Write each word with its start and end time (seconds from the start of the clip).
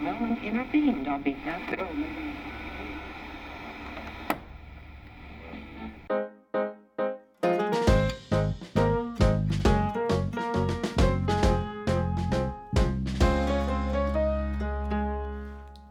No 0.00 0.12
one 0.20 0.38
intervened 0.44 1.08
on 1.08 1.22
behalf 1.22 1.72
of... 1.72 1.88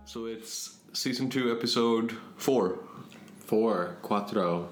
So 0.06 0.26
it's 0.28 0.78
season 0.94 1.30
two, 1.30 1.52
episode 1.52 2.16
four 2.38 2.80
Four, 3.46 3.98
cuatro. 4.02 4.70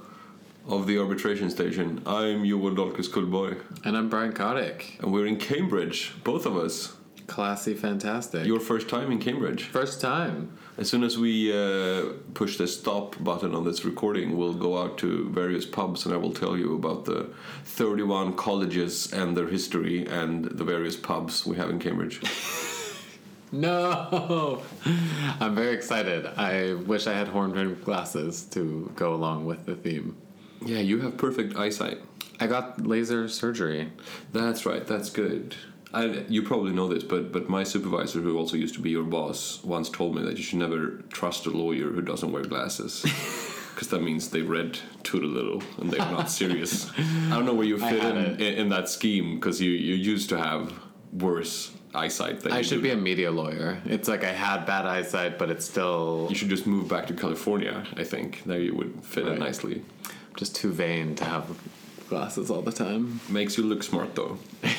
Of 0.65 0.87
the 0.87 0.97
arbitration 0.97 1.49
station. 1.49 2.01
I'm 2.05 2.45
Joel 2.45 2.71
Dahlquist 2.71 3.09
Cullborg, 3.11 3.59
And 3.83 3.97
I'm 3.97 4.07
Brian 4.09 4.31
Kotick. 4.31 4.97
and 5.01 5.11
we're 5.11 5.25
in 5.25 5.35
Cambridge, 5.37 6.13
both 6.23 6.45
of 6.45 6.55
us. 6.55 6.95
Classy, 7.27 7.73
fantastic. 7.73 8.45
Your 8.45 8.59
first 8.61 8.87
time 8.87 9.11
in 9.11 9.19
Cambridge. 9.19 9.63
first 9.65 9.99
time. 9.99 10.57
As 10.77 10.89
soon 10.89 11.03
as 11.03 11.17
we 11.17 11.51
uh, 11.51 12.13
push 12.33 12.57
the 12.57 12.67
stop 12.67 13.21
button 13.21 13.53
on 13.53 13.65
this 13.65 13.83
recording, 13.83 14.37
we'll 14.37 14.53
go 14.53 14.77
out 14.81 14.97
to 14.99 15.29
various 15.29 15.65
pubs 15.65 16.05
and 16.05 16.13
I 16.13 16.17
will 16.17 16.33
tell 16.33 16.57
you 16.57 16.75
about 16.75 17.05
the 17.05 17.29
31 17.65 18.35
colleges 18.35 19.11
and 19.11 19.35
their 19.35 19.47
history 19.47 20.05
and 20.07 20.45
the 20.45 20.63
various 20.63 20.95
pubs 20.95 21.45
we 21.45 21.57
have 21.57 21.69
in 21.69 21.79
Cambridge. 21.79 22.21
No! 23.55 24.63
I'm 25.39 25.53
very 25.53 25.75
excited. 25.75 26.25
I 26.25 26.73
wish 26.73 27.05
I 27.05 27.13
had 27.13 27.27
horn 27.27 27.51
rimmed 27.51 27.83
glasses 27.85 28.45
to 28.45 28.91
go 28.95 29.13
along 29.13 29.45
with 29.45 29.67
the 29.67 29.75
theme. 29.75 30.15
Yeah, 30.65 30.79
you 30.79 30.99
have 31.01 31.17
perfect 31.17 31.55
eyesight. 31.55 31.99
I 32.39 32.47
got 32.47 32.85
laser 32.85 33.27
surgery. 33.27 33.89
That's 34.31 34.65
right. 34.65 34.85
That's 34.85 35.09
good. 35.09 35.55
I, 35.93 36.05
you 36.27 36.41
probably 36.41 36.71
know 36.73 36.87
this, 36.87 37.03
but 37.03 37.31
but 37.31 37.49
my 37.49 37.63
supervisor, 37.63 38.19
who 38.19 38.37
also 38.37 38.57
used 38.57 38.73
to 38.75 38.81
be 38.81 38.89
your 38.89 39.03
boss, 39.03 39.63
once 39.63 39.89
told 39.89 40.15
me 40.15 40.23
that 40.23 40.37
you 40.37 40.43
should 40.43 40.59
never 40.59 41.03
trust 41.09 41.45
a 41.45 41.51
lawyer 41.51 41.89
who 41.89 42.01
doesn't 42.01 42.31
wear 42.31 42.43
glasses, 42.43 43.01
because 43.73 43.89
that 43.89 44.01
means 44.01 44.29
they 44.29 44.41
read 44.41 44.79
too 45.03 45.21
little 45.21 45.61
and 45.77 45.91
they're 45.91 45.99
not 45.99 46.31
serious. 46.31 46.91
I 46.97 47.29
don't 47.29 47.45
know 47.45 47.53
where 47.53 47.67
you 47.67 47.77
fit 47.77 48.03
in, 48.03 48.17
in 48.41 48.53
in 48.55 48.69
that 48.69 48.89
scheme 48.89 49.35
because 49.35 49.61
you 49.61 49.69
you 49.71 49.93
used 49.93 50.29
to 50.29 50.37
have 50.37 50.73
worse 51.11 51.71
eyesight 51.93 52.39
than 52.41 52.53
I 52.53 52.63
should 52.63 52.81
be 52.81 52.89
a 52.89 52.97
media 52.97 53.29
lawyer. 53.29 53.79
It's 53.85 54.07
like 54.07 54.23
I 54.23 54.31
had 54.31 54.65
bad 54.65 54.85
eyesight, 54.85 55.37
but 55.37 55.49
it's 55.51 55.65
still 55.65 56.25
You 56.29 56.35
should 56.35 56.49
just 56.49 56.65
move 56.65 56.87
back 56.87 57.05
to 57.07 57.13
California. 57.13 57.85
I 57.95 58.03
think 58.03 58.43
there 58.45 58.59
you 58.59 58.75
would 58.75 59.05
fit 59.05 59.27
in 59.27 59.39
nicely. 59.39 59.83
Just 60.37 60.55
too 60.55 60.71
vain 60.71 61.15
to 61.15 61.25
have 61.25 61.45
glasses 62.09 62.49
all 62.49 62.61
the 62.61 62.71
time. 62.71 63.19
Makes 63.29 63.57
you 63.57 63.63
look 63.63 63.83
smart 63.83 64.15
though. 64.15 64.37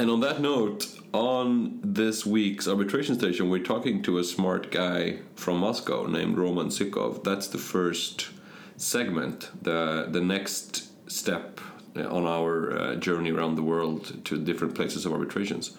And 0.00 0.12
on 0.12 0.20
that 0.20 0.40
note, 0.40 0.86
on 1.12 1.80
this 1.82 2.24
week's 2.24 2.68
arbitration 2.68 3.18
station, 3.18 3.50
we're 3.50 3.64
talking 3.64 4.00
to 4.04 4.18
a 4.18 4.24
smart 4.24 4.70
guy 4.70 5.18
from 5.34 5.58
Moscow 5.58 6.06
named 6.06 6.38
Roman 6.38 6.68
Zykov. 6.68 7.24
That's 7.24 7.48
the 7.48 7.58
first 7.58 8.28
segment, 8.76 9.50
the 9.60 10.06
the 10.08 10.20
next 10.20 10.88
step 11.10 11.60
on 11.96 12.26
our 12.26 12.78
uh, 12.78 12.94
journey 12.94 13.32
around 13.32 13.56
the 13.56 13.62
world 13.64 14.24
to 14.26 14.38
different 14.38 14.76
places 14.76 15.04
of 15.04 15.12
arbitrations. 15.12 15.76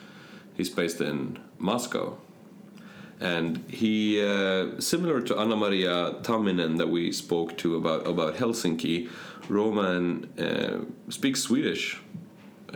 He's 0.57 0.69
based 0.69 0.99
in 0.99 1.39
Moscow. 1.57 2.17
And 3.19 3.65
he, 3.69 4.21
uh, 4.25 4.79
similar 4.79 5.21
to 5.21 5.37
Anna 5.37 5.55
Maria 5.55 6.15
Tamminen 6.21 6.77
that 6.77 6.89
we 6.89 7.11
spoke 7.11 7.57
to 7.57 7.75
about, 7.75 8.07
about 8.07 8.35
Helsinki, 8.35 9.09
Roman 9.49 10.29
uh, 10.39 11.11
speaks 11.11 11.41
Swedish 11.41 11.99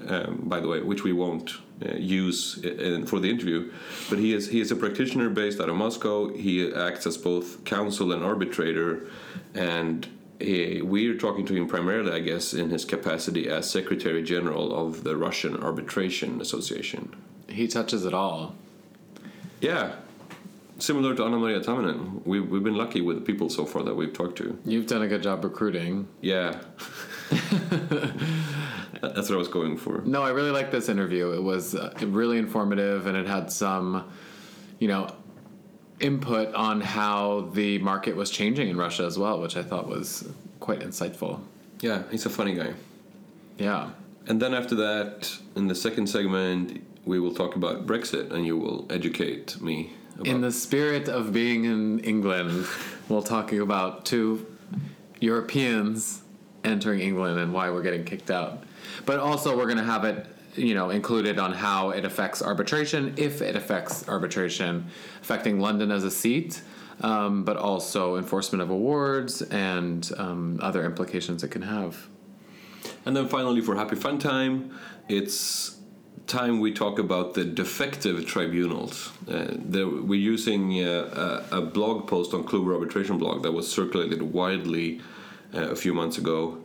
um, 0.08 0.42
by 0.44 0.60
the 0.60 0.68
way, 0.68 0.82
which 0.82 1.04
we 1.04 1.14
won't 1.14 1.54
uh, 1.86 1.96
use 1.96 2.58
in, 2.64 3.06
for 3.06 3.20
the 3.20 3.30
interview. 3.30 3.72
But 4.10 4.20
he 4.20 4.34
is 4.34 4.50
he 4.50 4.60
is 4.60 4.72
a 4.72 4.76
practitioner 4.76 5.30
based 5.30 5.60
out 5.60 5.70
of 5.70 5.76
Moscow. 5.76 6.34
He 6.34 6.72
acts 6.74 7.06
as 7.08 7.18
both 7.18 7.64
counsel 7.66 8.12
and 8.12 8.24
arbitrator, 8.24 9.08
and 9.54 10.08
he, 10.40 10.82
we're 10.82 11.18
talking 11.18 11.46
to 11.46 11.54
him 11.54 11.68
primarily, 11.68 12.12
I 12.12 12.20
guess, 12.20 12.54
in 12.54 12.70
his 12.70 12.86
capacity 12.86 13.48
as 13.48 13.70
Secretary 13.70 14.24
General 14.24 14.76
of 14.76 15.04
the 15.04 15.16
Russian 15.16 15.62
Arbitration 15.62 16.42
Association. 16.42 17.16
He 17.48 17.68
touches 17.68 18.06
it 18.06 18.14
all. 18.14 18.56
Yeah. 19.62 19.96
Similar 20.84 21.16
to 21.16 21.24
Anna 21.24 21.40
Maria 21.40 21.62
Tamminen, 21.62 22.26
we, 22.26 22.42
we've 22.42 22.62
been 22.62 22.76
lucky 22.76 23.00
with 23.00 23.16
the 23.16 23.22
people 23.22 23.50
so 23.50 23.66
far 23.66 23.84
that 23.84 23.96
we've 23.96 24.12
talked 24.12 24.38
to. 24.40 24.60
You've 24.66 24.86
done 24.86 25.02
a 25.02 25.08
good 25.08 25.24
job 25.24 25.42
recruiting. 25.42 26.10
Yeah. 26.20 26.60
That's 29.02 29.30
what 29.30 29.32
I 29.32 29.38
was 29.38 29.48
going 29.48 29.78
for. 29.78 30.02
No, 30.02 30.24
I 30.24 30.32
really 30.32 30.52
liked 30.52 30.74
this 30.74 30.90
interview. 30.90 31.32
It 31.32 31.42
was 31.42 31.74
uh, 31.74 31.94
really 32.02 32.38
informative 32.38 33.08
and 33.08 33.16
it 33.16 33.28
had 33.28 33.50
some, 33.50 34.12
you 34.80 34.90
know, 34.90 35.08
input 36.02 36.54
on 36.54 36.82
how 36.82 37.50
the 37.54 37.78
market 37.78 38.18
was 38.18 38.30
changing 38.30 38.68
in 38.68 38.76
Russia 38.76 39.06
as 39.06 39.18
well, 39.18 39.40
which 39.40 39.56
I 39.56 39.64
thought 39.64 39.88
was 39.88 40.28
quite 40.60 40.82
insightful. 40.82 41.40
Yeah, 41.80 42.04
he's 42.12 42.26
a 42.26 42.30
funny 42.30 42.56
guy. 42.56 42.74
Yeah. 43.58 43.92
And 44.28 44.42
then 44.42 44.54
after 44.54 44.76
that, 44.76 45.34
in 45.56 45.70
the 45.70 45.76
second 45.76 46.08
segment, 46.08 46.86
we 47.06 47.22
will 47.22 47.34
talk 47.34 47.56
about 47.56 47.88
Brexit, 47.88 48.32
and 48.32 48.46
you 48.46 48.58
will 48.58 48.86
educate 48.90 49.62
me. 49.62 49.94
About 50.16 50.28
In 50.28 50.42
the 50.42 50.52
spirit 50.52 51.10
of 51.10 51.34
being 51.34 51.66
in 51.66 52.00
England, 52.00 52.68
we're 53.10 53.22
talking 53.22 53.62
about 53.62 54.06
two 54.06 54.46
Europeans 55.20 56.22
entering 56.64 57.00
England 57.00 57.40
and 57.40 57.52
why 57.52 57.72
we're 57.72 57.82
getting 57.82 58.04
kicked 58.04 58.30
out. 58.30 58.64
But 59.06 59.20
also, 59.20 59.58
we're 59.58 59.66
going 59.66 59.78
to 59.78 59.84
have 59.84 60.04
it, 60.04 60.28
you 60.56 60.76
know, 60.76 60.92
included 60.92 61.40
on 61.40 61.52
how 61.52 61.90
it 61.90 62.06
affects 62.06 62.44
arbitration, 62.44 63.16
if 63.18 63.42
it 63.42 63.56
affects 63.56 64.08
arbitration, 64.08 64.86
affecting 65.22 65.60
London 65.60 65.90
as 65.90 66.04
a 66.04 66.12
seat, 66.12 66.62
um, 67.02 67.44
but 67.44 67.58
also 67.58 68.18
enforcement 68.18 68.62
of 68.62 68.70
awards 68.70 69.42
and 69.42 70.12
um, 70.18 70.60
other 70.62 70.86
implications 70.86 71.44
it 71.44 71.50
can 71.50 71.64
have. 71.64 72.08
And 73.06 73.16
then 73.16 73.28
finally, 73.28 73.62
for 73.62 73.76
Happy 73.76 73.96
Fun 73.96 74.20
Time, 74.20 74.78
it's 75.10 75.78
time 76.28 76.60
we 76.60 76.74
talk 76.74 77.00
about 77.00 77.34
the 77.34 77.44
defective 77.44 78.26
tribunals. 78.26 79.12
Uh, 79.28 79.48
the, 79.50 79.86
we're 79.86 80.20
using 80.20 80.84
uh, 80.84 81.44
a, 81.52 81.58
a 81.58 81.62
blog 81.62 82.08
post 82.08 82.34
on 82.34 82.44
Kluwer 82.44 82.74
Arbitration 82.74 83.18
Blog 83.18 83.44
that 83.44 83.52
was 83.52 83.70
circulated 83.72 84.22
widely 84.22 85.02
uh, 85.54 85.70
a 85.70 85.76
few 85.76 85.94
months 85.94 86.18
ago 86.18 86.58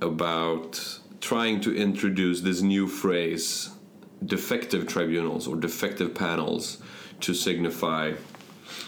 about 0.00 1.00
trying 1.20 1.60
to 1.60 1.74
introduce 1.74 2.42
this 2.42 2.60
new 2.60 2.86
phrase, 2.86 3.70
defective 4.24 4.86
tribunals 4.86 5.48
or 5.48 5.56
defective 5.56 6.14
panels, 6.14 6.78
to 7.20 7.34
signify 7.34 8.12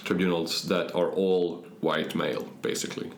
tribunals 0.05 0.63
that 0.69 0.95
are 0.95 1.11
all 1.11 1.65
white 1.81 2.15
male, 2.15 2.45
basically. 2.63 3.11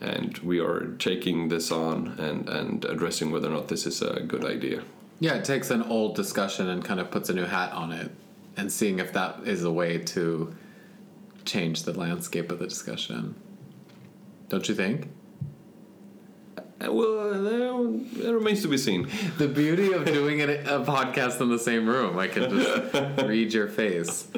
And 0.00 0.36
we 0.38 0.60
are 0.60 0.94
taking 0.98 1.48
this 1.48 1.70
on 1.70 2.08
and, 2.18 2.48
and 2.48 2.84
addressing 2.84 3.30
whether 3.30 3.48
or 3.48 3.52
not 3.52 3.68
this 3.68 3.86
is 3.86 4.02
a 4.02 4.20
good 4.20 4.44
idea. 4.44 4.82
Yeah, 5.20 5.34
it 5.34 5.44
takes 5.44 5.70
an 5.70 5.82
old 5.82 6.14
discussion 6.14 6.68
and 6.68 6.84
kind 6.84 7.00
of 7.00 7.10
puts 7.10 7.28
a 7.28 7.34
new 7.34 7.44
hat 7.44 7.72
on 7.72 7.92
it 7.92 8.10
and 8.56 8.70
seeing 8.72 8.98
if 8.98 9.12
that 9.12 9.40
is 9.46 9.64
a 9.64 9.70
way 9.70 9.98
to 9.98 10.54
change 11.44 11.82
the 11.84 11.92
landscape 11.98 12.50
of 12.52 12.58
the 12.58 12.66
discussion. 12.66 13.34
Don't 14.48 14.68
you 14.68 14.74
think? 14.74 15.08
Uh, 16.56 16.92
Well, 16.92 17.46
uh, 17.46 18.22
it 18.28 18.30
remains 18.32 18.62
to 18.62 18.68
be 18.68 18.78
seen. 18.78 19.08
The 19.38 19.48
beauty 19.48 19.92
of 19.92 20.04
doing 20.04 20.38
it, 20.40 20.50
a 20.66 20.80
podcast 20.84 21.40
in 21.40 21.48
the 21.48 21.58
same 21.58 21.88
room, 21.88 22.18
I 22.18 22.28
can 22.28 22.50
just 22.50 22.94
read 23.26 23.52
your 23.52 23.68
face. 23.68 24.28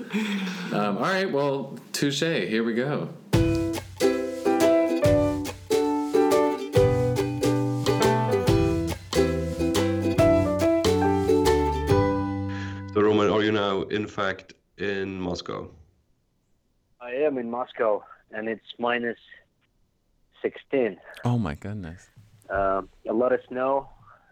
Um, 0.72 0.97
all 0.98 1.02
right, 1.02 1.30
well, 1.30 1.78
touche. 1.92 2.20
Here 2.20 2.64
we 2.64 2.74
go. 2.74 3.10
Fact, 14.10 14.54
in 14.78 15.21
Moscow? 15.21 15.71
I 17.01 17.12
am 17.12 17.39
in 17.39 17.51
Moscow, 17.51 18.03
and 18.33 18.48
it's 18.48 18.66
minus 18.78 19.18
16. 20.42 20.97
Oh 21.24 21.39
my 21.39 21.54
goodness. 21.54 22.09
Um, 22.48 22.89
a 23.09 23.12
lot 23.12 23.33
of 23.33 23.41
snow. 23.48 23.89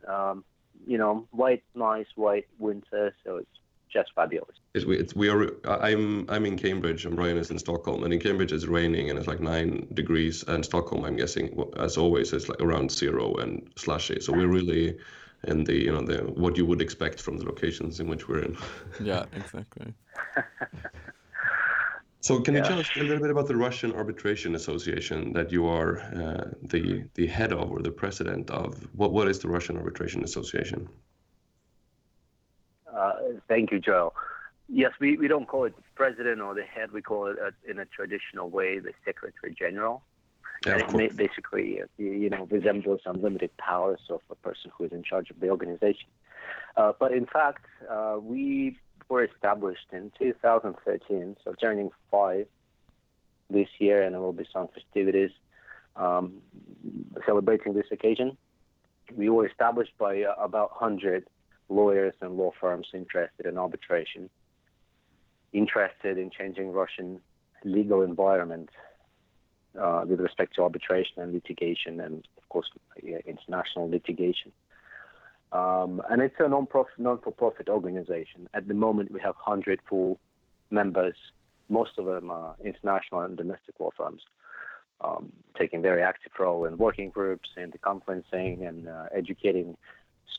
Um, 0.06 0.44
you 0.86 0.96
know, 0.96 1.26
white, 1.32 1.62
nice 1.74 2.06
white 2.14 2.46
winter, 2.58 3.14
so 3.24 3.36
it's 3.36 3.48
just 3.92 4.10
fabulous. 4.14 4.56
It's, 4.74 4.84
we, 4.84 4.96
it's, 4.98 5.14
we 5.14 5.28
are. 5.28 5.50
I'm 5.66 6.28
I'm 6.28 6.46
in 6.46 6.56
Cambridge, 6.56 7.04
and 7.04 7.16
Brian 7.16 7.36
is 7.36 7.50
in 7.50 7.58
Stockholm. 7.58 8.04
And 8.04 8.12
in 8.12 8.20
Cambridge, 8.20 8.52
it's 8.52 8.66
raining, 8.66 9.10
and 9.10 9.18
it's 9.18 9.28
like 9.28 9.40
nine 9.40 9.88
degrees. 9.94 10.44
And 10.46 10.64
Stockholm, 10.64 11.04
I'm 11.04 11.16
guessing, 11.16 11.62
as 11.76 11.96
always, 11.96 12.32
is 12.32 12.48
like 12.48 12.60
around 12.60 12.90
zero 12.90 13.34
and 13.34 13.70
slushy. 13.76 14.20
So 14.20 14.32
we're 14.32 14.48
really 14.48 14.98
in 15.48 15.64
the 15.64 15.74
you 15.74 15.92
know 15.92 16.02
the 16.02 16.18
what 16.42 16.56
you 16.56 16.64
would 16.66 16.80
expect 16.80 17.20
from 17.20 17.38
the 17.38 17.44
locations 17.44 18.00
in 18.00 18.08
which 18.08 18.28
we're 18.28 18.42
in. 18.48 18.56
Yeah, 19.00 19.24
exactly. 19.32 19.94
So, 22.20 22.40
can 22.40 22.54
you 22.56 22.62
tell 22.62 22.80
us 22.80 22.90
a 22.96 22.98
little 22.98 23.20
bit 23.20 23.30
about 23.30 23.46
the 23.46 23.56
Russian 23.56 23.92
Arbitration 23.92 24.56
Association 24.56 25.32
that 25.34 25.52
you 25.52 25.66
are 25.66 26.00
uh, 26.00 26.50
the 26.62 27.04
the 27.14 27.26
head 27.26 27.52
of 27.52 27.70
or 27.70 27.80
the 27.80 27.92
president 27.92 28.50
of? 28.50 28.74
What 28.94 29.12
what 29.12 29.28
is 29.28 29.38
the 29.38 29.48
Russian 29.48 29.76
Arbitration 29.76 30.24
Association? 30.24 30.88
Uh, 32.92 33.12
thank 33.46 33.70
you, 33.70 33.78
Joe. 33.78 34.12
Yes, 34.68 34.92
we, 35.00 35.16
we 35.16 35.28
don't 35.28 35.46
call 35.46 35.64
it 35.64 35.74
president 35.94 36.40
or 36.40 36.54
the 36.54 36.64
head. 36.64 36.90
We 36.92 37.02
call 37.02 37.28
it 37.28 37.36
uh 37.38 37.52
in 37.70 37.78
a 37.78 37.86
traditional 37.86 38.50
way 38.50 38.80
the 38.80 38.92
secretary 39.04 39.54
general. 39.56 40.02
Yeah, 40.66 40.78
and 40.88 41.00
it 41.00 41.16
basically, 41.16 41.80
uh, 41.80 41.86
you 41.98 42.10
you 42.10 42.30
know, 42.30 42.46
resembles 42.50 43.00
unlimited 43.06 43.56
powers 43.58 44.00
of 44.10 44.20
a 44.30 44.34
person 44.34 44.70
who 44.76 44.84
is 44.84 44.92
in 44.92 45.02
charge 45.02 45.30
of 45.30 45.38
the 45.40 45.50
organization. 45.50 46.08
Uh, 46.76 46.92
but 46.98 47.12
in 47.12 47.26
fact, 47.26 47.64
uh, 47.88 48.16
we 48.20 48.76
were 49.08 49.24
established 49.24 49.86
in 49.92 50.10
2013, 50.18 51.36
so 51.44 51.54
turning 51.60 51.90
five 52.10 52.46
this 53.50 53.68
year, 53.78 54.02
and 54.02 54.14
there 54.14 54.20
will 54.20 54.32
be 54.32 54.46
some 54.52 54.68
festivities 54.68 55.30
um, 55.96 56.34
celebrating 57.24 57.74
this 57.74 57.86
occasion. 57.90 58.36
We 59.16 59.30
were 59.30 59.46
established 59.46 59.96
by 59.98 60.22
uh, 60.22 60.34
about 60.38 60.72
100 60.80 61.26
lawyers 61.68 62.14
and 62.20 62.36
law 62.36 62.52
firms 62.60 62.88
interested 62.92 63.46
in 63.46 63.58
arbitration, 63.58 64.28
interested 65.52 66.18
in 66.18 66.30
changing 66.30 66.72
Russian 66.72 67.20
legal 67.64 68.02
environment 68.02 68.70
uh, 69.80 70.04
with 70.06 70.20
respect 70.20 70.54
to 70.56 70.62
arbitration 70.62 71.22
and 71.22 71.32
litigation, 71.32 72.00
and 72.00 72.26
of 72.36 72.48
course 72.48 72.70
international 73.26 73.88
litigation. 73.88 74.52
Um, 75.52 76.02
and 76.10 76.20
it's 76.20 76.34
a 76.38 76.48
non-profit, 76.48 76.98
non-for-profit 76.98 77.68
organization. 77.68 78.48
At 78.52 78.68
the 78.68 78.74
moment, 78.74 79.10
we 79.10 79.20
have 79.20 79.34
100 79.36 79.80
full 79.88 80.18
members. 80.70 81.16
Most 81.68 81.92
of 81.98 82.04
them 82.04 82.30
are 82.30 82.54
international 82.62 83.22
and 83.22 83.36
domestic 83.36 83.80
law 83.80 83.90
firms, 83.96 84.22
um, 85.00 85.32
taking 85.58 85.80
very 85.80 86.02
active 86.02 86.32
role 86.38 86.66
in 86.66 86.76
working 86.76 87.10
groups, 87.10 87.48
in 87.56 87.70
the 87.70 87.78
conferencing, 87.78 88.66
and 88.68 88.88
uh, 88.88 89.06
educating 89.14 89.76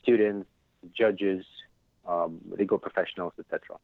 students, 0.01 0.47
judges, 0.95 1.43
um, 2.07 2.39
legal 2.57 2.77
professionals, 2.77 3.33
etc. 3.39 3.77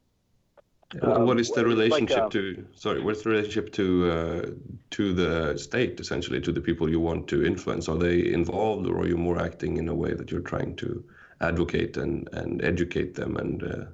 Uh, 0.94 1.18
what 1.20 1.40
is 1.40 1.50
the 1.50 1.54
it's 1.54 1.56
like, 1.56 1.66
relationship 1.66 2.18
uh, 2.18 2.28
to? 2.28 2.66
Sorry, 2.74 3.02
what's 3.02 3.22
the 3.22 3.30
relationship 3.30 3.72
to 3.72 4.10
uh, 4.10 4.50
to 4.90 5.12
the 5.12 5.58
state 5.58 5.98
essentially 5.98 6.40
to 6.40 6.52
the 6.52 6.60
people 6.60 6.88
you 6.88 7.00
want 7.00 7.26
to 7.28 7.44
influence? 7.44 7.88
Are 7.88 7.98
they 7.98 8.32
involved, 8.32 8.86
or 8.86 9.00
are 9.00 9.06
you 9.06 9.16
more 9.16 9.40
acting 9.40 9.78
in 9.78 9.88
a 9.88 9.94
way 9.94 10.14
that 10.14 10.30
you're 10.30 10.40
trying 10.40 10.76
to 10.76 11.04
advocate 11.40 11.96
and, 11.96 12.28
and 12.32 12.62
educate 12.62 13.16
them? 13.16 13.36
And 13.36 13.62
uh, 13.64 13.84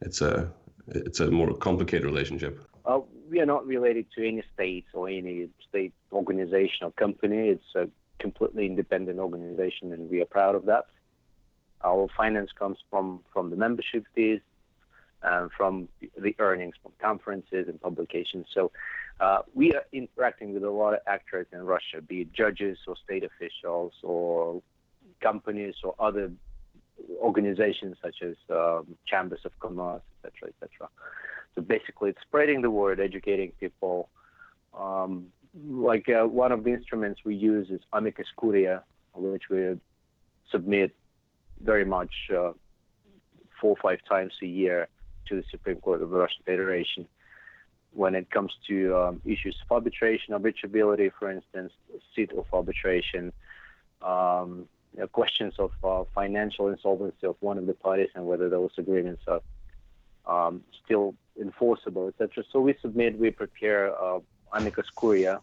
it's 0.00 0.22
a 0.22 0.50
it's 0.88 1.20
a 1.20 1.30
more 1.30 1.52
complicated 1.54 2.06
relationship. 2.06 2.64
Uh, 2.86 3.00
we 3.30 3.40
are 3.40 3.46
not 3.46 3.66
related 3.66 4.06
to 4.16 4.26
any 4.26 4.42
state 4.54 4.86
or 4.94 5.10
any 5.10 5.50
state 5.68 5.92
organization 6.12 6.86
or 6.86 6.92
company. 6.92 7.48
It's 7.48 7.74
a 7.74 7.90
completely 8.18 8.64
independent 8.64 9.18
organization, 9.18 9.92
and 9.92 10.10
we 10.10 10.22
are 10.22 10.26
proud 10.26 10.54
of 10.54 10.64
that. 10.64 10.86
Our 11.84 12.08
finance 12.16 12.50
comes 12.58 12.78
from, 12.90 13.20
from 13.32 13.50
the 13.50 13.56
membership 13.56 14.04
fees 14.14 14.40
from 15.56 15.88
the 16.20 16.34
earnings 16.38 16.74
from 16.82 16.92
conferences 17.00 17.68
and 17.68 17.80
publications. 17.80 18.46
So 18.54 18.70
uh, 19.20 19.38
we 19.54 19.72
are 19.72 19.84
interacting 19.92 20.54
with 20.54 20.62
a 20.62 20.70
lot 20.70 20.94
of 20.94 21.00
actors 21.06 21.46
in 21.52 21.60
Russia, 21.62 22.00
be 22.06 22.22
it 22.22 22.32
judges 22.32 22.78
or 22.86 22.94
state 23.04 23.24
officials 23.24 23.92
or 24.02 24.62
companies 25.20 25.74
or 25.82 25.94
other 25.98 26.30
organizations 27.18 27.96
such 28.02 28.16
as 28.22 28.36
um, 28.50 28.96
chambers 29.06 29.40
of 29.44 29.52
commerce, 29.60 30.02
etc., 30.24 30.50
etc. 30.50 30.88
So 31.54 31.62
basically, 31.62 32.10
it's 32.10 32.20
spreading 32.22 32.62
the 32.62 32.70
word, 32.70 33.00
educating 33.00 33.52
people. 33.58 34.08
Um, 34.78 35.26
like 35.68 36.08
uh, 36.08 36.26
one 36.26 36.52
of 36.52 36.62
the 36.62 36.72
instruments 36.72 37.20
we 37.24 37.34
use 37.34 37.70
is 37.70 37.80
amicus 37.92 38.28
curiae, 38.38 38.80
which 39.14 39.44
we 39.50 39.76
submit 40.52 40.94
very 41.60 41.84
much 41.84 42.12
uh, 42.30 42.52
four 43.60 43.70
or 43.70 43.76
five 43.82 43.98
times 44.08 44.32
a 44.42 44.46
year 44.46 44.88
to 45.28 45.36
the 45.36 45.44
Supreme 45.50 45.76
Court 45.80 46.02
of 46.02 46.10
the 46.10 46.16
Russian 46.16 46.42
Federation 46.44 47.06
when 47.92 48.14
it 48.14 48.30
comes 48.30 48.52
to 48.68 48.96
um, 48.96 49.20
issues 49.24 49.56
of 49.62 49.74
arbitration, 49.74 50.34
arbitrability, 50.34 51.10
for 51.18 51.30
instance, 51.30 51.72
seat 52.14 52.30
of 52.32 52.44
arbitration, 52.52 53.32
um, 54.02 54.68
you 54.94 55.00
know, 55.00 55.06
questions 55.06 55.54
of 55.58 55.70
uh, 55.82 56.04
financial 56.14 56.68
insolvency 56.68 57.26
of 57.26 57.36
one 57.40 57.58
of 57.58 57.66
the 57.66 57.72
parties 57.74 58.10
and 58.14 58.26
whether 58.26 58.48
those 58.48 58.70
agreements 58.78 59.22
are 59.26 59.40
um, 60.26 60.62
still 60.84 61.14
enforceable, 61.40 62.08
etc. 62.08 62.44
So 62.52 62.60
we 62.60 62.74
submit, 62.82 63.18
we 63.18 63.30
prepare 63.30 63.98
uh, 64.00 64.20
amicus 64.52 64.86
curiae 64.98 65.38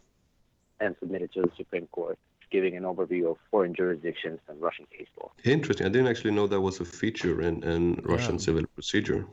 and 0.80 0.96
submit 1.00 1.22
it 1.24 1.34
to 1.34 1.42
the 1.42 1.52
Supreme 1.58 1.88
Court, 1.88 2.18
giving 2.52 2.76
an 2.78 2.84
overview 2.84 3.32
of 3.32 3.38
foreign 3.50 3.74
jurisdictions 3.74 4.40
and 4.48 4.62
Russian 4.62 4.86
case 4.96 5.08
law. 5.20 5.32
Interesting. 5.44 5.88
I 5.88 5.90
didn't 5.90 6.08
actually 6.08 6.32
know 6.32 6.48
that 6.48 6.62
was 6.62 6.80
a 6.80 6.86
feature 6.86 7.42
in, 7.42 7.64
in 7.64 7.96
Russian 8.04 8.36
Yeah. 8.36 8.42
civil 8.42 8.66
procedure. 8.76 9.26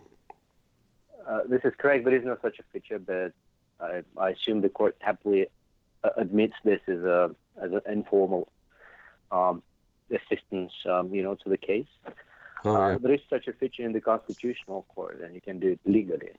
Uh, 1.26 1.40
this 1.48 1.60
is 1.64 1.72
correct. 1.78 2.04
There 2.04 2.14
is 2.14 2.24
no 2.24 2.36
such 2.42 2.58
a 2.58 2.62
feature, 2.72 2.98
but 2.98 3.32
I, 3.80 4.02
I 4.16 4.30
assume 4.30 4.60
the 4.60 4.68
court 4.68 4.96
happily 5.00 5.46
uh, 6.04 6.10
admits 6.16 6.54
this 6.64 6.80
as 6.88 6.98
a 6.98 7.34
as 7.62 7.70
an 7.72 7.80
informal 7.86 8.48
um, 9.30 9.62
assistance, 10.10 10.72
um, 10.86 11.14
you 11.14 11.22
know, 11.22 11.34
to 11.34 11.48
the 11.48 11.56
case. 11.56 11.86
Oh, 12.64 12.74
Uh, 12.74 12.98
there 12.98 13.12
is 13.12 13.20
such 13.28 13.48
a 13.48 13.52
feature 13.52 13.84
in 13.84 13.92
the 13.92 14.00
constitutional 14.00 14.86
court, 14.94 15.20
and 15.20 15.34
you 15.34 15.40
can 15.40 15.58
do 15.58 15.68
it 15.72 15.80
legally, 15.84 16.32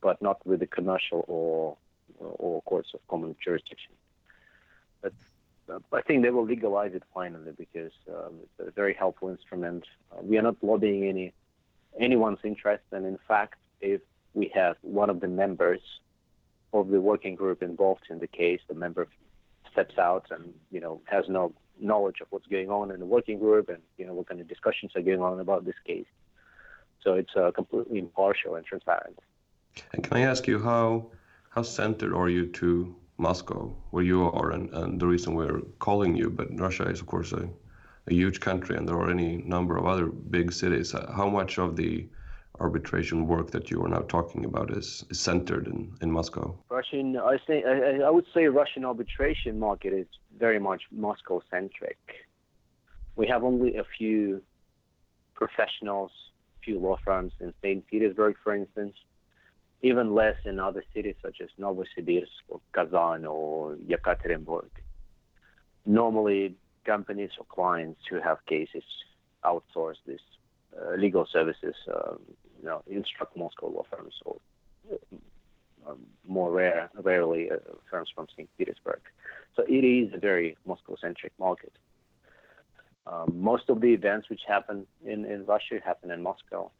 but 0.00 0.20
not 0.20 0.44
with 0.46 0.60
the 0.60 0.66
commercial 0.66 1.24
or 1.28 1.76
or 2.18 2.62
courts 2.62 2.90
of 2.94 3.00
common 3.08 3.34
jurisdiction. 3.44 3.92
But 5.00 5.14
uh, 5.68 5.78
I 5.92 6.02
think 6.02 6.22
they 6.22 6.30
will 6.30 6.44
legalize 6.44 6.92
it 6.94 7.02
finally 7.14 7.52
because 7.56 7.92
um, 8.08 8.34
it's 8.42 8.68
a 8.68 8.70
very 8.70 8.94
helpful 8.94 9.28
instrument. 9.30 9.84
Uh, 10.12 10.20
we 10.22 10.38
are 10.38 10.42
not 10.42 10.56
lobbying 10.62 11.04
any 11.04 11.32
anyone's 11.98 12.42
interest, 12.44 12.84
and 12.92 13.04
in 13.06 13.18
fact, 13.26 13.58
if 13.80 14.00
we 14.34 14.50
have 14.54 14.76
one 14.82 15.10
of 15.10 15.20
the 15.20 15.28
members 15.28 15.80
of 16.72 16.88
the 16.88 17.00
working 17.00 17.34
group 17.34 17.62
involved 17.62 18.04
in 18.08 18.18
the 18.18 18.26
case, 18.26 18.60
the 18.68 18.74
member 18.74 19.06
steps 19.70 19.98
out 19.98 20.26
and 20.30 20.52
you 20.70 20.80
know 20.80 21.00
has 21.04 21.24
no 21.28 21.52
knowledge 21.80 22.20
of 22.20 22.26
what's 22.30 22.46
going 22.46 22.70
on 22.70 22.90
in 22.90 23.00
the 23.00 23.06
working 23.06 23.38
group 23.38 23.68
and 23.68 23.78
you 23.98 24.06
know 24.06 24.14
what 24.14 24.28
kind 24.28 24.40
of 24.40 24.48
discussions 24.48 24.92
are 24.94 25.02
going 25.02 25.20
on 25.20 25.40
about 25.40 25.64
this 25.64 25.74
case. 25.86 26.06
So 27.02 27.14
it's 27.14 27.34
uh, 27.36 27.50
completely 27.50 27.98
impartial 27.98 28.54
and 28.54 28.64
transparent. 28.64 29.18
And 29.92 30.04
can 30.04 30.16
I 30.16 30.20
ask 30.20 30.46
you 30.46 30.58
how 30.60 31.10
how 31.50 31.62
centered 31.62 32.14
are 32.14 32.28
you 32.28 32.46
to 32.46 32.94
Moscow, 33.18 33.74
where 33.90 34.02
you 34.02 34.24
are, 34.24 34.50
and, 34.52 34.70
and 34.70 35.00
the 35.00 35.06
reason 35.06 35.34
we're 35.34 35.60
calling 35.78 36.16
you? 36.16 36.30
But 36.30 36.58
Russia 36.58 36.84
is, 36.88 37.00
of 37.00 37.06
course, 37.06 37.32
a, 37.32 37.48
a 38.06 38.14
huge 38.14 38.40
country, 38.40 38.76
and 38.76 38.88
there 38.88 38.96
are 38.96 39.10
any 39.10 39.38
number 39.38 39.76
of 39.76 39.86
other 39.86 40.06
big 40.06 40.52
cities. 40.52 40.92
How 40.92 41.28
much 41.28 41.58
of 41.58 41.76
the 41.76 42.08
arbitration 42.60 43.26
work 43.26 43.50
that 43.50 43.70
you 43.70 43.82
are 43.84 43.88
now 43.88 44.02
talking 44.02 44.44
about 44.44 44.70
is, 44.70 45.04
is 45.10 45.20
centered 45.20 45.66
in, 45.66 45.92
in 46.00 46.10
Moscow? 46.10 46.56
Russian, 46.68 47.16
I 47.16 47.38
say, 47.46 47.64
I, 47.64 48.06
I 48.06 48.10
would 48.10 48.26
say 48.34 48.46
Russian 48.46 48.84
arbitration 48.84 49.58
market 49.58 49.92
is 49.92 50.06
very 50.38 50.58
much 50.58 50.82
Moscow 50.90 51.42
centric. 51.50 51.98
We 53.16 53.26
have 53.26 53.42
only 53.44 53.76
a 53.76 53.84
few 53.98 54.42
professionals, 55.34 56.10
few 56.64 56.78
law 56.78 56.98
firms 57.04 57.32
in 57.40 57.52
St. 57.62 57.86
Petersburg, 57.86 58.36
for 58.42 58.54
instance, 58.54 58.94
even 59.82 60.14
less 60.14 60.36
in 60.44 60.60
other 60.60 60.84
cities 60.94 61.16
such 61.22 61.40
as 61.42 61.48
Novosibirsk 61.58 62.26
or 62.48 62.60
Kazan 62.72 63.24
or 63.26 63.74
Yekaterinburg. 63.74 64.70
Normally, 65.84 66.54
companies 66.84 67.30
or 67.38 67.46
clients 67.48 68.00
who 68.08 68.20
have 68.20 68.38
cases 68.46 68.84
outsource 69.44 69.96
these 70.06 70.20
uh, 70.80 70.94
legal 70.94 71.26
services, 71.30 71.74
um, 71.92 72.18
you 72.62 72.68
know, 72.68 72.82
instruct 72.86 73.36
Moscow 73.36 73.68
law 73.68 73.84
firms 73.90 74.14
or 74.24 74.36
um, 75.86 75.98
more 76.26 76.50
rare, 76.50 76.90
rarely 76.94 77.50
uh, 77.50 77.56
firms 77.90 78.08
from 78.14 78.26
St. 78.32 78.48
Petersburg. 78.56 79.00
So 79.56 79.64
it 79.68 79.84
is 79.84 80.14
a 80.14 80.18
very 80.18 80.56
Moscow-centric 80.64 81.32
market. 81.38 81.72
Um, 83.06 83.32
most 83.34 83.68
of 83.68 83.80
the 83.80 83.92
events 83.92 84.30
which 84.30 84.42
happen 84.46 84.86
in, 85.04 85.24
in 85.24 85.44
Russia 85.44 85.80
happen 85.84 86.10
in 86.12 86.22
Moscow. 86.22 86.70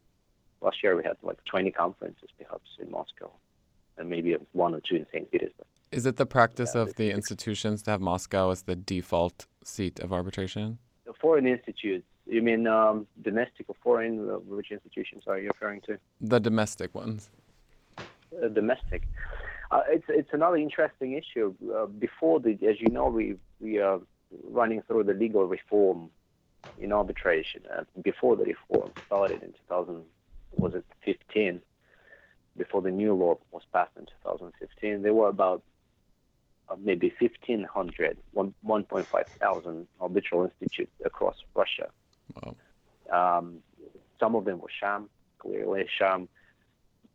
Last 0.60 0.76
year 0.82 0.96
we 0.96 1.02
had 1.02 1.16
like 1.22 1.42
20 1.44 1.72
conferences 1.72 2.28
perhaps 2.38 2.70
in 2.80 2.90
Moscow 2.90 3.30
and 3.98 4.08
maybe 4.08 4.36
one 4.52 4.74
or 4.74 4.80
two 4.80 4.96
in 4.96 5.06
St. 5.12 5.30
Petersburg. 5.30 5.66
Is 5.90 6.06
it 6.06 6.16
the 6.16 6.24
practice 6.24 6.74
of 6.74 6.94
the 6.94 7.10
institutions 7.10 7.82
to 7.82 7.90
have 7.90 8.00
Moscow 8.00 8.50
as 8.50 8.62
the 8.62 8.76
default 8.76 9.46
seat 9.64 10.00
of 10.00 10.12
arbitration? 10.12 10.78
The 11.04 11.12
foreign 11.20 11.46
institutes, 11.46 12.06
you 12.34 12.42
mean 12.42 12.66
um, 12.66 13.06
domestic 13.22 13.66
or 13.68 13.76
foreign? 13.82 14.28
Uh, 14.28 14.34
Which 14.34 14.70
institutions 14.70 15.24
are 15.26 15.38
you 15.38 15.48
referring 15.48 15.80
to? 15.82 15.98
The 16.20 16.40
domestic 16.40 16.94
ones. 16.94 17.30
uh, 17.98 18.48
domestic. 18.48 19.02
Uh, 19.70 19.82
it's 19.88 20.04
it's 20.08 20.32
another 20.32 20.56
interesting 20.56 21.12
issue. 21.14 21.54
Uh, 21.74 21.86
before 21.86 22.40
the, 22.40 22.52
as 22.68 22.80
you 22.80 22.90
know, 22.90 23.06
we 23.08 23.36
we 23.60 23.78
are 23.78 24.00
running 24.50 24.82
through 24.82 25.04
the 25.04 25.14
legal 25.14 25.44
reform 25.46 26.10
in 26.78 26.92
arbitration. 26.92 27.62
Uh, 27.74 27.84
before 28.02 28.36
the 28.36 28.44
reform 28.44 28.90
started 29.06 29.42
in 29.42 29.52
2000, 29.68 30.02
was 30.56 30.74
it 30.74 30.84
15? 31.04 31.60
before 32.56 32.82
the 32.82 32.90
new 32.90 33.14
law 33.14 33.38
was 33.50 33.62
passed 33.72 33.96
in 33.96 34.04
2015, 34.22 35.00
there 35.02 35.14
were 35.14 35.28
about 35.28 35.62
uh, 36.68 36.76
maybe 36.78 37.12
1,500, 37.18 38.18
1.5 38.36 39.26
thousand 39.40 39.86
arbitral 40.00 40.44
institutes 40.44 40.92
across 41.04 41.36
Russia. 41.54 41.88
Um, 43.12 43.58
some 44.18 44.34
of 44.34 44.44
them 44.44 44.60
were 44.60 44.70
sham, 44.80 45.08
clearly 45.38 45.86
sham, 45.98 46.28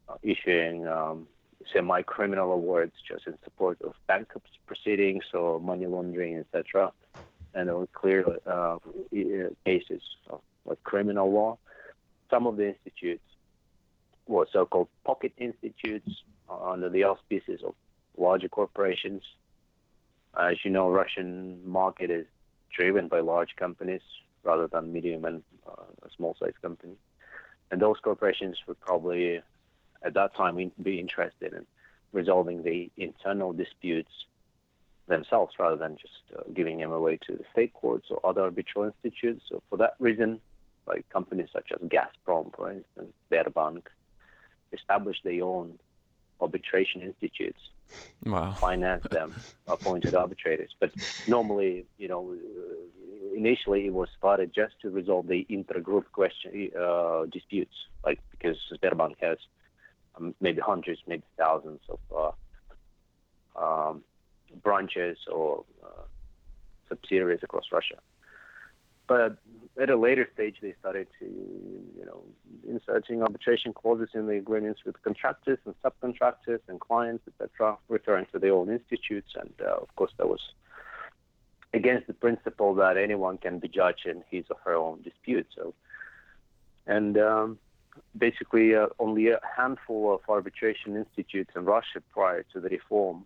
uh, 0.09 0.15
issuing 0.21 0.87
um, 0.87 1.27
semi-criminal 1.73 2.51
awards 2.51 2.93
just 3.07 3.27
in 3.27 3.37
support 3.43 3.81
of 3.81 3.93
bankruptcy 4.07 4.59
proceedings 4.65 5.23
or 5.33 5.59
money 5.59 5.85
laundering, 5.85 6.37
etc. 6.37 6.91
And 7.53 7.67
there 7.67 7.77
were 7.77 7.87
clear 7.87 8.25
uh, 8.45 8.77
cases 9.65 10.01
of 10.29 10.41
like 10.65 10.83
criminal 10.83 11.31
law. 11.31 11.57
Some 12.29 12.45
of 12.45 12.57
the 12.57 12.67
institutes 12.69 13.23
were 14.27 14.47
so-called 14.51 14.89
pocket 15.05 15.33
institutes 15.37 16.11
under 16.49 16.89
the 16.89 17.05
auspices 17.05 17.61
of 17.65 17.73
larger 18.17 18.49
corporations. 18.49 19.23
As 20.37 20.57
you 20.63 20.71
know, 20.71 20.89
Russian 20.89 21.61
market 21.65 22.11
is 22.11 22.25
driven 22.75 23.07
by 23.07 23.21
large 23.21 23.55
companies 23.55 24.01
rather 24.47 24.67
than 24.67 24.91
medium 24.91 25.25
and 25.25 25.43
uh, 25.67 25.83
small-sized 26.15 26.59
companies. 26.61 26.97
And 27.69 27.81
those 27.81 27.97
corporations 28.01 28.57
would 28.67 28.79
probably, 28.79 29.41
at 30.03 30.13
that 30.13 30.35
time, 30.35 30.71
be 30.81 30.99
interested 30.99 31.53
in 31.53 31.65
resolving 32.13 32.63
the 32.63 32.89
internal 32.97 33.51
disputes 33.53 34.11
themselves 35.07 35.53
rather 35.59 35.75
than 35.75 35.97
just 35.97 36.13
uh, 36.37 36.43
giving 36.53 36.77
them 36.79 36.91
away 36.91 37.17
to 37.27 37.33
the 37.35 37.43
state 37.51 37.73
courts 37.73 38.07
or 38.09 38.25
other 38.25 38.41
arbitral 38.43 38.85
institutes. 38.85 39.43
So 39.49 39.61
for 39.69 39.77
that 39.77 39.95
reason, 39.99 40.39
like 40.87 41.07
companies 41.09 41.49
such 41.51 41.71
as 41.73 41.79
Gazprom, 41.89 42.55
for 42.55 42.71
instance, 42.71 43.13
Sberbank, 43.29 43.83
established 44.71 45.23
their 45.23 45.43
own 45.43 45.77
arbitration 46.39 47.01
institutes, 47.01 47.59
wow. 48.25 48.51
finance 48.53 49.05
them, 49.11 49.33
appointed 49.67 50.15
arbitrators. 50.15 50.71
But 50.79 50.91
normally, 51.27 51.85
you 51.97 52.07
know, 52.07 52.35
initially 53.37 53.85
it 53.85 53.93
was 53.93 54.09
started 54.17 54.51
just 54.53 54.73
to 54.81 54.89
resolve 54.89 55.27
the 55.27 55.45
intergroup 55.49 56.05
question 56.11 56.71
uh, 56.79 57.25
disputes, 57.31 57.75
like 58.03 58.19
because 58.31 58.57
Sberbank 58.73 59.15
has 59.21 59.37
um, 60.15 60.33
maybe 60.41 60.59
hundreds, 60.59 60.99
maybe 61.07 61.23
thousands 61.37 61.81
of 61.95 62.33
uh, 63.55 63.63
um, 63.63 64.03
branches 64.63 65.17
or 65.31 65.63
uh, 65.83 66.05
subsidiaries 66.89 67.41
across 67.43 67.65
Russia. 67.71 67.99
But 69.07 69.37
at 69.81 69.89
a 69.89 69.95
later 69.95 70.27
stage, 70.33 70.57
they 70.61 70.73
started 70.79 71.07
to, 71.19 71.25
you 71.25 72.05
know, 72.05 72.23
inserting 72.67 73.21
arbitration 73.21 73.71
clauses 73.71 74.09
in 74.13 74.27
the 74.27 74.33
agreements 74.33 74.81
with 74.85 75.01
contractors 75.01 75.59
and 75.65 75.75
subcontractors 75.81 76.59
and 76.67 76.79
clients, 76.79 77.23
etc., 77.27 77.77
referring 77.87 78.25
to 78.33 78.39
their 78.39 78.53
own 78.53 78.69
institutes. 78.69 79.31
And 79.35 79.53
uh, 79.61 79.77
of 79.77 79.95
course, 79.95 80.11
that 80.17 80.27
was 80.27 80.41
against 81.73 82.07
the 82.07 82.13
principle 82.13 82.73
that 82.75 82.97
anyone 82.97 83.37
can 83.37 83.59
be 83.59 83.67
judged 83.67 84.05
in 84.05 84.23
his 84.29 84.45
or 84.49 84.57
her 84.63 84.75
own 84.75 85.01
dispute. 85.01 85.47
So, 85.55 85.73
and 86.85 87.17
um, 87.17 87.59
basically, 88.17 88.75
uh, 88.75 88.87
only 88.99 89.29
a 89.29 89.39
handful 89.55 90.13
of 90.13 90.21
arbitration 90.29 90.95
institutes 90.95 91.51
in 91.55 91.65
Russia 91.65 92.01
prior 92.11 92.43
to 92.53 92.59
the 92.59 92.69
reform 92.69 93.25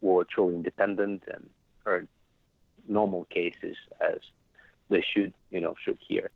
were 0.00 0.24
truly 0.24 0.54
independent 0.54 1.22
and 1.32 1.48
heard 1.84 2.08
normal 2.86 3.24
cases 3.24 3.76
as 4.00 4.18
they 4.90 5.04
should, 5.12 5.32
you 5.50 5.60
know, 5.60 5.74
should 5.82 5.98
hear 6.06 6.30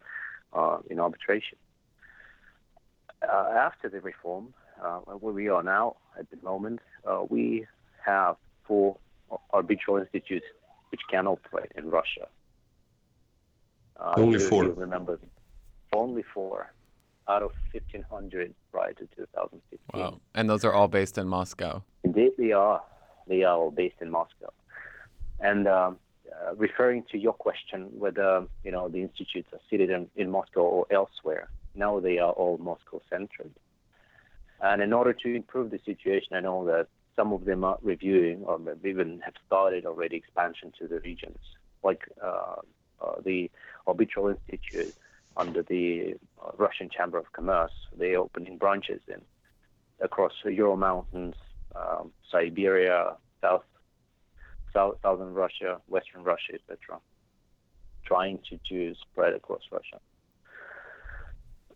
uh, 0.52 0.78
in 0.90 0.99
arbitration. 0.99 1.59
Uh, 3.23 3.50
after 3.56 3.88
the 3.88 4.00
reform, 4.00 4.52
uh, 4.82 4.99
where 4.99 5.32
we 5.32 5.49
are 5.49 5.62
now 5.62 5.97
at 6.18 6.28
the 6.30 6.37
moment, 6.42 6.80
uh, 7.06 7.23
we 7.28 7.66
have 8.04 8.37
four 8.66 8.97
arbitral 9.52 9.99
institutes 9.99 10.47
which 10.92 11.00
can 11.11 11.26
operate 11.26 11.72
in 11.75 11.90
Russia. 11.90 12.28
Uh, 13.99 14.12
only 14.16 14.38
four. 14.38 14.64
Remember, 14.64 15.18
only 15.92 16.22
four 16.34 16.72
out 17.28 17.42
of 17.42 17.52
1,500 17.72 18.54
prior 18.70 18.92
to 18.92 19.06
2015. 19.16 19.78
Wow! 19.94 20.20
And 20.34 20.49
those 20.49 20.64
are 20.64 20.72
all 20.72 20.88
based 20.88 21.18
in 21.18 21.26
Moscow. 21.26 21.82
Indeed, 22.04 22.32
they 22.38 22.52
are. 22.52 22.82
They 23.26 23.42
are 23.42 23.56
all 23.56 23.70
based 23.70 24.00
in 24.00 24.11
Moscow. 24.11 24.52
And 25.40 25.66
um, 25.66 25.99
uh, 26.30 26.54
referring 26.56 27.04
to 27.12 27.18
your 27.18 27.32
question, 27.32 27.88
whether 27.99 28.46
you 28.64 28.70
know 28.70 28.88
the 28.88 29.02
institutes 29.02 29.49
are 29.52 29.61
seated 29.70 29.90
in, 29.90 30.08
in 30.16 30.30
Moscow 30.30 30.61
or 30.61 30.87
elsewhere, 30.90 31.49
now 31.75 32.00
they 32.00 32.18
are 32.18 32.32
all 32.32 32.58
Moscow-centered. 32.58 33.52
And 34.61 34.80
in 34.82 34.92
order 34.92 35.12
to 35.12 35.34
improve 35.34 35.70
the 35.70 35.80
situation, 35.84 36.34
I 36.34 36.40
know 36.40 36.64
that 36.66 36.87
some 37.16 37.33
of 37.33 37.45
them 37.45 37.64
are 37.64 37.78
reviewing 37.83 38.42
or 38.45 38.59
even 38.85 39.21
have 39.25 39.35
started 39.47 39.85
already 39.87 40.16
expansion 40.16 40.73
to 40.78 40.88
the 40.88 41.00
regions, 41.00 41.38
like 41.83 42.02
uh, 42.23 42.57
uh, 43.00 43.21
the 43.25 43.50
Arbitral 43.87 44.28
Institute 44.28 44.95
under 45.37 45.62
the 45.62 46.14
uh, 46.42 46.50
Russian 46.57 46.88
Chamber 46.90 47.19
of 47.19 47.33
Commerce. 47.33 47.73
They 47.97 48.14
are 48.14 48.19
opening 48.21 48.59
branches 48.59 49.00
in 49.09 49.21
across 50.00 50.33
the 50.45 50.52
Ural 50.52 50.76
Mountains, 50.76 51.35
um, 51.76 52.12
Siberia, 52.31 53.16
South 53.40 53.64
South, 54.73 54.97
southern 55.02 55.35
Russia, 55.35 55.81
western 55.87 56.25
Russia, 56.25 56.54
etc., 56.54 56.99
trying 58.04 58.38
to, 58.49 58.59
to 58.69 58.95
spread 59.00 59.35
across 59.35 59.61
Russia. 59.71 60.00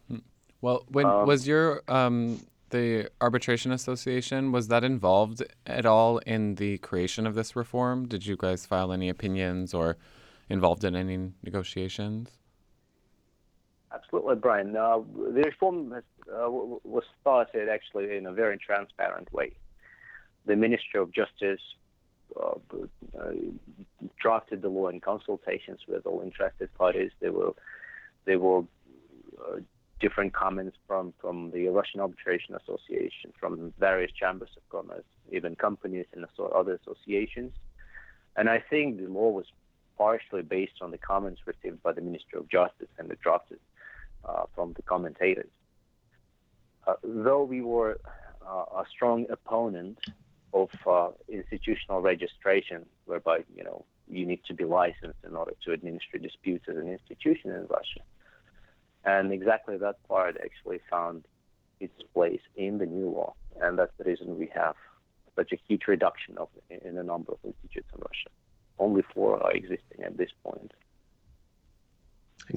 Hmm. 0.09 0.19
Well, 0.61 0.85
when 0.89 1.07
um, 1.07 1.27
was 1.27 1.47
your 1.47 1.83
um, 1.89 2.41
the 2.71 3.11
arbitration 3.21 3.73
association 3.73 4.53
was 4.53 4.69
that 4.69 4.85
involved 4.85 5.43
at 5.67 5.87
all 5.87 6.19
in 6.19 6.57
the 6.57 6.79
creation 6.79 7.27
of 7.27 7.35
this 7.35 7.57
reform? 7.57 8.07
Did 8.07 8.27
you 8.27 8.37
guys 8.37 8.67
file 8.67 8.93
any 8.93 9.09
opinions 9.09 9.73
or 9.73 9.97
involved 10.49 10.85
in 10.85 10.97
any 10.97 11.33
negotiations? 11.43 12.39
Absolutely, 13.93 14.37
Brian. 14.37 14.77
Uh, 14.77 14.99
the 15.17 15.43
reform 15.45 15.93
has, 15.93 16.03
uh, 16.29 16.51
was 16.51 17.05
started 17.21 17.69
actually 17.69 18.17
in 18.17 18.27
a 18.27 18.33
very 18.33 18.59
transparent 18.59 19.33
way. 19.33 19.53
The 20.45 20.57
Ministry 20.57 21.01
of 21.01 21.13
Justice 21.13 21.61
uh, 22.39 22.55
uh, 23.19 23.33
drafted 24.21 24.63
the 24.63 24.69
law 24.69 24.89
in 24.89 25.01
consultations 25.01 25.81
with 25.89 26.07
all 26.07 26.21
interested 26.23 26.73
parties. 26.75 27.11
There 27.21 27.33
were 27.33 27.55
there 28.25 28.39
were 28.39 28.65
uh, 29.39 29.61
different 30.01 30.33
comments 30.35 30.77
from 30.87 31.15
from 31.21 31.51
the 31.53 31.69
Russian 31.69 32.01
Arbitration 32.01 32.55
Association, 32.55 33.33
from 33.39 33.73
various 33.79 34.13
chambers 34.13 34.51
of 34.57 34.69
commerce, 34.69 35.05
even 35.33 35.57
companies 35.57 36.07
and 36.13 36.27
other 36.55 36.75
associations. 36.75 37.53
And 38.37 38.51
I 38.51 38.63
think 38.71 38.99
the 38.99 39.09
law 39.09 39.31
was 39.31 39.47
partially 39.97 40.43
based 40.43 40.83
on 40.83 40.91
the 40.91 40.99
comments 40.99 41.41
received 41.47 41.83
by 41.83 41.93
the 41.93 42.03
Ministry 42.03 42.39
of 42.39 42.49
Justice 42.49 42.89
and 42.99 43.09
the 43.09 43.17
uh, 44.25 44.45
from 44.55 44.75
the 44.75 44.83
commentators. 44.83 45.49
Uh, 46.87 46.95
though 47.03 47.45
we 47.45 47.63
were 47.63 47.99
uh, 48.47 48.83
a 48.83 48.85
strong 48.95 49.27
opponent 49.31 49.99
of 50.53 50.71
uh, 50.87 51.09
institutional 51.29 52.01
registration, 52.01 52.87
whereby 53.07 53.39
you 53.57 53.65
know 53.65 53.85
you 54.09 54.25
need 54.27 54.41
to 54.47 54.55
be 54.55 54.65
licensed 54.65 55.19
in 55.27 55.35
order 55.35 55.53
to 55.65 55.73
administer 55.73 56.19
disputes 56.19 56.67
as 56.69 56.77
an 56.77 56.89
institution 56.89 57.51
in 57.51 57.67
Russia. 57.67 58.01
And 59.07 59.33
exactly 59.33 59.77
that 59.79 59.97
part 60.09 60.37
actually 60.45 60.81
found 60.91 61.25
its 61.79 62.03
place 62.13 62.41
in 62.57 62.79
the 62.79 62.87
new 62.87 63.09
law, 63.11 63.35
and 63.63 63.79
that's 63.79 63.97
the 63.99 64.05
reason 64.05 64.39
we 64.39 64.51
have 64.55 64.75
such 65.37 65.53
a 65.53 65.59
huge 65.69 65.87
reduction 65.87 66.37
of 66.39 66.49
in 66.71 66.97
the 66.97 67.05
number 67.05 67.33
of 67.33 67.39
institutes 67.45 67.89
in 67.95 68.01
Russia. 68.01 68.31
Only 68.79 69.03
four 69.15 69.43
are 69.43 69.53
existing 69.53 70.03
at 70.05 70.17
this 70.17 70.31
point. 70.43 70.73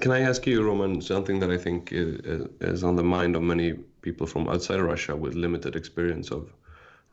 Can 0.02 0.12
I 0.12 0.22
ask 0.22 0.46
you, 0.48 0.64
Roman, 0.64 1.02
something 1.02 1.40
that 1.40 1.52
I 1.52 1.58
think 1.58 1.92
is, 1.92 2.48
is 2.62 2.84
on 2.84 2.96
the 2.96 3.04
mind 3.04 3.36
of 3.36 3.42
many 3.42 3.74
people 4.02 4.26
from 4.28 4.48
outside 4.48 4.82
Russia 4.82 5.16
with 5.16 5.34
limited 5.36 5.76
experience 5.76 6.32
of 6.32 6.52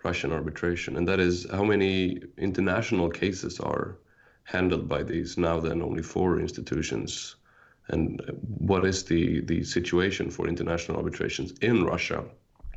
Russian 0.03 0.33
arbitration, 0.33 0.97
and 0.97 1.07
that 1.09 1.21
is 1.21 1.47
how 1.51 1.65
many 1.65 2.21
international 2.39 3.11
cases 3.11 3.61
are 3.61 3.97
handled 4.45 4.89
by 4.89 5.03
these 5.03 5.37
now 5.37 5.59
then 5.59 5.83
only 5.83 6.03
four 6.03 6.39
institutions, 6.39 7.37
and 7.89 8.21
what 8.59 8.85
is 8.85 9.05
the, 9.05 9.41
the 9.43 9.63
situation 9.63 10.31
for 10.31 10.49
international 10.49 10.99
arbitrations 10.99 11.53
in 11.61 11.85
Russia? 11.85 12.25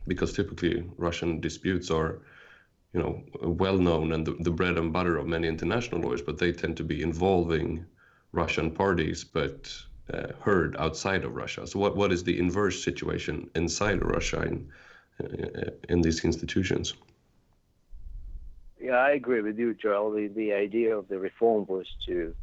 Because 0.08 0.34
typically 0.34 0.84
Russian 0.98 1.40
disputes 1.40 1.90
are, 1.90 2.22
you 2.94 3.00
know, 3.02 3.24
well 3.42 3.78
known 3.78 4.12
and 4.12 4.26
the, 4.26 4.36
the 4.42 4.52
bread 4.52 4.78
and 4.78 4.94
butter 4.94 5.18
of 5.18 5.28
many 5.28 5.48
international 5.48 6.02
lawyers, 6.02 6.22
but 6.22 6.38
they 6.38 6.52
tend 6.52 6.78
to 6.78 6.84
be 6.84 7.02
involving 7.02 7.86
Russian 8.32 8.70
parties, 8.70 9.24
but 9.24 9.74
uh, 10.14 10.28
heard 10.42 10.76
outside 10.78 11.24
of 11.24 11.36
Russia. 11.36 11.66
So 11.66 11.80
what, 11.80 11.96
what 11.96 12.12
is 12.12 12.24
the 12.24 12.38
inverse 12.38 12.84
situation 12.84 13.50
inside 13.56 14.02
of 14.02 14.04
Russia 14.04 14.42
in, 14.44 14.70
uh, 15.24 15.72
in 15.90 16.02
these 16.02 16.24
institutions? 16.24 16.94
Yeah, 18.80 18.94
I 18.94 19.12
agree 19.12 19.42
with 19.42 19.58
you, 19.58 19.74
Joel. 19.74 20.12
The, 20.12 20.28
the 20.28 20.54
idea 20.54 20.96
of 20.96 21.08
the 21.08 21.20
reform 21.20 21.66
was 21.68 21.88
to 22.06 22.36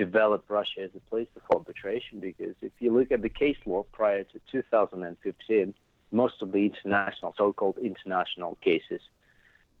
develop 0.00 0.42
Russia 0.48 0.80
as 0.84 0.90
a 0.96 1.10
place 1.10 1.28
of 1.36 1.42
arbitration 1.54 2.20
because 2.20 2.54
if 2.62 2.72
you 2.78 2.90
look 2.90 3.12
at 3.12 3.20
the 3.20 3.28
case 3.28 3.58
law 3.66 3.82
prior 3.92 4.24
to 4.24 4.40
2015, 4.50 5.74
most 6.10 6.40
of 6.40 6.52
the 6.52 6.64
international, 6.70 7.34
so-called 7.36 7.76
international 7.76 8.56
cases, 8.62 9.02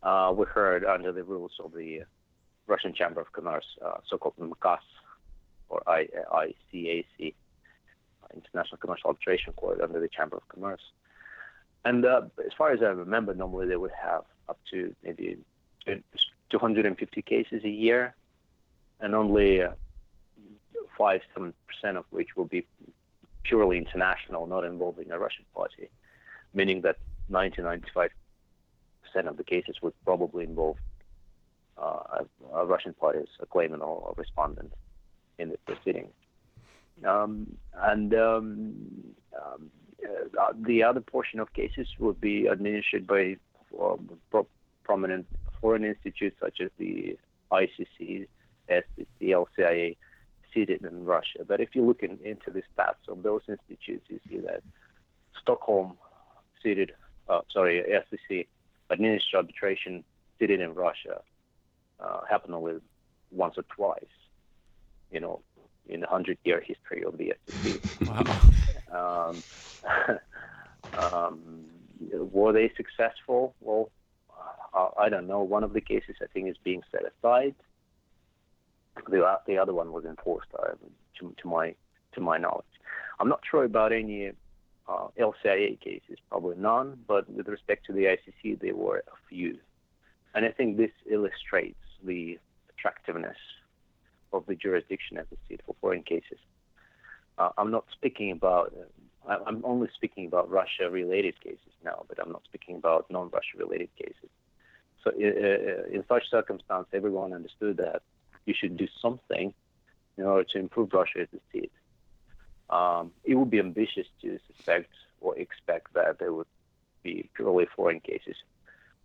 uh, 0.02 0.30
were 0.36 0.44
heard 0.44 0.84
under 0.84 1.10
the 1.10 1.24
rules 1.24 1.52
of 1.64 1.72
the 1.72 2.02
Russian 2.66 2.92
Chamber 2.92 3.22
of 3.22 3.32
Commerce, 3.32 3.64
uh, 3.82 3.98
so-called 4.06 4.34
MKAS 4.38 4.84
or 5.70 5.82
I, 5.86 6.06
ICAC, 6.74 7.34
International 8.34 8.76
Commercial 8.78 9.08
Arbitration 9.08 9.54
Court 9.54 9.80
under 9.80 10.00
the 10.00 10.08
Chamber 10.08 10.36
of 10.36 10.46
Commerce. 10.48 10.82
And 11.86 12.04
uh, 12.04 12.22
as 12.44 12.52
far 12.58 12.72
as 12.72 12.82
I 12.82 12.88
remember, 12.88 13.32
normally 13.34 13.68
they 13.68 13.76
would 13.76 13.96
have 14.02 14.24
up 14.50 14.58
to 14.70 14.94
maybe 15.02 15.38
250 16.50 17.22
cases 17.22 17.64
a 17.64 17.70
year, 17.70 18.14
and 19.00 19.14
only 19.14 19.62
uh, 21.00 21.04
five, 21.04 21.20
seven 21.34 21.54
percent 21.66 21.96
of 21.96 22.04
which 22.10 22.36
will 22.36 22.44
be 22.44 22.66
purely 23.42 23.78
international, 23.78 24.46
not 24.46 24.64
involving 24.64 25.10
a 25.10 25.18
Russian 25.18 25.44
party, 25.54 25.88
meaning 26.54 26.82
that 26.82 26.96
90, 27.28 27.62
95 27.62 28.10
percent 29.02 29.28
of 29.28 29.36
the 29.36 29.44
cases 29.44 29.76
would 29.82 29.94
probably 30.04 30.44
involve 30.44 30.76
uh, 31.78 32.20
a, 32.52 32.56
a, 32.56 32.66
Russian 32.66 32.94
party 32.94 33.20
as 33.20 33.28
a 33.40 33.46
claimant 33.46 33.82
or 33.82 34.12
a 34.16 34.20
respondent 34.20 34.72
in 35.38 35.50
the 35.50 35.58
proceeding. 35.66 36.08
Um, 37.04 37.56
and 37.74 38.12
um, 38.14 38.74
um, 39.34 39.70
uh, 40.38 40.52
the 40.66 40.82
other 40.82 41.00
portion 41.00 41.40
of 41.40 41.52
cases 41.54 41.88
would 41.98 42.20
be 42.20 42.46
administered 42.46 43.06
by 43.06 43.36
uh, 43.80 43.96
pro- 44.30 44.46
prominent 44.84 45.26
foreign 45.60 45.84
institutes 45.84 46.36
such 46.40 46.60
as 46.60 46.70
the 46.78 47.16
ICC, 47.50 48.26
SCC, 48.68 49.22
LCIA, 49.22 49.96
seated 50.52 50.84
in 50.84 51.04
Russia. 51.04 51.44
But 51.46 51.60
if 51.60 51.74
you 51.74 51.84
look 51.84 52.02
in, 52.02 52.18
into 52.24 52.50
the 52.50 52.62
stats 52.74 53.08
of 53.08 53.22
those 53.22 53.42
institutes, 53.48 54.06
you 54.08 54.20
see 54.28 54.38
that 54.38 54.62
Stockholm 55.40 55.96
seated, 56.62 56.92
uh, 57.28 57.40
sorry, 57.52 57.82
SCC, 57.82 58.46
administered 58.90 59.36
arbitration 59.36 60.04
seated 60.38 60.60
in 60.60 60.74
Russia, 60.74 61.22
uh, 62.00 62.20
happened 62.28 62.54
only 62.54 62.74
once 63.30 63.54
or 63.56 63.64
twice, 63.74 64.04
you 65.12 65.20
know, 65.20 65.40
in 65.88 66.00
the 66.00 66.06
hundred 66.06 66.38
year 66.44 66.60
history 66.60 67.04
of 67.04 67.18
the 67.18 67.34
SCC. 67.48 67.80
Wow. 68.90 69.30
Um, 69.30 69.42
um, 70.98 71.64
were 72.32 72.52
they 72.52 72.72
successful? 72.76 73.54
Well, 73.60 73.90
I 74.98 75.08
don't 75.08 75.26
know. 75.26 75.42
One 75.42 75.64
of 75.64 75.72
the 75.72 75.80
cases 75.80 76.16
I 76.22 76.26
think 76.26 76.48
is 76.48 76.56
being 76.62 76.82
set 76.90 77.02
aside. 77.02 77.54
The, 79.08 79.38
the 79.46 79.58
other 79.58 79.72
one 79.72 79.92
was 79.92 80.04
enforced, 80.04 80.48
uh, 80.58 80.72
to, 81.18 81.34
to, 81.40 81.48
my 81.48 81.74
to 82.12 82.20
my 82.20 82.38
knowledge. 82.38 82.64
I'm 83.18 83.28
not 83.28 83.40
sure 83.48 83.64
about 83.64 83.92
any 83.92 84.32
uh, 84.88 85.08
LCIA 85.18 85.80
cases, 85.80 86.18
probably 86.28 86.56
none. 86.56 86.98
But 87.06 87.30
with 87.30 87.48
respect 87.48 87.86
to 87.86 87.92
the 87.92 88.04
ICC, 88.04 88.60
there 88.60 88.74
were 88.74 88.98
a 88.98 89.16
few, 89.28 89.58
and 90.34 90.44
I 90.44 90.50
think 90.50 90.76
this 90.76 90.90
illustrates 91.10 91.78
the 92.04 92.38
attractiveness 92.70 93.36
of 94.32 94.46
the 94.46 94.54
jurisdiction 94.54 95.18
as 95.18 95.26
a 95.32 95.36
seat 95.48 95.60
for 95.66 95.74
foreign 95.80 96.02
cases. 96.02 96.38
Uh, 97.38 97.50
I'm 97.58 97.70
not 97.70 97.84
speaking 97.92 98.30
about. 98.30 98.72
Uh, 99.28 99.36
I'm 99.46 99.62
only 99.64 99.88
speaking 99.94 100.26
about 100.26 100.50
Russia-related 100.50 101.40
cases 101.42 101.72
now, 101.84 102.04
but 102.08 102.18
I'm 102.18 102.32
not 102.32 102.42
speaking 102.44 102.76
about 102.76 103.06
non-Russia-related 103.10 103.90
cases. 103.96 104.30
So, 105.04 105.10
uh, 105.10 105.14
uh, 105.14 105.94
in 105.94 106.04
such 106.08 106.22
circumstance, 106.30 106.86
everyone 106.92 107.32
understood 107.32 107.76
that 107.76 108.02
you 108.46 108.54
should 108.54 108.76
do 108.76 108.88
something 109.00 109.52
in 110.16 110.24
order 110.24 110.44
to 110.44 110.58
improve 110.58 110.92
Russia 110.92 111.20
as 111.20 111.28
a 111.34 111.40
state. 111.50 111.72
Um, 112.68 113.10
it 113.24 113.34
would 113.34 113.50
be 113.50 113.58
ambitious 113.58 114.06
to 114.22 114.38
suspect 114.46 114.92
or 115.20 115.36
expect 115.38 115.92
that 115.94 116.18
there 116.18 116.32
would 116.32 116.46
be 117.02 117.28
purely 117.34 117.66
foreign 117.74 118.00
cases 118.00 118.36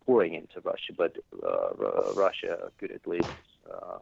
pouring 0.06 0.36
into 0.36 0.60
Russia, 0.64 0.94
but 0.96 1.18
uh, 1.44 2.14
Russia 2.14 2.72
could 2.78 2.92
at 2.92 3.08
least 3.08 3.30
uh, 3.72 3.98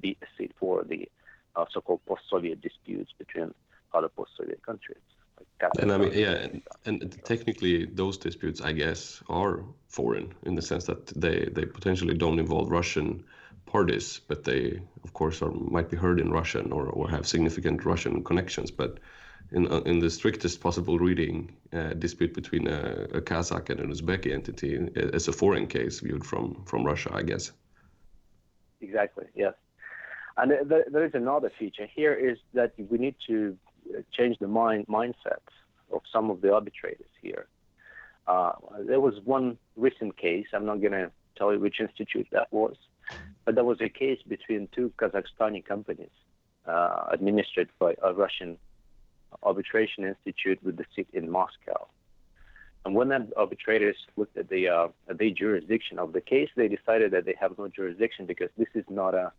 be 0.00 0.16
a 0.22 0.26
seat 0.36 0.52
for 0.58 0.84
the 0.84 1.08
uh, 1.56 1.64
so-called 1.72 2.00
post-Soviet 2.06 2.60
disputes 2.60 3.12
between 3.16 3.54
other 3.94 4.08
post-Soviet 4.08 4.60
countries. 4.62 4.98
and 5.78 5.92
I 5.92 5.96
mean, 5.96 6.12
yeah, 6.12 6.32
and, 6.32 6.62
and, 6.84 7.24
technically 7.24 7.86
those 7.86 8.18
disputes, 8.18 8.60
I 8.60 8.72
guess, 8.72 9.22
are 9.28 9.64
foreign 9.88 10.34
in 10.42 10.54
the 10.54 10.62
sense 10.62 10.84
that 10.84 11.06
they, 11.08 11.48
they 11.52 11.64
potentially 11.64 12.14
don't 12.14 12.38
involve 12.38 12.70
Russian 12.70 13.24
parties, 13.66 14.20
but 14.28 14.44
they, 14.44 14.80
of 15.04 15.12
course, 15.12 15.42
are, 15.42 15.50
might 15.50 15.90
be 15.90 15.96
heard 15.96 16.20
in 16.20 16.30
Russian 16.30 16.72
or, 16.72 16.86
or 16.86 17.10
have 17.10 17.26
significant 17.26 17.84
Russian 17.84 18.22
connections. 18.24 18.70
But 18.70 18.98
in, 19.52 19.70
uh, 19.70 19.80
in 19.80 19.98
the 19.98 20.10
strictest 20.10 20.60
possible 20.60 20.98
reading, 20.98 21.56
uh, 21.72 21.94
dispute 21.94 22.34
between 22.34 22.68
a, 22.68 23.06
a, 23.14 23.20
Kazakh 23.20 23.70
and 23.70 23.80
an 23.80 23.92
Uzbek 23.92 24.32
entity 24.32 24.74
is 24.94 25.28
a 25.28 25.32
foreign 25.32 25.66
case 25.66 26.00
viewed 26.00 26.24
from, 26.24 26.64
from 26.64 26.84
Russia, 26.84 27.10
I 27.12 27.22
guess. 27.22 27.52
Exactly, 28.80 29.26
yes. 29.34 29.54
And 30.36 30.52
there, 30.70 30.84
there 30.90 31.04
is 31.04 31.14
another 31.14 31.50
feature 31.58 31.88
here 31.94 32.12
is 32.12 32.38
that 32.54 32.72
we 32.76 32.98
need 32.98 33.14
to 33.26 33.56
change 34.12 34.38
the 34.38 34.48
mind 34.48 34.86
mindset 34.88 35.44
of 35.92 36.02
some 36.12 36.30
of 36.30 36.40
the 36.40 36.52
arbitrators 36.52 37.08
here. 37.22 37.46
Uh, 38.26 38.52
there 38.80 39.00
was 39.00 39.14
one 39.24 39.56
recent 39.76 40.16
case. 40.16 40.46
I'm 40.52 40.66
not 40.66 40.80
going 40.80 40.92
to 40.92 41.10
tell 41.38 41.52
you 41.52 41.60
which 41.60 41.80
institute 41.80 42.26
that 42.32 42.52
was, 42.52 42.76
but 43.44 43.54
there 43.54 43.64
was 43.64 43.80
a 43.80 43.88
case 43.88 44.20
between 44.26 44.68
two 44.72 44.92
Kazakhstani 44.98 45.64
companies 45.64 46.10
uh, 46.66 47.06
administered 47.10 47.68
by 47.78 47.94
a 48.02 48.12
Russian 48.12 48.58
arbitration 49.42 50.04
institute 50.04 50.62
with 50.62 50.76
the 50.76 50.84
seat 50.94 51.08
in 51.12 51.30
Moscow. 51.30 51.88
And 52.84 52.94
when 52.94 53.08
the 53.08 53.28
arbitrators 53.36 53.96
looked 54.16 54.36
at 54.36 54.48
the 54.48 54.68
uh, 54.68 54.88
the 55.12 55.30
jurisdiction 55.32 55.98
of 55.98 56.12
the 56.12 56.20
case, 56.20 56.50
they 56.56 56.68
decided 56.68 57.10
that 57.12 57.24
they 57.24 57.34
have 57.40 57.58
no 57.58 57.66
jurisdiction 57.68 58.26
because 58.26 58.50
this 58.56 58.68
is 58.74 58.84
not 58.88 59.14
a 59.14 59.32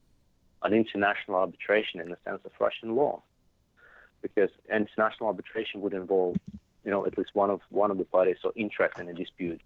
an 0.63 0.73
international 0.73 1.37
arbitration 1.37 1.99
in 1.99 2.09
the 2.09 2.17
sense 2.25 2.41
of 2.43 2.51
Russian 2.59 2.95
law 2.95 3.21
because 4.21 4.49
international 4.73 5.27
arbitration 5.27 5.81
would 5.81 5.93
involve, 5.93 6.35
you 6.83 6.91
know, 6.91 7.05
at 7.05 7.17
least 7.17 7.31
one 7.33 7.49
of 7.49 7.61
one 7.69 7.91
of 7.91 7.97
the 7.97 8.05
parties 8.05 8.37
or 8.43 8.51
interest 8.55 8.99
in 8.99 9.07
a 9.07 9.13
dispute 9.13 9.61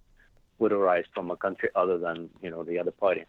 would 0.60 0.72
arise 0.72 1.06
from 1.14 1.32
a 1.32 1.36
country 1.36 1.70
other 1.76 1.98
than 1.98 2.30
you 2.42 2.50
know 2.50 2.64
the 2.64 2.78
other 2.78 2.92
party. 2.92 3.26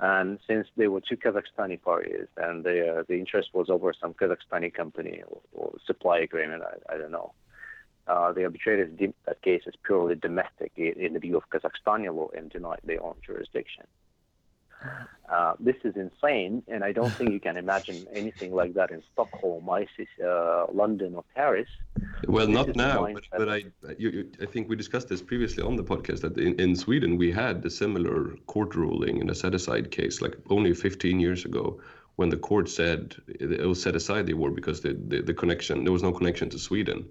And 0.00 0.38
since 0.46 0.66
there 0.76 0.90
were 0.90 1.00
two 1.00 1.16
Kazakhstani 1.16 1.80
parties 1.80 2.26
and 2.36 2.64
the 2.64 2.98
uh, 2.98 3.02
the 3.08 3.18
interest 3.18 3.50
was 3.54 3.70
over 3.70 3.92
some 3.98 4.12
Kazakhstani 4.12 4.74
company 4.74 5.22
or, 5.26 5.40
or 5.52 5.72
supply 5.86 6.18
agreement, 6.18 6.62
I, 6.62 6.94
I 6.94 6.98
don't 6.98 7.12
know. 7.12 7.32
Uh, 8.06 8.32
the 8.32 8.44
arbitrators 8.44 8.90
deemed 8.98 9.14
that 9.24 9.40
case 9.40 9.62
as 9.66 9.74
purely 9.84 10.14
domestic 10.14 10.72
in 10.76 11.14
the 11.14 11.20
view 11.20 11.36
of 11.36 11.48
Kazakhstani 11.48 12.14
law 12.14 12.28
and 12.36 12.50
denied 12.50 12.80
their 12.84 13.02
own 13.02 13.14
jurisdiction. 13.24 13.84
Uh, 15.28 15.54
this 15.58 15.76
is 15.84 15.96
insane, 15.96 16.62
and 16.68 16.84
I 16.84 16.92
don't 16.92 17.10
think 17.10 17.32
you 17.32 17.40
can 17.40 17.56
imagine 17.56 18.06
anything 18.14 18.54
like 18.54 18.74
that 18.74 18.90
in 18.90 19.02
Stockholm, 19.12 19.68
ISIS, 19.70 20.08
uh, 20.22 20.66
London, 20.72 21.14
or 21.14 21.24
Paris. 21.34 21.68
Well, 22.28 22.46
this 22.46 22.54
not 22.54 22.76
now, 22.76 23.08
but, 23.12 23.24
but 23.36 23.48
I, 23.48 23.64
you, 23.98 24.10
you, 24.10 24.30
I 24.40 24.46
think 24.46 24.68
we 24.68 24.76
discussed 24.76 25.08
this 25.08 25.22
previously 25.22 25.62
on 25.62 25.76
the 25.76 25.84
podcast 25.84 26.20
that 26.20 26.36
in, 26.36 26.60
in 26.60 26.76
Sweden 26.76 27.16
we 27.16 27.32
had 27.32 27.64
a 27.64 27.70
similar 27.70 28.36
court 28.46 28.74
ruling 28.74 29.18
in 29.20 29.30
a 29.30 29.34
set-aside 29.34 29.90
case, 29.90 30.20
like 30.20 30.36
only 30.50 30.74
15 30.74 31.18
years 31.18 31.44
ago, 31.44 31.80
when 32.16 32.28
the 32.28 32.36
court 32.36 32.68
said 32.68 33.16
it 33.28 33.66
was 33.66 33.82
set 33.82 33.96
aside 33.96 34.26
the 34.26 34.32
award 34.32 34.54
because 34.54 34.82
the, 34.82 34.94
the, 35.08 35.22
the 35.22 35.34
connection 35.34 35.84
there 35.84 35.92
was 35.92 36.02
no 36.02 36.12
connection 36.12 36.48
to 36.50 36.58
Sweden. 36.58 37.06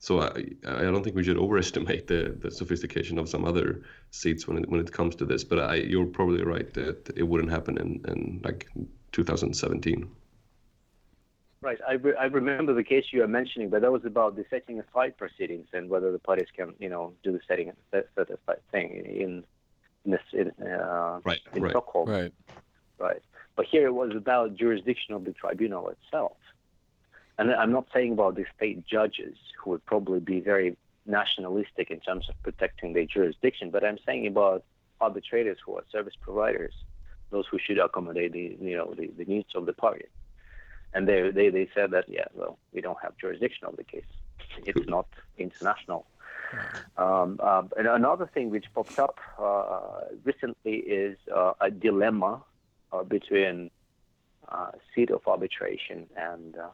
So 0.00 0.22
I, 0.22 0.30
I 0.66 0.82
don't 0.82 1.04
think 1.04 1.14
we 1.14 1.22
should 1.22 1.36
overestimate 1.36 2.06
the, 2.06 2.34
the 2.40 2.50
sophistication 2.50 3.18
of 3.18 3.28
some 3.28 3.44
other 3.44 3.82
seats 4.10 4.48
when 4.48 4.56
it, 4.56 4.68
when 4.68 4.80
it 4.80 4.90
comes 4.90 5.14
to 5.16 5.26
this. 5.26 5.44
But 5.44 5.58
I, 5.60 5.74
you're 5.74 6.06
probably 6.06 6.42
right 6.42 6.72
that 6.72 7.10
it 7.16 7.22
wouldn't 7.22 7.50
happen 7.50 7.76
in, 7.76 8.02
in 8.08 8.40
like 8.42 8.66
2017. 9.12 10.10
Right. 11.60 11.78
I, 11.86 11.92
re- 11.92 12.16
I 12.18 12.24
remember 12.24 12.72
the 12.72 12.82
case 12.82 13.04
you 13.12 13.22
are 13.22 13.28
mentioning, 13.28 13.68
but 13.68 13.82
that 13.82 13.92
was 13.92 14.06
about 14.06 14.36
the 14.36 14.46
setting 14.48 14.80
aside 14.80 15.18
proceedings 15.18 15.68
and 15.74 15.90
whether 15.90 16.10
the 16.10 16.18
parties 16.18 16.48
can, 16.56 16.72
you 16.78 16.88
know, 16.88 17.12
do 17.22 17.32
the 17.32 17.40
setting 17.46 17.70
set, 17.90 18.06
set 18.16 18.30
aside 18.30 18.62
thing 18.72 19.04
in 19.06 19.44
in, 20.06 20.12
this, 20.12 20.20
in, 20.32 20.50
uh, 20.66 21.20
right, 21.24 21.40
in 21.54 21.62
right. 21.62 21.72
Stockholm. 21.72 22.08
Right. 22.08 22.32
Right. 22.98 23.22
But 23.54 23.66
here 23.66 23.86
it 23.86 23.92
was 23.92 24.12
about 24.16 24.56
jurisdiction 24.56 25.14
of 25.14 25.24
the 25.24 25.32
tribunal 25.32 25.90
itself. 25.90 26.38
And 27.40 27.54
I'm 27.54 27.72
not 27.72 27.86
saying 27.94 28.12
about 28.12 28.34
the 28.34 28.44
state 28.54 28.86
judges 28.86 29.34
who 29.58 29.70
would 29.70 29.86
probably 29.86 30.20
be 30.20 30.40
very 30.40 30.76
nationalistic 31.06 31.90
in 31.90 31.98
terms 31.98 32.28
of 32.28 32.34
protecting 32.42 32.92
their 32.92 33.06
jurisdiction, 33.06 33.70
but 33.70 33.82
I'm 33.82 33.96
saying 34.04 34.26
about 34.26 34.62
arbitrators 35.00 35.56
who 35.64 35.78
are 35.78 35.84
service 35.90 36.12
providers, 36.20 36.74
those 37.30 37.46
who 37.50 37.58
should 37.58 37.78
accommodate 37.78 38.32
the 38.32 38.58
you 38.60 38.76
know 38.76 38.92
the, 38.92 39.06
the 39.16 39.24
needs 39.24 39.54
of 39.54 39.64
the 39.64 39.72
party. 39.72 40.04
And 40.92 41.08
they, 41.08 41.30
they 41.30 41.48
they 41.48 41.66
said 41.74 41.92
that 41.92 42.04
yeah, 42.08 42.26
well, 42.34 42.58
we 42.74 42.82
don't 42.82 42.98
have 43.02 43.16
jurisdiction 43.16 43.66
of 43.68 43.76
the 43.78 43.84
case. 43.84 44.10
It's 44.66 44.86
not 44.86 45.06
international. 45.38 46.04
Um, 46.98 47.40
uh, 47.42 47.62
and 47.78 47.86
another 47.86 48.28
thing 48.34 48.50
which 48.50 48.66
popped 48.74 48.98
up 48.98 49.18
uh, 49.38 50.12
recently 50.24 50.74
is 50.74 51.16
uh, 51.34 51.54
a 51.58 51.70
dilemma 51.70 52.42
uh, 52.92 53.02
between 53.02 53.70
uh, 54.50 54.72
seat 54.94 55.10
of 55.10 55.26
arbitration 55.26 56.06
and 56.18 56.58
uh, 56.58 56.68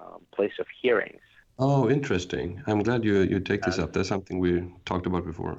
um, 0.00 0.20
place 0.32 0.52
of 0.58 0.66
hearings. 0.82 1.20
Oh, 1.58 1.90
interesting. 1.90 2.62
I'm 2.66 2.82
glad 2.82 3.04
you 3.04 3.20
you 3.22 3.40
take 3.40 3.62
this 3.62 3.78
up. 3.78 3.92
That's 3.92 4.08
something 4.08 4.38
we 4.38 4.64
talked 4.84 5.06
about 5.06 5.24
before. 5.24 5.58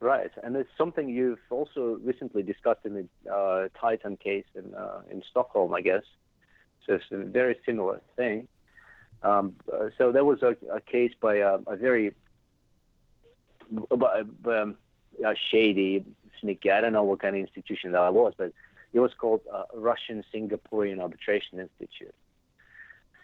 Right, 0.00 0.32
and 0.42 0.56
it's 0.56 0.68
something 0.76 1.08
you've 1.08 1.38
also 1.50 1.98
recently 2.02 2.42
discussed 2.42 2.84
in 2.84 2.94
the 2.94 3.32
uh, 3.32 3.68
Titan 3.80 4.16
case 4.16 4.44
in 4.54 4.74
uh, 4.74 5.02
in 5.10 5.22
Stockholm, 5.30 5.72
I 5.72 5.80
guess. 5.80 6.02
So 6.84 6.94
it's 6.94 7.04
a 7.10 7.24
very 7.24 7.56
similar 7.64 8.00
thing. 8.16 8.48
Um, 9.22 9.54
uh, 9.72 9.88
so 9.96 10.12
there 10.12 10.24
was 10.24 10.42
a, 10.42 10.56
a 10.70 10.80
case 10.80 11.12
by 11.18 11.36
a, 11.36 11.58
a 11.66 11.76
very 11.76 12.12
um, 13.90 14.76
a 15.24 15.34
shady, 15.50 16.04
sneaky. 16.40 16.70
I 16.70 16.80
don't 16.80 16.92
know 16.92 17.04
what 17.04 17.20
kind 17.20 17.34
of 17.36 17.40
institution 17.40 17.92
that 17.92 18.12
was, 18.12 18.34
but 18.36 18.52
it 18.92 19.00
was 19.00 19.12
called 19.14 19.40
uh, 19.52 19.64
Russian 19.74 20.24
Singaporean 20.32 21.00
Arbitration 21.00 21.58
Institute. 21.60 22.14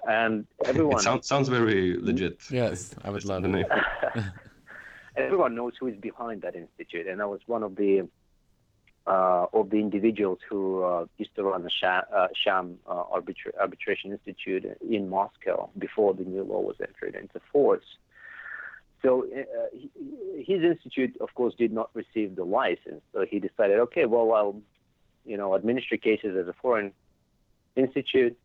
And 0.09 0.47
everyone 0.67 1.01
it 1.01 1.03
sounds, 1.03 1.27
sounds 1.27 1.49
very 1.49 1.97
legit. 1.97 2.41
Yes, 2.51 2.95
I 3.05 3.11
would 3.11 3.25
love 3.25 3.45
it. 3.45 3.67
everyone 5.17 5.55
knows 5.55 5.75
who 5.79 5.87
is 5.89 5.97
behind 5.97 6.43
that 6.43 6.55
institute, 6.57 7.07
and 7.07 7.21
I 7.21 7.27
was 7.27 7.41
one 7.47 7.63
of 7.63 7.77
the 7.77 8.09
uh, 9.07 9.47
of 9.53 9.71
the 9.71 9.77
individuals 9.77 10.39
who 10.49 10.83
uh, 10.85 11.07
used 11.19 11.35
to 11.35 11.43
run 11.43 11.63
the 11.63 11.71
sham, 11.71 12.03
uh, 12.15 12.29
sham 12.45 12.79
uh, 12.87 13.05
arbitra- 13.05 13.57
arbitration 13.59 14.13
institute 14.13 14.65
in 14.89 15.09
Moscow 15.09 15.71
before 15.79 16.15
the 16.15 16.23
new 16.25 16.43
law 16.45 16.61
was 16.61 16.77
entered 16.81 17.15
into 17.21 17.41
force. 17.51 17.85
So 19.03 19.27
uh, 19.35 19.77
his 20.37 20.63
institute, 20.63 21.17
of 21.21 21.35
course, 21.35 21.55
did 21.59 21.73
not 21.73 21.91
receive 21.95 22.37
the 22.37 22.45
license. 22.45 23.03
So 23.13 23.25
he 23.29 23.39
decided, 23.39 23.79
okay, 23.81 24.05
well, 24.05 24.33
I'll, 24.33 24.61
you 25.25 25.39
know, 25.39 25.55
administer 25.55 25.97
cases 25.97 26.37
as 26.37 26.47
a 26.47 26.55
foreign 26.61 26.93
institute. 27.77 28.39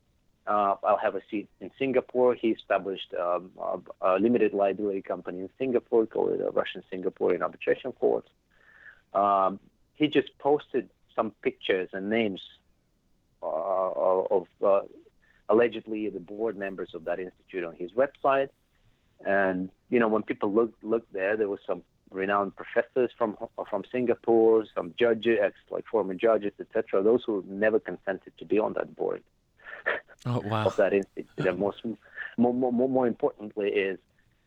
Uh, 0.48 0.76
I'll 0.84 0.98
have 0.98 1.16
a 1.16 1.22
seat 1.30 1.50
in 1.60 1.72
Singapore. 1.80 2.36
He 2.36 2.50
established 2.50 3.14
um, 3.20 3.50
a, 3.60 3.80
a, 4.02 4.20
limited 4.20 4.54
liability 4.54 5.02
company 5.02 5.40
in 5.40 5.50
Singapore 5.58 6.06
called 6.06 6.38
the 6.40 6.52
Russian 6.52 6.84
Singaporean 6.94 7.42
Arbitration 7.42 7.92
Court. 7.94 8.28
Um, 9.14 9.60
he 9.96 10.08
just 10.08 10.38
posted 10.38 10.90
some 11.16 11.32
pictures 11.42 11.90
and 11.94 12.10
names 12.12 12.42
uh, 13.42 13.46
of 13.48 14.48
uh, 14.64 14.82
allegedly 15.50 16.10
the 16.10 16.20
board 16.20 16.58
members 16.58 16.90
of 16.94 17.06
that 17.06 17.20
institute 17.20 17.64
on 17.64 17.76
his 17.76 17.92
website. 17.94 18.50
And 19.26 19.70
you 19.90 20.00
know, 20.00 20.10
when 20.10 20.22
people 20.22 20.54
looked 20.54 20.84
looked 20.84 21.12
there, 21.12 21.38
there 21.38 21.50
was 21.50 21.60
some 21.66 21.82
renowned 22.12 22.54
professors 22.56 23.10
from 23.18 23.36
from 23.68 23.84
Singapore, 23.92 24.66
some 24.76 24.94
judges, 25.00 25.54
like 25.72 25.86
former 25.88 26.14
judges, 26.14 26.52
etc. 26.60 27.02
Those 27.02 27.24
who 27.26 27.44
never 27.48 27.80
consented 27.80 28.34
to 28.38 28.46
be 28.46 28.60
on 28.60 28.74
that 28.74 28.96
board 28.96 29.24
oh, 30.26 30.42
wow. 30.46 30.66
of 30.66 30.76
that 30.78 30.94
institute. 30.94 31.46
And 31.46 31.60
most, 31.60 31.84
more, 32.38 32.54
more, 32.54 32.90
more 32.90 33.08
importantly, 33.08 33.70
is 33.70 34.00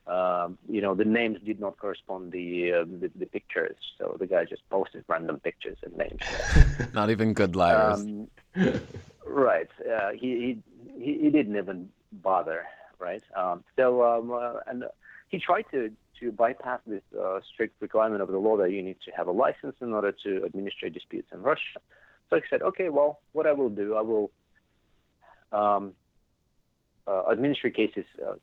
um, 0.08 0.56
you 0.68 0.80
know, 0.80 0.94
the 0.94 1.04
names 1.04 1.38
did 1.44 1.60
not 1.60 1.76
correspond 1.78 2.32
the, 2.32 2.72
uh, 2.72 2.84
the, 2.84 3.10
the 3.14 3.26
pictures, 3.26 3.76
so 3.98 4.16
the 4.18 4.26
guy 4.26 4.44
just 4.46 4.62
posted 4.70 5.04
random 5.06 5.38
pictures 5.38 5.76
and 5.82 5.94
names. 5.98 6.22
not 6.94 7.10
even 7.10 7.34
good 7.34 7.54
liars. 7.54 8.00
Um, 8.00 8.28
right. 9.26 9.68
Uh, 9.80 10.10
he, 10.12 10.58
he 10.96 11.18
he 11.22 11.30
didn't 11.30 11.56
even 11.56 11.90
bother. 12.10 12.64
Right. 12.98 13.22
Um, 13.36 13.64
so 13.76 14.02
um, 14.02 14.32
uh, 14.32 14.60
and 14.66 14.84
he 15.28 15.38
tried 15.38 15.66
to 15.72 15.92
to 16.20 16.32
bypass 16.32 16.80
this 16.86 17.02
uh, 17.18 17.40
strict 17.52 17.80
requirement 17.82 18.22
of 18.22 18.28
the 18.28 18.38
law 18.38 18.56
that 18.56 18.72
you 18.72 18.82
need 18.82 18.96
to 19.04 19.10
have 19.12 19.28
a 19.28 19.32
license 19.32 19.76
in 19.82 19.92
order 19.92 20.12
to 20.24 20.42
administer 20.44 20.88
disputes 20.88 21.28
in 21.32 21.42
Russia. 21.42 21.80
So 22.30 22.36
he 22.36 22.42
said, 22.50 22.62
okay, 22.62 22.88
well, 22.88 23.20
what 23.32 23.46
I 23.46 23.52
will 23.52 23.68
do, 23.68 23.94
I 23.94 24.00
will 24.00 24.30
um, 25.52 25.94
uh, 27.06 27.24
administer 27.30 27.70
cases, 27.70 28.04
uh, 28.26 28.34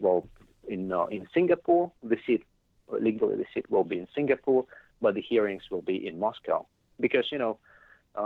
well, 0.00 0.26
in 0.68 0.92
uh, 0.92 1.06
in 1.06 1.26
Singapore. 1.34 1.92
The 2.02 2.16
seat 2.26 2.44
legally 2.90 3.36
the 3.36 3.46
seat 3.52 3.70
will 3.70 3.84
be 3.84 3.98
in 3.98 4.08
Singapore, 4.14 4.66
but 5.00 5.14
the 5.14 5.20
hearings 5.20 5.62
will 5.70 5.82
be 5.82 6.06
in 6.06 6.18
Moscow 6.18 6.66
because 7.00 7.26
you 7.30 7.38
know 7.38 7.58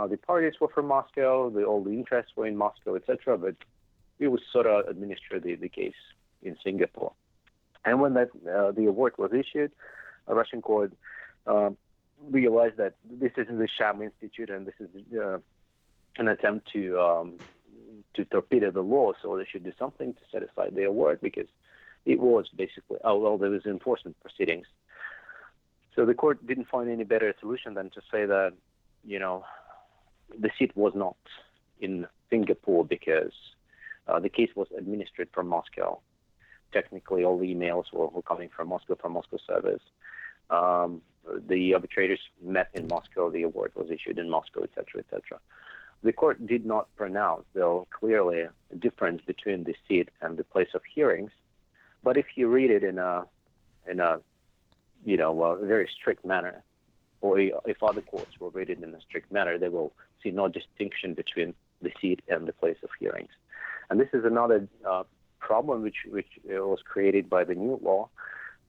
the 0.09 0.17
parties 0.17 0.53
were 0.59 0.67
from 0.67 0.87
Moscow, 0.87 1.49
the, 1.49 1.63
all 1.63 1.83
the 1.83 1.91
interests 1.91 2.33
were 2.35 2.45
in 2.45 2.57
Moscow, 2.57 2.95
etc. 2.95 3.37
But 3.37 3.55
we 4.19 4.27
would 4.27 4.41
sort 4.51 4.67
of 4.67 4.87
administer 4.87 5.39
the, 5.39 5.55
the 5.55 5.69
case 5.69 5.95
in 6.41 6.57
Singapore. 6.63 7.13
And 7.85 8.01
when 8.01 8.13
that 8.15 8.29
the 8.43 8.85
award 8.85 9.13
was 9.17 9.31
issued, 9.33 9.71
a 10.27 10.35
Russian 10.35 10.61
court 10.61 10.93
uh, 11.45 11.69
realized 12.29 12.77
that 12.77 12.95
this 13.09 13.31
isn't 13.37 13.57
the 13.57 13.67
sham 13.77 14.01
institute 14.01 14.49
and 14.49 14.65
this 14.65 14.75
is 14.79 14.89
uh, 15.17 15.37
an 16.17 16.27
attempt 16.27 16.71
to 16.73 16.99
um, 16.99 17.37
to 18.15 18.25
torpedo 18.25 18.71
the 18.71 18.81
law. 18.81 19.13
So 19.21 19.37
they 19.37 19.45
should 19.45 19.63
do 19.63 19.73
something 19.77 20.13
to 20.13 20.19
set 20.31 20.43
aside 20.43 20.75
the 20.75 20.83
award 20.83 21.19
because 21.21 21.47
it 22.05 22.19
was 22.19 22.47
basically, 22.55 22.97
oh, 23.03 23.17
well, 23.17 23.37
there 23.37 23.49
was 23.49 23.65
enforcement 23.65 24.17
proceedings. 24.21 24.65
So 25.95 26.05
the 26.05 26.13
court 26.13 26.45
didn't 26.45 26.69
find 26.69 26.89
any 26.89 27.03
better 27.03 27.33
solution 27.39 27.73
than 27.73 27.89
to 27.91 28.01
say 28.11 28.25
that, 28.25 28.53
you 29.03 29.19
know, 29.19 29.43
the 30.37 30.49
seat 30.57 30.71
was 30.75 30.93
not 30.95 31.17
in 31.79 32.07
Singapore 32.29 32.85
because 32.85 33.33
uh, 34.07 34.19
the 34.19 34.29
case 34.29 34.49
was 34.55 34.67
administered 34.77 35.29
from 35.33 35.47
Moscow. 35.47 35.99
Technically, 36.71 37.23
all 37.23 37.37
the 37.37 37.53
emails 37.53 37.91
were, 37.91 38.07
were 38.07 38.21
coming 38.21 38.49
from 38.55 38.69
Moscow, 38.69 38.95
from 38.95 39.13
Moscow 39.13 39.37
servers. 39.47 39.81
Um, 40.49 41.01
the 41.47 41.73
arbitrators 41.73 42.19
met 42.41 42.69
in 42.73 42.87
Moscow. 42.87 43.29
The 43.29 43.43
award 43.43 43.71
was 43.75 43.89
issued 43.89 44.19
in 44.19 44.29
Moscow, 44.29 44.63
etc., 44.63 44.99
etc. 44.99 45.39
The 46.03 46.13
court 46.13 46.45
did 46.45 46.65
not 46.65 46.87
pronounce, 46.95 47.45
though, 47.53 47.87
clearly 47.91 48.41
a 48.41 48.75
difference 48.77 49.21
between 49.25 49.63
the 49.63 49.75
seat 49.87 50.09
and 50.21 50.37
the 50.37 50.43
place 50.43 50.69
of 50.73 50.81
hearings 50.93 51.31
but 52.07 52.15
if 52.15 52.25
you 52.35 52.47
read 52.47 52.71
it 52.71 52.83
in 52.83 52.99
a 52.99 53.25
in 53.85 53.99
a 53.99 54.19
you 55.03 55.17
know 55.17 55.43
a 55.43 55.65
very 55.65 55.89
strict 55.93 56.25
manner, 56.25 56.63
or 57.19 57.37
if 57.39 57.83
other 57.83 58.01
courts 58.01 58.39
will 58.39 58.51
read 58.51 58.69
it 58.69 58.81
in 58.81 58.93
a 58.93 59.01
strict 59.01 59.29
manner, 59.29 59.57
they 59.57 59.69
will 59.69 59.91
see 60.23 60.31
no 60.31 60.47
distinction 60.47 61.13
between 61.13 61.53
the 61.81 61.91
seat 61.99 62.21
and 62.29 62.47
the 62.47 62.53
place 62.53 62.77
of 62.83 62.89
hearings. 62.99 63.31
And 63.89 63.99
this 63.99 64.09
is 64.13 64.23
another 64.25 64.67
uh, 64.87 65.03
problem 65.39 65.81
which 65.81 66.05
which 66.09 66.39
was 66.45 66.79
created 66.85 67.29
by 67.29 67.43
the 67.43 67.55
new 67.55 67.79
law. 67.83 68.09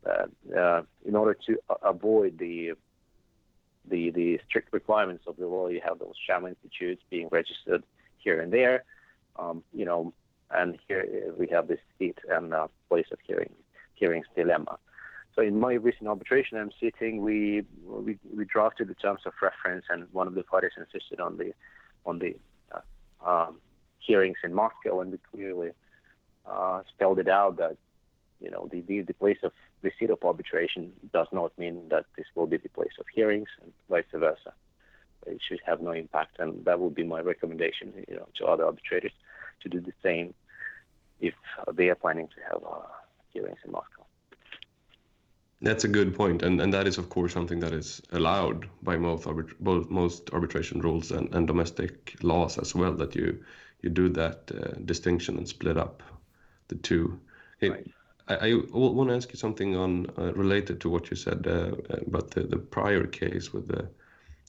Uh, 0.05 0.27
uh, 0.57 0.83
in 1.05 1.17
order 1.17 1.37
to 1.47 1.59
avoid 1.83 2.39
the 2.39 2.73
the 3.89 4.11
the 4.11 4.41
strict 4.49 4.73
requirements 4.73 5.25
of 5.27 5.37
the 5.37 5.47
law, 5.47 5.69
you 5.69 5.81
have 5.85 5.99
those 5.99 6.15
sham 6.27 6.47
institutes 6.47 7.03
being 7.11 7.29
registered 7.31 7.83
here 8.19 8.41
and 8.41 8.53
there. 8.53 8.85
Um, 9.37 9.63
you 9.73 9.85
know, 9.85 10.13
and 10.51 10.79
here 10.89 11.07
uh, 11.29 11.33
we 11.39 11.47
have 11.49 11.69
this 11.69 11.81
seat 11.99 12.19
and 12.29 12.55
uh, 12.55 12.69
place 12.89 13.07
of 13.13 13.19
hearing, 13.27 13.53
hearings 13.95 14.27
dilemma. 14.35 14.79
So 15.35 15.43
in 15.43 15.61
my 15.61 15.75
recent 15.75 16.09
arbitration 16.09 16.59
I'm 16.59 16.73
sitting, 16.81 17.23
we, 17.23 17.65
we, 17.87 18.19
we 18.35 18.45
drafted 18.45 18.89
the 18.89 18.95
terms 18.95 19.21
of 19.25 19.33
reference, 19.41 19.85
and 19.89 20.07
one 20.13 20.27
of 20.27 20.35
the 20.35 20.43
parties 20.43 20.73
insisted 20.77 21.21
on 21.21 21.37
the 21.37 21.53
on 22.05 22.19
the 22.19 22.35
uh, 22.73 22.81
um, 23.25 23.59
hearings 24.01 24.39
in 24.43 24.53
Moscow, 24.53 25.01
and 25.01 25.13
we 25.13 25.19
clearly 25.31 25.71
uh, 26.47 26.83
spelled 26.89 27.19
it 27.19 27.29
out 27.29 27.57
that 27.59 27.77
you 28.41 28.51
know 28.51 28.69
the, 28.73 28.81
the, 28.81 29.03
the 29.03 29.15
place 29.15 29.39
of 29.43 29.53
the 29.83 29.93
seat 29.99 30.11
of 30.11 30.19
arbitration 30.23 30.93
does 31.13 31.29
not 31.33 31.57
mean 31.59 31.89
that 31.91 32.07
this 32.17 32.27
will 32.35 32.47
be 32.47 32.57
the 32.57 32.69
place 32.69 32.97
of 32.99 33.07
hearings, 33.15 33.49
and 33.63 33.73
vice 33.89 34.05
versa. 34.13 34.53
It 35.27 35.41
should 35.47 35.61
have 35.67 35.81
no 35.81 35.93
impact, 35.93 36.39
and 36.39 36.65
that 36.65 36.81
would 36.81 36.95
be 36.95 37.05
my 37.05 37.21
recommendation, 37.21 37.93
you 38.09 38.17
know, 38.17 38.29
to 38.37 38.47
other 38.47 38.65
arbitrators 38.65 39.13
to 39.63 39.69
do 39.69 39.81
the 39.81 39.93
same 40.03 40.35
if 41.21 41.35
they 41.75 41.89
are 41.89 41.95
planning 41.95 42.29
to 42.29 42.41
have 42.51 42.63
uh, 42.65 42.87
hearings 43.33 43.59
in 43.65 43.73
Moscow. 43.73 44.05
That's 45.61 45.83
a 45.83 45.89
good 45.89 46.15
point, 46.15 46.43
and 46.43 46.61
and 46.61 46.73
that 46.73 46.87
is 46.87 46.99
of 46.99 47.09
course 47.09 47.33
something 47.33 47.59
that 47.61 47.73
is 47.73 48.01
allowed 48.13 48.69
by 48.81 48.97
most 48.97 49.25
arbit- 49.27 49.59
both 49.59 49.91
most 49.91 50.31
arbitration 50.33 50.81
rules 50.81 51.11
and, 51.11 51.35
and 51.35 51.49
domestic 51.49 52.17
laws 52.23 52.59
as 52.59 52.77
well. 52.77 52.95
That 52.95 53.17
you 53.17 53.43
you 53.83 53.91
do 53.91 54.09
that 54.11 54.53
uh, 54.53 54.79
distinction 54.85 55.37
and 55.37 55.49
split 55.49 55.77
up 55.77 56.03
the 56.69 56.77
two. 56.77 57.21
Right. 57.61 57.87
I, 58.29 58.35
I 58.35 58.55
want 58.73 59.11
to 59.11 59.17
ask 59.17 59.31
you 59.33 59.39
something 59.39 59.77
on 59.77 60.07
uh, 60.19 60.33
related 60.35 60.81
to 60.83 60.91
what 60.91 61.11
you 61.11 61.17
said 61.17 61.47
uh, 61.47 61.73
about 62.07 62.31
the, 62.31 62.43
the 62.43 62.59
prior 62.59 63.07
case 63.07 63.53
with 63.53 63.69
the 63.69 63.89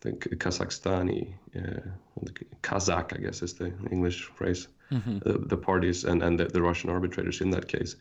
the 0.01 0.13
Kazakhstani, 0.13 1.33
uh, 1.57 1.81
the 2.21 2.31
Kazakh, 2.61 3.13
I 3.13 3.17
guess 3.17 3.41
is 3.41 3.53
the 3.55 3.73
English 3.91 4.23
phrase 4.23 4.69
mm-hmm. 4.91 5.17
uh, 5.25 5.45
the 5.45 5.57
parties 5.57 6.03
and, 6.03 6.21
and 6.23 6.39
the, 6.39 6.45
the, 6.45 6.61
Russian 6.61 6.89
arbitrators 6.89 7.41
in 7.41 7.49
that 7.51 7.67
case. 7.67 7.95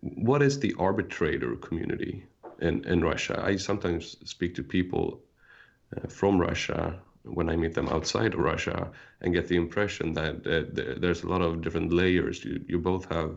What 0.00 0.42
is 0.42 0.58
the 0.58 0.74
arbitrator 0.78 1.56
community 1.56 2.26
in, 2.60 2.84
in 2.84 3.04
Russia? 3.04 3.40
I 3.42 3.56
sometimes 3.56 4.16
speak 4.24 4.54
to 4.56 4.62
people 4.62 5.20
uh, 5.96 6.08
from 6.08 6.40
Russia 6.40 6.98
when 7.22 7.48
I 7.48 7.56
meet 7.56 7.74
them 7.74 7.88
outside 7.88 8.34
of 8.34 8.40
Russia 8.40 8.90
and 9.20 9.32
get 9.32 9.48
the 9.48 9.56
impression 9.56 10.12
that 10.14 10.46
uh, 10.46 10.98
there's 11.00 11.22
a 11.22 11.28
lot 11.28 11.40
of 11.40 11.62
different 11.62 11.92
layers. 11.92 12.44
You, 12.44 12.62
you 12.68 12.78
both 12.78 13.06
have 13.10 13.36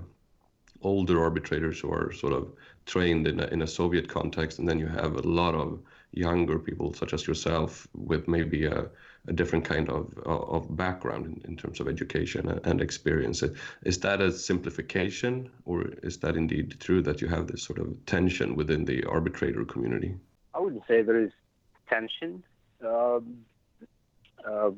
older 0.81 1.21
arbitrators 1.23 1.79
who 1.79 1.91
are 1.91 2.11
sort 2.11 2.33
of 2.33 2.51
trained 2.85 3.27
in 3.27 3.39
a, 3.39 3.47
in 3.47 3.61
a 3.61 3.67
Soviet 3.67 4.07
context, 4.07 4.59
and 4.59 4.67
then 4.67 4.79
you 4.79 4.87
have 4.87 5.15
a 5.15 5.21
lot 5.21 5.55
of 5.55 5.79
younger 6.11 6.57
people 6.57 6.93
such 6.93 7.13
as 7.13 7.27
yourself 7.27 7.87
with 7.93 8.27
maybe 8.27 8.65
a, 8.65 8.87
a 9.27 9.33
different 9.33 9.65
kind 9.65 9.89
of 9.89 10.17
of 10.25 10.75
background 10.75 11.25
in, 11.25 11.41
in 11.49 11.57
terms 11.57 11.79
of 11.79 11.87
education 11.87 12.47
and 12.63 12.81
experience. 12.81 13.43
Is 13.83 13.99
that 13.99 14.21
a 14.21 14.31
simplification, 14.31 15.49
or 15.65 15.85
is 16.03 16.17
that 16.19 16.37
indeed 16.37 16.77
true 16.79 17.01
that 17.01 17.21
you 17.21 17.27
have 17.27 17.47
this 17.47 17.63
sort 17.63 17.79
of 17.79 18.05
tension 18.05 18.55
within 18.55 18.85
the 18.85 19.03
arbitrator 19.03 19.65
community? 19.65 20.15
I 20.53 20.59
wouldn't 20.59 20.83
say 20.87 21.01
there 21.01 21.21
is 21.21 21.31
tension. 21.89 22.43
Um, 22.85 23.39
uh, 24.47 24.71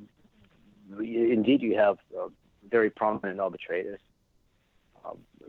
indeed, 0.99 1.62
you 1.62 1.77
have 1.77 1.97
uh, 2.17 2.29
very 2.69 2.89
prominent 2.89 3.39
arbitrators 3.39 3.99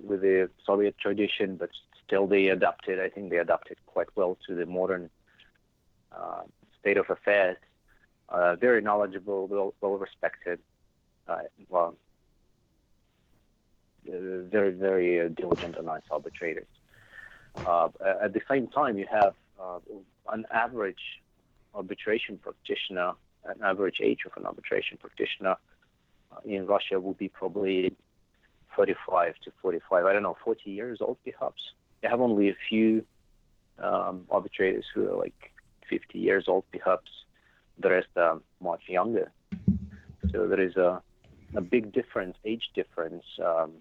with 0.02 0.22
the 0.22 0.50
Soviet 0.64 0.96
tradition, 0.98 1.56
but 1.56 1.70
still 2.06 2.26
they 2.26 2.48
adapted. 2.48 3.00
I 3.00 3.08
think 3.08 3.30
they 3.30 3.38
adapted 3.38 3.78
quite 3.86 4.08
well 4.16 4.36
to 4.46 4.54
the 4.54 4.66
modern 4.66 5.10
uh, 6.12 6.42
state 6.80 6.96
of 6.96 7.08
affairs. 7.10 7.56
Uh, 8.28 8.56
very 8.56 8.80
knowledgeable, 8.80 9.46
well, 9.46 9.74
well 9.80 9.96
respected, 9.96 10.60
uh, 11.28 11.38
well, 11.68 11.96
very, 14.04 14.70
very 14.70 15.28
diligent 15.30 15.76
and 15.76 15.86
nice 15.86 16.02
arbitrators. 16.10 16.66
at 17.56 18.32
the 18.32 18.40
same 18.48 18.68
time, 18.68 18.96
you 18.98 19.06
have 19.10 19.34
an 20.32 20.46
average 20.52 21.20
arbitration 21.74 22.38
practitioner, 22.38 23.12
an 23.44 23.56
average 23.62 23.98
age 24.02 24.20
of 24.26 24.32
an 24.36 24.46
arbitration 24.46 24.96
practitioner 24.96 25.56
in 26.44 26.66
Russia 26.66 27.00
would 27.00 27.18
be 27.18 27.28
probably 27.28 27.92
35 28.81 29.35
to 29.45 29.53
45, 29.61 30.07
I 30.07 30.12
don't 30.14 30.23
know, 30.23 30.38
40 30.43 30.71
years 30.71 30.99
old 31.03 31.19
perhaps. 31.23 31.61
You 32.03 32.09
have 32.09 32.23
only 32.23 32.49
a 32.49 32.57
few 32.71 33.05
um, 33.79 34.25
arbitrators 34.31 34.87
who 34.95 35.07
are 35.11 35.16
like 35.16 35.53
50 35.90 36.19
years 36.19 36.45
old 36.49 36.64
perhaps. 36.73 37.11
The 37.79 37.90
rest 37.90 38.09
are 38.16 38.40
much 38.62 38.81
younger. 38.88 39.31
So 40.33 40.47
there 40.47 40.61
is 40.61 40.77
a, 40.77 41.03
a 41.55 41.61
big 41.61 41.93
difference, 41.93 42.38
age 42.47 42.71
difference 42.75 43.25
um, 43.45 43.73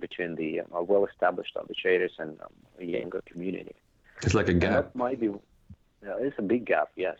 between 0.00 0.34
the 0.34 0.62
uh, 0.62 0.82
well-established 0.82 1.56
arbitrators 1.56 2.12
and 2.18 2.40
um, 2.40 2.52
a 2.80 2.84
younger 2.84 3.22
community. 3.26 3.76
It's 4.22 4.34
like 4.34 4.48
a 4.48 4.54
gap. 4.54 4.70
And 4.70 4.84
that 4.84 4.96
might 4.96 5.20
be, 5.20 5.26
yeah, 5.26 6.16
it's 6.18 6.38
a 6.38 6.42
big 6.42 6.64
gap, 6.66 6.88
yes. 6.96 7.18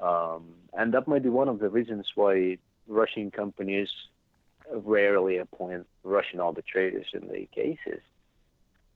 Um, 0.00 0.54
and 0.72 0.94
that 0.94 1.06
might 1.06 1.22
be 1.22 1.28
one 1.28 1.50
of 1.50 1.58
the 1.58 1.68
reasons 1.68 2.06
why 2.14 2.56
Russian 2.88 3.30
companies 3.30 3.88
rarely 4.72 5.38
appoint 5.38 5.86
Russian 6.02 6.40
arbitrators 6.40 7.06
in 7.12 7.28
the 7.28 7.48
cases. 7.54 8.00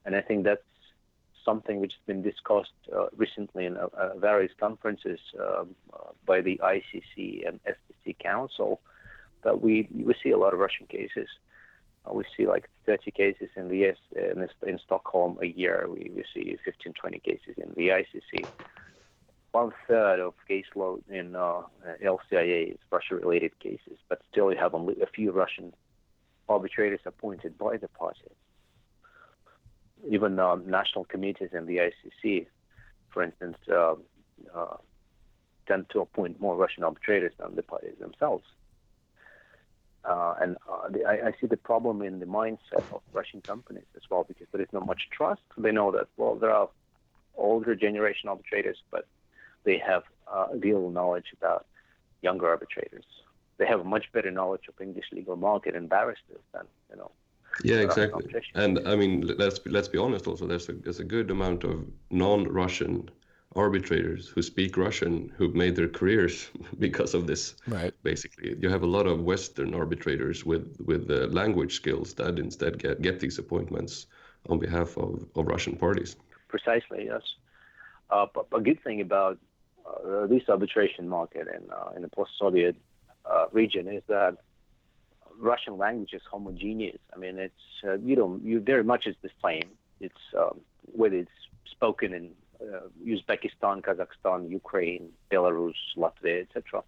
And 0.04 0.16
I 0.16 0.20
think 0.20 0.44
that's 0.44 0.62
something 1.44 1.80
which 1.80 1.92
has 1.92 2.06
been 2.06 2.22
discussed 2.22 2.72
uh, 2.94 3.06
recently 3.16 3.64
in 3.66 3.76
uh, 3.76 3.88
uh 3.96 4.16
various 4.18 4.52
conferences 4.59 5.20
um, 5.38 5.74
uh, 5.92 6.11
by 6.26 6.40
the 6.40 6.61
ICC 6.62 7.46
and 7.46 7.61
SCC 7.64 8.18
Council 8.18 8.80
that 9.42 9.61
we 9.62 9.88
we 9.94 10.14
see 10.22 10.30
a 10.30 10.38
lot 10.38 10.52
of 10.52 10.59
Russian 10.61 10.87
cases. 10.87 11.28
Uh, 12.04 12.14
we 12.14 12.24
see 12.37 12.46
like 12.46 12.68
30 12.87 13.11
cases 13.11 13.48
in 13.56 13.68
the 13.68 13.85
in, 14.16 14.48
in 14.66 14.78
Stockholm 14.78 15.38
a 15.42 15.46
year. 15.46 15.87
We, 15.88 16.11
we 16.14 16.24
see 16.35 16.56
15, 16.64 16.92
20 16.94 17.18
cases 17.20 17.54
in 17.56 17.72
the 17.76 17.88
ICC 17.88 18.46
one 19.52 19.72
third 19.88 20.20
of 20.20 20.34
caseload 20.48 21.02
in 21.08 21.34
uh, 21.34 21.62
LCIA 22.02 22.72
is 22.72 22.78
Russia-related 22.90 23.58
cases, 23.58 23.98
but 24.08 24.20
still 24.30 24.52
you 24.52 24.58
have 24.58 24.74
only 24.74 25.00
a 25.02 25.06
few 25.06 25.32
Russian 25.32 25.72
arbitrators 26.48 27.00
appointed 27.04 27.58
by 27.58 27.76
the 27.76 27.88
parties. 27.88 28.36
Even 30.08 30.38
uh, 30.38 30.56
national 30.66 31.04
committees 31.04 31.50
in 31.52 31.66
the 31.66 31.78
ICC, 31.78 32.46
for 33.10 33.22
instance, 33.22 33.56
uh, 33.70 33.94
uh, 34.54 34.76
tend 35.66 35.86
to 35.90 36.00
appoint 36.00 36.40
more 36.40 36.56
Russian 36.56 36.84
arbitrators 36.84 37.32
than 37.38 37.54
the 37.54 37.62
parties 37.62 37.94
themselves. 38.00 38.44
Uh, 40.04 40.34
and 40.40 40.56
uh, 40.70 40.88
the, 40.88 41.04
I, 41.04 41.28
I, 41.28 41.32
see 41.38 41.46
the 41.46 41.58
problem 41.58 42.00
in 42.00 42.20
the 42.20 42.26
mindset 42.26 42.84
of 42.90 43.02
Russian 43.12 43.42
companies 43.42 43.84
as 43.94 44.02
well 44.10 44.24
because 44.26 44.46
there 44.50 44.62
is 44.62 44.72
not 44.72 44.86
much 44.86 45.02
trust. 45.10 45.42
They 45.58 45.72
know 45.72 45.92
that 45.92 46.06
well, 46.16 46.36
there 46.36 46.50
are 46.50 46.70
older 47.36 47.74
generation 47.74 48.30
arbitrators, 48.30 48.78
but 48.90 49.06
they 49.64 49.79
have 49.79 50.03
uh, 50.33 50.46
real 50.55 50.90
knowledge 50.90 51.27
about 51.37 51.66
younger 52.23 52.49
arbitrators. 52.49 53.05
They 53.59 53.66
have 53.66 53.81
a 53.81 53.85
much 53.85 54.07
better 54.12 54.31
knowledge 54.31 54.68
of 54.68 54.81
English 54.81 55.07
legal 55.12 55.37
market 55.37 55.75
and 55.75 55.88
barristers 55.88 56.40
than 56.53 56.64
you 56.90 56.96
know. 56.96 57.11
Yeah, 57.62 57.81
exactly. 57.81 58.25
And 58.55 58.88
I 58.88 58.96
mean, 58.96 59.27
let's 59.38 59.61
let's 59.66 59.88
be 59.88 59.99
honest. 59.99 60.27
Also, 60.27 60.46
there's 60.46 60.68
a 60.68 60.73
there's 60.73 61.01
a 61.01 61.05
good 61.05 61.31
amount 61.31 61.64
of 61.64 61.87
non-Russian 62.11 63.11
arbitrators 63.57 64.29
who 64.29 64.42
speak 64.42 64.77
Russian 64.77 65.33
who've 65.37 65.55
made 65.55 65.75
their 65.77 65.88
careers 65.88 66.49
because 66.79 67.12
of 67.14 67.27
this. 67.27 67.57
Right. 67.66 67.92
Basically, 68.03 68.57
you 68.59 68.70
have 68.70 68.83
a 68.83 68.87
lot 68.87 69.07
of 69.07 69.23
Western 69.23 69.75
arbitrators 69.75 70.46
with 70.46 70.77
with 70.87 71.11
uh, 71.11 71.27
language 71.27 71.75
skills 71.75 72.14
that 72.14 72.38
instead 72.38 72.79
get 72.79 73.03
get 73.03 73.20
these 73.20 73.38
appointments 73.38 74.07
on 74.49 74.59
behalf 74.59 74.96
of, 74.96 75.27
of 75.35 75.46
Russian 75.46 75.77
parties. 75.77 76.16
Precisely, 76.49 77.07
yes. 77.07 77.23
Uh, 78.09 78.27
but 78.35 78.46
a 78.53 78.61
good 78.61 78.83
thing 78.83 79.01
about 79.01 79.38
uh, 79.86 80.26
this 80.26 80.42
arbitration 80.48 81.08
market 81.08 81.48
in, 81.48 81.70
uh, 81.70 81.90
in 81.96 82.02
the 82.02 82.08
post-Soviet 82.08 82.76
uh, 83.24 83.46
region 83.52 83.88
is 83.88 84.02
that 84.08 84.36
Russian 85.38 85.78
language 85.78 86.12
is 86.12 86.22
homogeneous. 86.30 87.00
I 87.14 87.18
mean, 87.18 87.38
it's 87.38 87.54
uh, 87.84 87.94
you 87.98 88.16
know, 88.16 88.38
you 88.42 88.60
very 88.60 88.84
much 88.84 89.06
is 89.06 89.16
the 89.22 89.30
same. 89.42 89.70
It's 90.00 90.14
um, 90.36 90.60
whether 90.84 91.16
it's 91.16 91.30
spoken 91.70 92.12
in 92.12 92.30
uh, 92.60 92.88
Uzbekistan, 93.04 93.82
Kazakhstan, 93.82 94.50
Ukraine, 94.50 95.08
Belarus, 95.30 95.74
Latvia, 95.96 96.42
etc. 96.42 96.82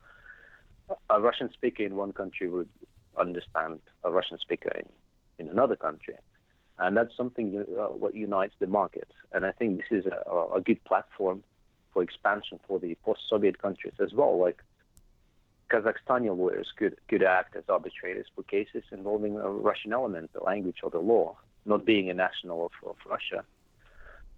A 1.09 1.21
Russian 1.21 1.51
speaker 1.53 1.85
in 1.85 1.97
one 1.97 2.13
country 2.13 2.49
would 2.49 2.69
understand 3.19 3.81
a 4.05 4.11
Russian 4.11 4.39
speaker 4.39 4.71
in, 4.77 4.89
in 5.39 5.51
another 5.51 5.77
country, 5.77 6.15
and 6.79 6.97
that's 6.97 7.17
something 7.17 7.65
uh, 7.79 7.85
what 7.85 8.15
unites 8.15 8.55
the 8.59 8.67
market. 8.67 9.09
And 9.33 9.47
I 9.47 9.53
think 9.53 9.79
this 9.79 10.05
is 10.05 10.07
a, 10.07 10.57
a 10.57 10.61
good 10.61 10.83
platform 10.85 11.43
for 11.93 12.03
expansion 12.03 12.59
for 12.67 12.79
the 12.79 12.97
post-Soviet 13.05 13.61
countries 13.61 13.95
as 14.01 14.13
well. 14.13 14.39
Like 14.39 14.63
Kazakhstani 15.71 16.37
lawyers 16.37 16.73
could 16.77 16.97
could 17.09 17.23
act 17.23 17.57
as 17.57 17.65
arbitrators 17.69 18.27
for 18.35 18.43
cases 18.43 18.85
involving 18.93 19.37
a 19.37 19.51
Russian 19.51 19.93
element, 19.93 20.33
the 20.33 20.43
language 20.43 20.79
or 20.83 20.91
the 20.91 20.99
law, 20.99 21.37
not 21.65 21.85
being 21.85 22.11
a 22.11 22.15
national 22.15 22.67
of, 22.67 22.73
of 22.89 22.97
Russia. 23.09 23.45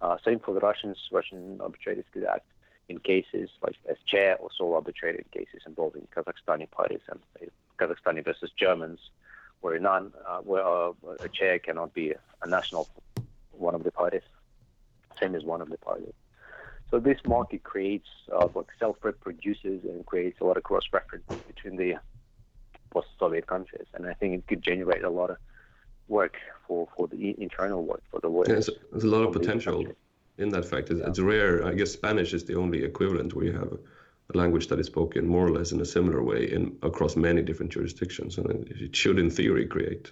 Uh, 0.01 0.17
same 0.23 0.39
for 0.39 0.53
the 0.53 0.59
Russians. 0.59 0.97
Russian 1.11 1.59
arbitrators 1.61 2.05
could 2.13 2.25
act 2.25 2.45
in 2.87 2.99
cases 2.99 3.49
like 3.61 3.75
as 3.89 3.97
chair 4.05 4.37
or 4.39 4.49
sole 4.55 4.75
arbitrator 4.75 5.17
in 5.17 5.25
cases 5.31 5.61
involving 5.65 6.07
Kazakhstani 6.15 6.69
parties 6.69 7.01
and 7.09 7.19
say, 7.39 7.49
Kazakhstani 7.79 8.23
versus 8.23 8.51
Germans, 8.55 8.99
where 9.61 9.79
none, 9.79 10.13
uh, 10.27 10.39
where 10.39 10.65
uh, 10.65 10.91
a 11.19 11.29
chair 11.29 11.59
cannot 11.59 11.93
be 11.93 12.13
a 12.41 12.47
national 12.47 12.87
one 13.51 13.75
of 13.75 13.83
the 13.83 13.91
parties, 13.91 14.21
same 15.19 15.33
as 15.35 15.43
one 15.43 15.61
of 15.61 15.69
the 15.69 15.77
parties. 15.77 16.13
So 16.91 16.99
this 16.99 17.19
market 17.27 17.63
creates 17.63 18.07
uh, 18.31 18.47
like 18.53 18.67
self-reproduces 18.79 19.83
and 19.83 20.05
creates 20.05 20.39
a 20.41 20.43
lot 20.43 20.57
of 20.57 20.63
cross-references 20.63 21.37
between 21.47 21.75
the 21.77 21.95
post-Soviet 22.91 23.47
countries, 23.47 23.87
and 23.93 24.05
I 24.05 24.13
think 24.13 24.33
it 24.35 24.47
could 24.47 24.61
generate 24.61 25.03
a 25.03 25.09
lot 25.09 25.29
of 25.31 25.37
work 26.07 26.35
for, 26.67 26.87
for 26.95 27.07
the 27.07 27.35
internal 27.39 27.83
work 27.83 28.03
for 28.11 28.19
the 28.19 28.27
lawyers. 28.27 28.49
Yes, 28.49 28.69
there's 28.91 29.03
a 29.03 29.07
lot 29.07 29.23
of 29.23 29.33
potential 29.33 29.83
in 30.37 30.49
that 30.49 30.65
fact. 30.65 30.89
It's, 30.89 30.99
yeah. 30.99 31.07
it's, 31.07 31.19
rare. 31.19 31.65
I 31.65 31.73
guess 31.73 31.91
Spanish 31.91 32.33
is 32.33 32.45
the 32.45 32.55
only 32.55 32.83
equivalent 32.83 33.33
where 33.33 33.45
you 33.45 33.53
have 33.53 33.73
a 34.33 34.37
language 34.37 34.67
that 34.67 34.79
is 34.79 34.85
spoken 34.85 35.27
more 35.27 35.45
or 35.45 35.51
less 35.51 35.71
in 35.71 35.81
a 35.81 35.85
similar 35.85 36.23
way 36.23 36.51
in 36.51 36.77
across 36.83 37.15
many 37.15 37.41
different 37.41 37.71
jurisdictions, 37.71 38.37
and 38.37 38.67
it 38.69 38.95
should, 38.95 39.19
in 39.19 39.29
theory, 39.29 39.65
create 39.65 40.11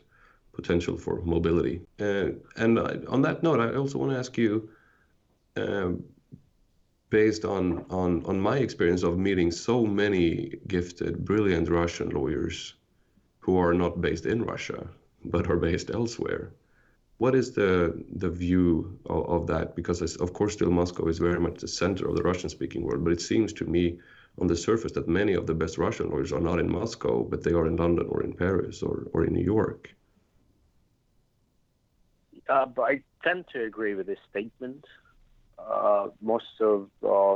potential 0.53 0.97
for 0.97 1.21
mobility. 1.21 1.81
Uh, 1.99 2.29
and 2.57 2.79
I, 2.79 2.97
on 3.07 3.21
that 3.21 3.43
note, 3.43 3.59
I 3.59 3.75
also 3.75 3.99
want 3.99 4.11
to 4.11 4.17
ask 4.17 4.37
you. 4.37 4.69
Um, 5.55 6.03
based 7.13 7.45
on, 7.45 7.85
on, 7.91 8.25
on 8.25 8.39
my 8.39 8.57
experience 8.57 9.03
of 9.03 9.19
meeting 9.19 9.51
so 9.51 9.85
many 9.85 10.57
gifted, 10.67 11.23
brilliant 11.23 11.69
Russian 11.69 12.09
lawyers 12.09 12.73
who 13.37 13.55
are 13.55 13.75
not 13.75 14.01
based 14.01 14.25
in 14.25 14.41
Russia, 14.41 14.87
but 15.23 15.47
are 15.47 15.57
based 15.57 15.91
elsewhere. 15.91 16.53
What 17.19 17.35
is 17.35 17.51
the, 17.51 18.03
the 18.23 18.31
view 18.31 18.97
of, 19.05 19.29
of 19.35 19.47
that? 19.47 19.75
Because, 19.75 20.01
of 20.15 20.33
course, 20.33 20.53
still 20.53 20.71
Moscow 20.71 21.05
is 21.07 21.19
very 21.19 21.39
much 21.39 21.59
the 21.59 21.67
center 21.67 22.07
of 22.09 22.15
the 22.15 22.23
Russian 22.23 22.49
speaking 22.49 22.81
world, 22.81 23.03
but 23.03 23.13
it 23.13 23.21
seems 23.21 23.53
to 23.53 23.65
me 23.65 23.99
on 24.39 24.47
the 24.47 24.55
surface 24.55 24.93
that 24.93 25.07
many 25.07 25.33
of 25.33 25.45
the 25.45 25.53
best 25.53 25.77
Russian 25.77 26.09
lawyers 26.09 26.33
are 26.33 26.45
not 26.49 26.57
in 26.57 26.67
Moscow, 26.79 27.21
but 27.21 27.43
they 27.43 27.53
are 27.53 27.67
in 27.67 27.75
London 27.75 28.07
or 28.09 28.23
in 28.23 28.33
Paris 28.33 28.81
or, 28.81 29.05
or 29.13 29.23
in 29.23 29.33
New 29.33 29.45
York. 29.45 29.93
Uh, 32.49 32.65
I 32.79 33.03
tend 33.23 33.45
to 33.53 33.63
agree 33.65 33.93
with 33.93 34.07
this 34.07 34.23
statement 34.31 34.83
most 36.21 36.59
of 36.59 36.89
uh, 37.03 37.35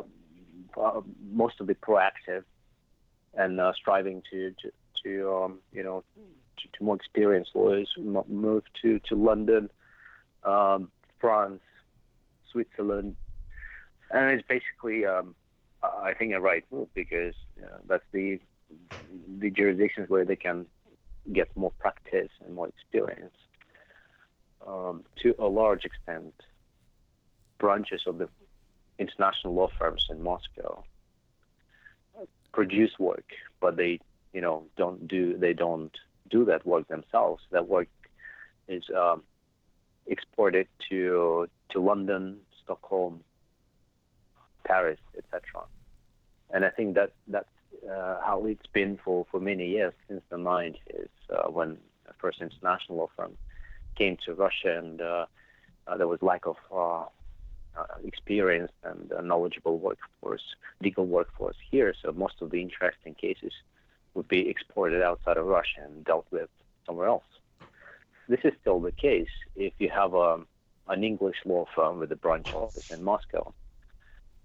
uh, 0.80 1.01
most 1.32 1.60
of 1.60 1.67
the 1.67 1.75
proactive 1.75 2.43
and 3.34 3.60
uh, 3.60 3.73
striving 3.73 4.21
to 4.32 4.53
to, 4.62 4.71
to 5.03 5.34
um, 5.34 5.60
you 5.71 5.84
know 5.84 6.03
to, 6.58 6.67
to, 6.77 6.84
more 6.84 6.95
experienced 6.95 7.51
lawyers 7.53 7.89
move 8.27 8.63
to 8.82 8.99
to 8.99 9.15
London, 9.15 9.69
um, 10.43 10.91
France, 11.19 11.62
Switzerland, 12.51 13.15
and 14.12 14.32
it's 14.32 14.47
basically 14.47 15.06
um, 15.06 15.36
I 15.84 16.13
think 16.13 16.34
a 16.34 16.39
right 16.39 16.65
move 16.71 16.88
because 16.93 17.36
uh, 17.63 17.77
that's 17.88 18.03
the 18.12 18.39
the 19.39 19.49
jurisdictions 19.49 20.10
where 20.10 20.25
they 20.25 20.36
can 20.36 20.65
get 21.34 21.56
more 21.56 21.71
practice 21.80 22.30
and 22.45 22.56
more 22.56 22.67
experience. 22.67 23.36
Um, 24.65 25.03
to 25.21 25.34
a 25.39 25.45
large 25.45 25.86
extent, 25.86 26.34
branches 27.57 28.03
of 28.07 28.17
the 28.17 28.29
international 28.99 29.53
law 29.53 29.69
firms 29.77 30.05
in 30.09 30.21
Moscow 30.21 30.83
produce 32.53 32.97
work, 32.97 33.25
but 33.61 33.77
they, 33.77 33.99
you 34.33 34.41
know, 34.41 34.63
don't 34.77 35.07
do 35.07 35.37
they 35.37 35.53
don't 35.53 35.95
do 36.29 36.45
that 36.45 36.65
work 36.65 36.87
themselves. 36.87 37.43
That 37.51 37.67
work 37.67 37.87
is 38.67 38.83
um, 38.95 39.23
exported 40.07 40.67
to 40.89 41.47
to 41.69 41.79
London, 41.79 42.37
Stockholm, 42.63 43.23
Paris, 44.65 44.99
etc. 45.17 45.41
And 46.49 46.65
I 46.65 46.69
think 46.69 46.95
that 46.95 47.11
that's 47.27 47.47
uh, 47.85 48.17
how 48.25 48.45
it's 48.45 48.65
been 48.73 48.97
for, 49.03 49.25
for 49.29 49.39
many 49.39 49.67
years 49.69 49.93
since 50.07 50.21
the 50.29 50.37
90s, 50.37 50.75
uh, 51.29 51.49
when 51.49 51.77
the 52.05 52.13
first 52.19 52.41
international 52.41 52.97
law 52.97 53.09
firm 53.15 53.33
came 53.97 54.17
to 54.25 54.33
Russia, 54.33 54.77
and 54.77 55.01
uh, 55.01 55.25
uh 55.87 55.97
there 55.97 56.07
was 56.07 56.21
lack 56.21 56.45
of 56.45 56.57
uh, 56.73 57.05
experienced 58.03 58.73
and 58.83 59.11
knowledgeable 59.27 59.77
workforce, 59.79 60.43
legal 60.81 61.05
workforce 61.05 61.57
here. 61.69 61.93
So 62.01 62.11
most 62.11 62.41
of 62.41 62.51
the 62.51 62.61
interesting 62.61 63.13
cases 63.13 63.53
would 64.13 64.27
be 64.27 64.49
exported 64.49 65.01
outside 65.01 65.37
of 65.37 65.45
Russia 65.45 65.81
and 65.83 66.03
dealt 66.03 66.27
with 66.31 66.49
somewhere 66.85 67.07
else. 67.07 67.23
This 68.27 68.39
is 68.43 68.53
still 68.61 68.79
the 68.79 68.91
case 68.91 69.29
if 69.55 69.73
you 69.79 69.89
have 69.89 70.13
a, 70.13 70.17
um, 70.17 70.47
an 70.87 71.03
English 71.03 71.37
law 71.45 71.65
firm 71.75 71.99
with 71.99 72.11
a 72.11 72.15
branch 72.15 72.53
office 72.53 72.91
in 72.91 73.03
Moscow. 73.03 73.53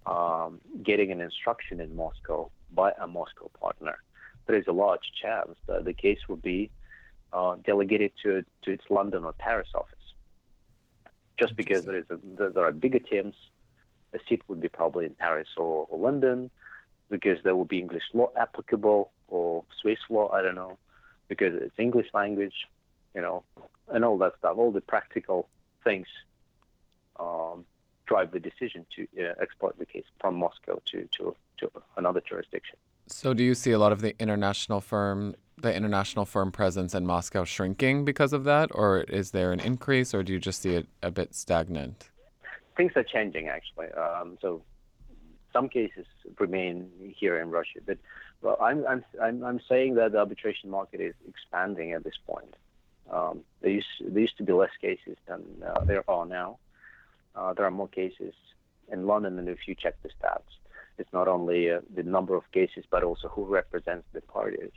Um, 0.05 0.59
getting 0.83 1.11
an 1.11 1.21
instruction 1.21 1.79
in 1.79 1.95
Moscow 1.95 2.51
by 2.73 2.91
a 2.99 3.07
Moscow 3.07 3.49
partner, 3.59 3.97
there 4.45 4.57
is 4.57 4.67
a 4.67 4.73
large 4.73 5.11
chance 5.21 5.55
that 5.67 5.85
the 5.85 5.93
case 5.93 6.19
will 6.27 6.43
be 6.53 6.69
uh, 7.31 7.55
delegated 7.65 8.11
to, 8.23 8.43
to 8.63 8.71
its 8.71 8.83
London 8.89 9.23
or 9.23 9.33
Paris 9.33 9.69
office. 9.73 10.02
Just 11.39 11.55
because 11.55 11.85
there 11.85 11.97
is 11.97 12.05
a, 12.09 12.17
there 12.49 12.65
are 12.65 12.71
bigger 12.71 12.99
teams, 12.99 13.35
a 14.13 14.19
seat 14.27 14.41
would 14.47 14.61
be 14.61 14.69
probably 14.69 15.05
in 15.05 15.15
Paris 15.15 15.47
or, 15.57 15.87
or 15.89 15.97
London, 15.97 16.51
because 17.09 17.39
there 17.43 17.55
will 17.55 17.65
be 17.65 17.79
English 17.79 18.03
law 18.13 18.29
applicable 18.37 19.11
or 19.27 19.63
Swiss 19.81 19.99
law, 20.09 20.29
I 20.31 20.41
don't 20.41 20.55
know, 20.55 20.77
because 21.27 21.53
it's 21.55 21.77
English 21.77 22.07
language, 22.13 22.67
you 23.15 23.21
know, 23.21 23.43
and 23.89 24.05
all 24.05 24.17
that 24.19 24.33
stuff, 24.37 24.57
all 24.57 24.71
the 24.71 24.81
practical 24.81 25.47
things 25.83 26.07
um, 27.19 27.65
drive 28.05 28.31
the 28.31 28.39
decision 28.39 28.85
to 28.95 29.07
uh, 29.19 29.33
export 29.41 29.77
the 29.77 29.85
case 29.85 30.05
from 30.19 30.35
Moscow 30.35 30.81
to, 30.85 31.07
to, 31.17 31.35
to 31.57 31.71
another 31.97 32.21
jurisdiction. 32.21 32.77
So, 33.07 33.33
do 33.33 33.43
you 33.43 33.53
see 33.53 33.71
a 33.71 33.79
lot 33.79 33.91
of 33.91 34.01
the 34.01 34.15
international 34.19 34.79
firm, 34.79 35.35
the 35.57 35.73
international 35.73 36.25
firm 36.25 36.51
presence 36.51 36.93
in 36.93 37.05
Moscow 37.05 37.43
shrinking 37.43 38.05
because 38.05 38.33
of 38.33 38.43
that, 38.43 38.69
or 38.73 39.01
is 39.01 39.31
there 39.31 39.51
an 39.51 39.59
increase, 39.59 40.13
or 40.13 40.23
do 40.23 40.33
you 40.33 40.39
just 40.39 40.61
see 40.61 40.75
it 40.75 40.87
a 41.01 41.11
bit 41.11 41.35
stagnant? 41.35 42.09
Things 42.75 42.91
are 42.95 43.03
changing 43.03 43.49
actually. 43.49 43.91
Um, 43.91 44.37
so, 44.41 44.63
some 45.51 45.69
cases 45.69 46.07
remain 46.39 46.89
here 47.15 47.39
in 47.39 47.51
Russia, 47.51 47.79
but 47.85 47.97
well, 48.41 48.57
I'm, 48.59 48.85
I'm, 48.87 49.05
I'm, 49.21 49.43
I'm 49.43 49.59
saying 49.69 49.95
that 49.95 50.11
the 50.11 50.17
arbitration 50.17 50.69
market 50.69 50.99
is 50.99 51.13
expanding 51.27 51.93
at 51.93 52.03
this 52.03 52.17
point. 52.27 52.55
Um, 53.11 53.41
there, 53.61 53.71
used, 53.71 53.87
there 54.01 54.19
used 54.19 54.37
to 54.37 54.43
be 54.43 54.53
less 54.53 54.71
cases 54.81 55.17
than 55.27 55.43
uh, 55.65 55.85
there 55.85 56.03
are 56.09 56.25
now. 56.25 56.57
Uh, 57.35 57.53
there 57.53 57.65
are 57.65 57.71
more 57.71 57.87
cases 57.87 58.33
in 58.91 59.07
London, 59.07 59.39
and 59.39 59.47
if 59.47 59.59
you 59.67 59.75
check 59.75 59.95
the 60.03 60.09
stats, 60.09 60.41
it's 60.97 61.11
not 61.13 61.27
only 61.27 61.71
uh, 61.71 61.79
the 61.95 62.03
number 62.03 62.35
of 62.35 62.43
cases, 62.51 62.85
but 62.89 63.03
also 63.03 63.27
who 63.27 63.45
represents 63.45 64.05
the 64.13 64.21
parties. 64.21 64.71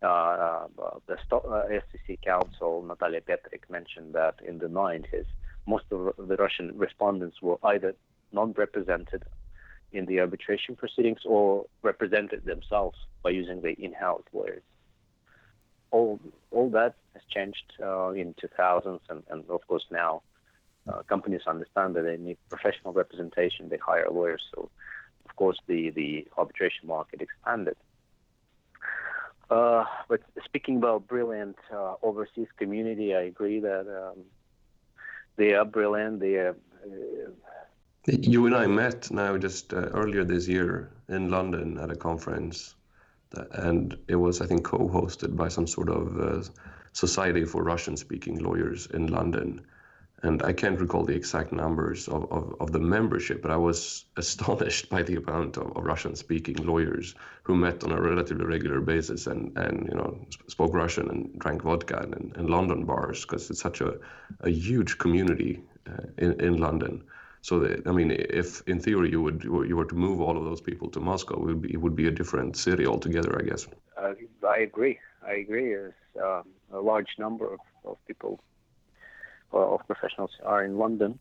Uh, 0.00 0.66
the 1.06 1.16
SCC 1.32 2.12
uh, 2.12 2.16
counsel, 2.24 2.82
Natalia 2.82 3.20
Petrik, 3.20 3.68
mentioned 3.68 4.14
that 4.14 4.36
in 4.46 4.58
the 4.58 4.66
90s, 4.66 5.26
most 5.66 5.84
of 5.90 6.14
the 6.16 6.36
Russian 6.36 6.76
respondents 6.78 7.42
were 7.42 7.58
either 7.64 7.94
non-represented 8.32 9.24
in 9.92 10.06
the 10.06 10.20
arbitration 10.20 10.76
proceedings 10.76 11.20
or 11.24 11.66
represented 11.82 12.44
themselves 12.44 12.96
by 13.22 13.30
using 13.30 13.60
the 13.62 13.72
in-house 13.72 14.22
lawyers. 14.32 14.62
All, 15.90 16.20
all 16.50 16.70
that 16.70 16.94
has 17.14 17.22
changed 17.30 17.72
uh, 17.82 18.10
in 18.10 18.34
2000s, 18.34 19.00
and, 19.08 19.22
and 19.30 19.44
of 19.48 19.66
course 19.66 19.86
now 19.90 20.22
uh, 20.88 21.02
companies 21.02 21.42
understand 21.46 21.94
that 21.96 22.02
they 22.02 22.16
need 22.16 22.38
professional 22.48 22.92
representation. 22.92 23.68
They 23.68 23.78
hire 23.78 24.08
lawyers. 24.10 24.42
So, 24.54 24.70
of 25.28 25.36
course, 25.36 25.58
the, 25.66 25.90
the 25.90 26.26
arbitration 26.36 26.86
market 26.86 27.20
expanded. 27.20 27.76
Uh, 29.50 29.84
but 30.08 30.20
speaking 30.44 30.76
about 30.76 31.06
brilliant 31.06 31.56
uh, 31.72 31.94
overseas 32.02 32.48
community, 32.58 33.14
I 33.14 33.22
agree 33.22 33.60
that 33.60 33.86
um, 33.88 34.24
they 35.36 35.54
are 35.54 35.64
brilliant. 35.64 36.20
They 36.20 36.34
are. 36.34 36.56
Uh, 36.84 37.30
you 38.06 38.46
and 38.46 38.54
I 38.54 38.66
met 38.66 39.10
now 39.10 39.36
just 39.36 39.72
uh, 39.72 39.88
earlier 39.92 40.24
this 40.24 40.48
year 40.48 40.90
in 41.08 41.30
London 41.30 41.78
at 41.78 41.90
a 41.90 41.96
conference, 41.96 42.74
and 43.52 43.96
it 44.08 44.16
was, 44.16 44.40
I 44.40 44.46
think, 44.46 44.64
co-hosted 44.64 45.36
by 45.36 45.48
some 45.48 45.66
sort 45.66 45.88
of 45.88 46.20
uh, 46.20 46.42
Society 46.92 47.44
for 47.44 47.62
Russian-speaking 47.62 48.38
lawyers 48.38 48.86
in 48.86 49.06
London 49.08 49.64
and 50.22 50.42
I 50.42 50.52
can't 50.52 50.80
recall 50.80 51.04
the 51.04 51.14
exact 51.14 51.52
numbers 51.52 52.08
of, 52.08 52.30
of, 52.32 52.54
of 52.60 52.72
the 52.72 52.80
membership, 52.80 53.40
but 53.40 53.50
I 53.50 53.56
was 53.56 54.04
astonished 54.16 54.90
by 54.90 55.02
the 55.02 55.16
amount 55.16 55.56
of, 55.56 55.76
of 55.76 55.84
Russian-speaking 55.84 56.56
lawyers 56.56 57.14
who 57.44 57.54
met 57.54 57.84
on 57.84 57.92
a 57.92 58.00
relatively 58.00 58.44
regular 58.44 58.80
basis 58.80 59.26
and, 59.26 59.56
and 59.56 59.86
you 59.88 59.94
know 59.94 60.18
spoke 60.48 60.74
Russian 60.74 61.08
and 61.10 61.38
drank 61.38 61.62
vodka 61.62 62.02
in, 62.02 62.32
in 62.36 62.46
London 62.48 62.84
bars 62.84 63.22
because 63.22 63.50
it's 63.50 63.60
such 63.60 63.80
a, 63.80 63.94
a 64.40 64.50
huge 64.50 64.98
community 64.98 65.62
uh, 65.86 66.02
in, 66.18 66.40
in 66.40 66.56
London. 66.58 67.04
So 67.40 67.76
I 67.86 67.92
mean, 67.92 68.10
if 68.10 68.62
in 68.66 68.80
theory 68.80 69.10
you 69.10 69.22
would 69.22 69.44
you 69.44 69.76
were 69.76 69.84
to 69.84 69.94
move 69.94 70.20
all 70.20 70.36
of 70.36 70.44
those 70.44 70.60
people 70.60 70.90
to 70.90 71.00
Moscow, 71.00 71.34
it 71.34 71.46
would 71.46 71.62
be, 71.62 71.72
it 71.72 71.80
would 71.80 71.94
be 71.94 72.08
a 72.08 72.10
different 72.10 72.56
city 72.56 72.84
altogether, 72.86 73.38
I 73.40 73.48
guess. 73.48 73.68
Uh, 73.96 74.14
I 74.46 74.58
agree. 74.58 74.98
I 75.24 75.34
agree. 75.34 75.68
There's 75.68 75.94
uh, 76.20 76.42
a 76.72 76.80
large 76.80 77.14
number 77.18 77.54
of, 77.54 77.60
of 77.84 77.96
people 78.06 78.40
of 79.52 79.80
professionals 79.86 80.30
are 80.44 80.64
in 80.64 80.78
London. 80.78 81.18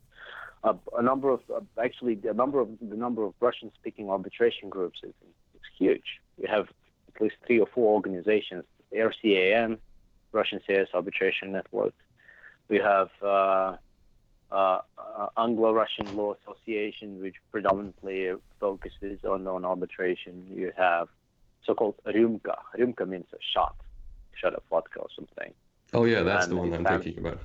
Uh, 0.63 0.74
a 0.98 1.02
number 1.02 1.30
of 1.30 1.42
uh, 1.54 1.60
actually 1.82 2.20
a 2.30 2.34
number 2.34 2.60
of 2.60 2.70
the 2.82 2.96
number 2.96 3.24
of 3.24 3.34
Russian-speaking 3.40 4.10
arbitration 4.10 4.70
groups 4.70 5.00
is, 5.04 5.13
is 5.56 5.62
huge. 5.78 6.20
We 6.38 6.48
have 6.50 6.68
at 7.13 7.22
least 7.22 7.36
three 7.46 7.60
or 7.60 7.68
four 7.68 7.94
organizations: 7.94 8.63
RCAN, 8.94 9.78
Russian 10.32 10.60
CIS 10.66 10.90
Arbitration 10.94 11.52
Network. 11.52 11.94
We 12.70 12.78
have 12.80 13.10
uh, 13.22 13.78
uh, 14.52 14.80
Anglo-Russian 15.38 16.16
Law 16.16 16.36
Association, 16.42 17.22
which 17.22 17.36
predominantly 17.52 18.34
focuses 18.60 19.24
on, 19.24 19.48
on 19.48 19.63
arbitration. 19.63 20.48
You 20.54 20.72
have 20.78 21.08
so-called 21.66 21.96
Rymka. 22.06 22.56
Rymka 22.78 23.08
means 23.08 23.26
a 23.34 23.38
shot, 23.54 23.76
shot 24.36 24.54
of 24.54 24.63
vodka 24.70 25.00
or 25.00 25.08
something. 25.16 25.54
Oh 25.93 26.06
yeah, 26.06 26.21
that's 26.23 26.45
and 26.45 26.54
the 26.54 26.58
one 26.58 26.73
I'm 26.73 26.84
stands, 26.84 27.06
thinking 27.06 27.26
about. 27.26 27.39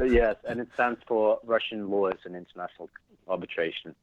yes, 0.10 0.36
and 0.48 0.60
it 0.60 0.68
stands 0.74 1.00
for 1.06 1.38
Russian 1.44 1.90
Lawyers 1.90 2.18
and 2.24 2.34
International 2.34 2.90
Arbitration. 3.28 3.94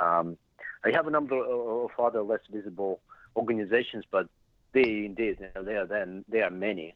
Um, 0.00 0.36
I 0.84 0.90
have 0.92 1.06
a 1.06 1.10
number 1.10 1.36
of 1.36 1.90
other 1.98 2.22
less 2.22 2.40
visible 2.50 3.00
organizations, 3.36 4.04
but 4.10 4.28
they 4.72 5.04
indeed 5.04 5.38
they 5.54 5.74
are 5.74 5.86
then 5.86 6.24
they 6.28 6.40
are 6.40 6.50
many, 6.50 6.94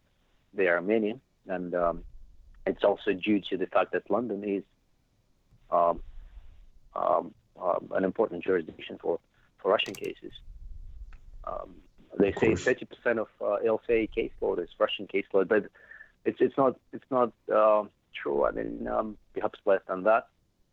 they 0.54 0.68
are 0.68 0.80
many, 0.80 1.20
and 1.46 1.74
um, 1.74 2.04
it's 2.66 2.84
also 2.84 3.12
due 3.12 3.40
to 3.50 3.56
the 3.56 3.66
fact 3.66 3.92
that 3.92 4.10
London 4.10 4.44
is 4.44 4.62
um, 5.70 6.00
um, 6.94 7.34
um 7.60 7.88
an 7.92 8.04
important 8.04 8.42
jurisdiction 8.42 8.98
for, 9.00 9.18
for 9.58 9.70
Russian 9.70 9.94
cases. 9.94 10.32
They 12.18 12.32
say 12.32 12.52
30% 12.52 13.18
of 13.18 13.28
uh, 13.40 13.58
LCIA 13.64 14.08
caseload 14.16 14.62
is 14.62 14.68
Russian 14.78 15.06
caseload, 15.06 15.48
but 15.48 15.66
it's 16.24 16.38
it's 16.40 16.56
not 16.56 16.76
it's 16.92 17.04
not 17.10 17.32
uh, 17.54 17.84
true. 18.14 18.44
I 18.44 18.50
mean, 18.50 18.88
um, 18.88 19.16
perhaps 19.34 19.58
less 19.64 19.80
than 19.88 20.02
that. 20.04 20.26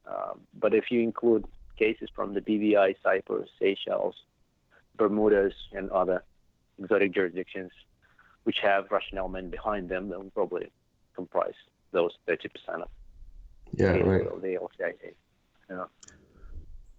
Uh, 0.08 0.34
but 0.60 0.74
if 0.74 0.92
you 0.92 1.02
include 1.02 1.46
cases 1.78 2.10
from 2.16 2.34
the 2.34 2.42
BVI, 2.42 2.96
Cyprus, 3.04 3.50
Seychelles, 3.60 4.16
Bermudas, 4.98 5.54
and 5.72 5.90
other 5.92 6.24
exotic 6.80 7.14
jurisdictions, 7.14 7.72
which 8.44 8.58
have 8.62 8.92
Russian 8.92 9.18
element 9.18 9.52
behind 9.52 9.90
them, 9.90 10.10
they'll 10.10 10.24
probably 10.32 10.72
comprise 11.16 11.54
those 11.92 12.12
30% 12.28 12.50
of 12.82 12.90
yeah, 13.74 13.88
right. 13.88 14.42
the 14.42 14.58
LCIA 14.62 15.00
case. 15.02 15.14
Yeah. 15.70 15.86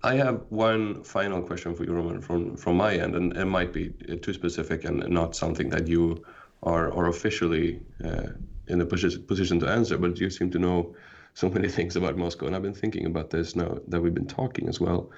I 0.07 0.15
have 0.15 0.45
one 0.51 1.03
final 1.03 1.43
question 1.43 1.75
for 1.75 1.83
you, 1.83 1.93
Roman, 1.93 2.21
from 2.21 2.57
from 2.57 2.77
my 2.77 2.93
end, 2.95 3.17
and 3.17 3.37
it 3.37 3.47
might 3.47 3.73
be 3.73 3.93
uh, 4.09 4.15
too 4.23 4.33
specific 4.33 4.85
and 4.85 4.97
not 5.09 5.35
something 5.35 5.69
that 5.71 5.89
you 5.89 6.25
are 6.63 6.93
are 6.99 7.09
officially 7.09 7.81
uh, 8.05 8.29
in 8.69 8.81
a 8.81 8.87
position 8.87 9.59
to 9.61 9.69
answer, 9.69 9.99
but 9.99 10.21
you 10.21 10.31
seem 10.31 10.51
to 10.53 10.61
know 10.61 10.95
so 11.35 11.51
many 11.51 11.69
things 11.77 11.97
about 11.97 12.17
Moscow, 12.17 12.47
and 12.47 12.55
I've 12.55 12.69
been 12.69 12.81
thinking 12.83 13.07
about 13.07 13.31
this 13.31 13.57
now 13.57 13.79
that 13.89 14.01
we've 14.01 14.15
been 14.21 14.35
talking 14.43 14.69
as 14.69 14.81
well. 14.81 15.11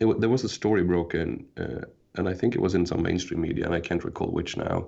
it, 0.00 0.20
there 0.20 0.34
was 0.36 0.44
a 0.44 0.48
story 0.48 0.84
broken, 0.84 1.44
uh, 1.64 1.82
and 2.14 2.28
I 2.28 2.34
think 2.34 2.54
it 2.54 2.62
was 2.62 2.74
in 2.76 2.86
some 2.86 3.02
mainstream 3.02 3.40
media, 3.40 3.64
and 3.66 3.74
I 3.74 3.80
can't 3.80 4.04
recall 4.04 4.30
which 4.38 4.56
now, 4.56 4.78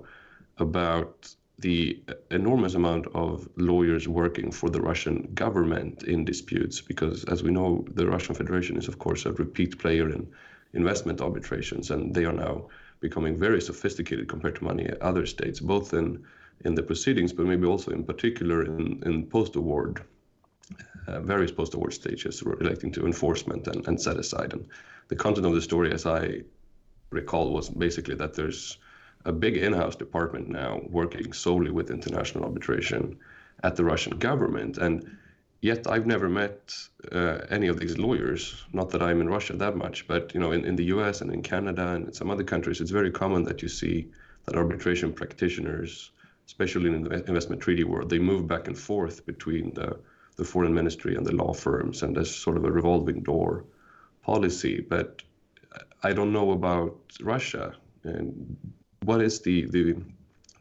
about 0.57 1.35
the 1.61 2.01
enormous 2.31 2.75
amount 2.75 3.07
of 3.13 3.47
lawyers 3.55 4.07
working 4.07 4.51
for 4.51 4.69
the 4.69 4.81
Russian 4.81 5.29
government 5.33 6.03
in 6.03 6.25
disputes, 6.25 6.81
because 6.81 7.23
as 7.25 7.43
we 7.43 7.51
know, 7.51 7.85
the 7.93 8.07
Russian 8.07 8.35
Federation 8.35 8.77
is, 8.77 8.87
of 8.87 8.97
course, 8.97 9.25
a 9.25 9.33
repeat 9.33 9.79
player 9.79 10.09
in 10.09 10.27
investment 10.73 11.21
arbitrations, 11.21 11.91
and 11.91 12.13
they 12.15 12.25
are 12.25 12.33
now 12.33 12.67
becoming 12.99 13.37
very 13.37 13.61
sophisticated 13.61 14.27
compared 14.27 14.55
to 14.55 14.65
many 14.65 14.89
other 15.01 15.25
states, 15.25 15.59
both 15.59 15.93
in 15.93 16.23
in 16.65 16.75
the 16.75 16.83
proceedings, 16.83 17.31
but 17.31 17.45
maybe 17.45 17.65
also 17.65 17.91
in 17.91 18.03
particular 18.03 18.63
in, 18.65 19.01
in 19.05 19.25
post-award, 19.25 20.03
uh, 21.07 21.21
various 21.21 21.51
post-award 21.51 21.93
stages 21.93 22.43
relating 22.43 22.91
to 22.91 23.05
enforcement 23.05 23.67
and, 23.67 23.87
and 23.87 24.01
set 24.01 24.17
aside. 24.17 24.51
And 24.53 24.67
the 25.07 25.15
content 25.15 25.45
of 25.45 25.53
the 25.53 25.61
story, 25.61 25.93
as 25.93 26.05
I 26.05 26.41
recall, 27.11 27.53
was 27.53 27.69
basically 27.69 28.15
that 28.15 28.33
there's 28.33 28.77
a 29.29 29.31
big 29.45 29.55
in-house 29.57 29.95
department 29.95 30.49
now 30.49 30.81
working 30.89 31.31
solely 31.33 31.71
with 31.71 31.91
international 31.91 32.43
arbitration 32.43 33.17
at 33.63 33.75
the 33.75 33.85
Russian 33.85 34.17
government. 34.17 34.77
And 34.77 35.17
yet 35.61 35.87
I've 35.87 36.07
never 36.07 36.27
met 36.27 36.73
uh, 37.11 37.37
any 37.49 37.67
of 37.67 37.79
these 37.79 37.97
lawyers. 37.97 38.65
Not 38.73 38.89
that 38.91 39.01
I'm 39.01 39.21
in 39.21 39.29
Russia 39.29 39.53
that 39.53 39.75
much, 39.77 40.07
but 40.07 40.33
you 40.33 40.39
know, 40.39 40.51
in, 40.51 40.65
in 40.65 40.75
the 40.75 40.85
U.S. 40.95 41.21
and 41.21 41.31
in 41.31 41.41
Canada 41.43 41.85
and 41.95 42.07
in 42.07 42.13
some 42.13 42.31
other 42.31 42.43
countries, 42.43 42.81
it's 42.81 42.91
very 43.01 43.11
common 43.11 43.43
that 43.43 43.61
you 43.61 43.69
see 43.69 44.09
that 44.45 44.55
arbitration 44.55 45.13
practitioners, 45.13 46.11
especially 46.47 46.89
in 46.89 47.03
the 47.03 47.23
investment 47.27 47.61
treaty 47.61 47.83
world, 47.83 48.09
they 48.09 48.19
move 48.19 48.47
back 48.47 48.67
and 48.67 48.77
forth 48.77 49.25
between 49.25 49.73
the 49.73 49.99
the 50.37 50.45
foreign 50.45 50.73
ministry 50.73 51.17
and 51.17 51.25
the 51.25 51.35
law 51.35 51.53
firms, 51.53 52.01
and 52.01 52.15
there's 52.15 52.33
sort 52.33 52.55
of 52.55 52.63
a 52.63 52.71
revolving 52.71 53.21
door 53.21 53.65
policy. 54.23 54.79
But 54.79 55.21
I 56.01 56.13
don't 56.13 56.31
know 56.31 56.51
about 56.51 56.95
Russia 57.21 57.75
and 58.03 58.55
what 59.03 59.21
is 59.21 59.41
the 59.41 59.65
the 59.67 59.95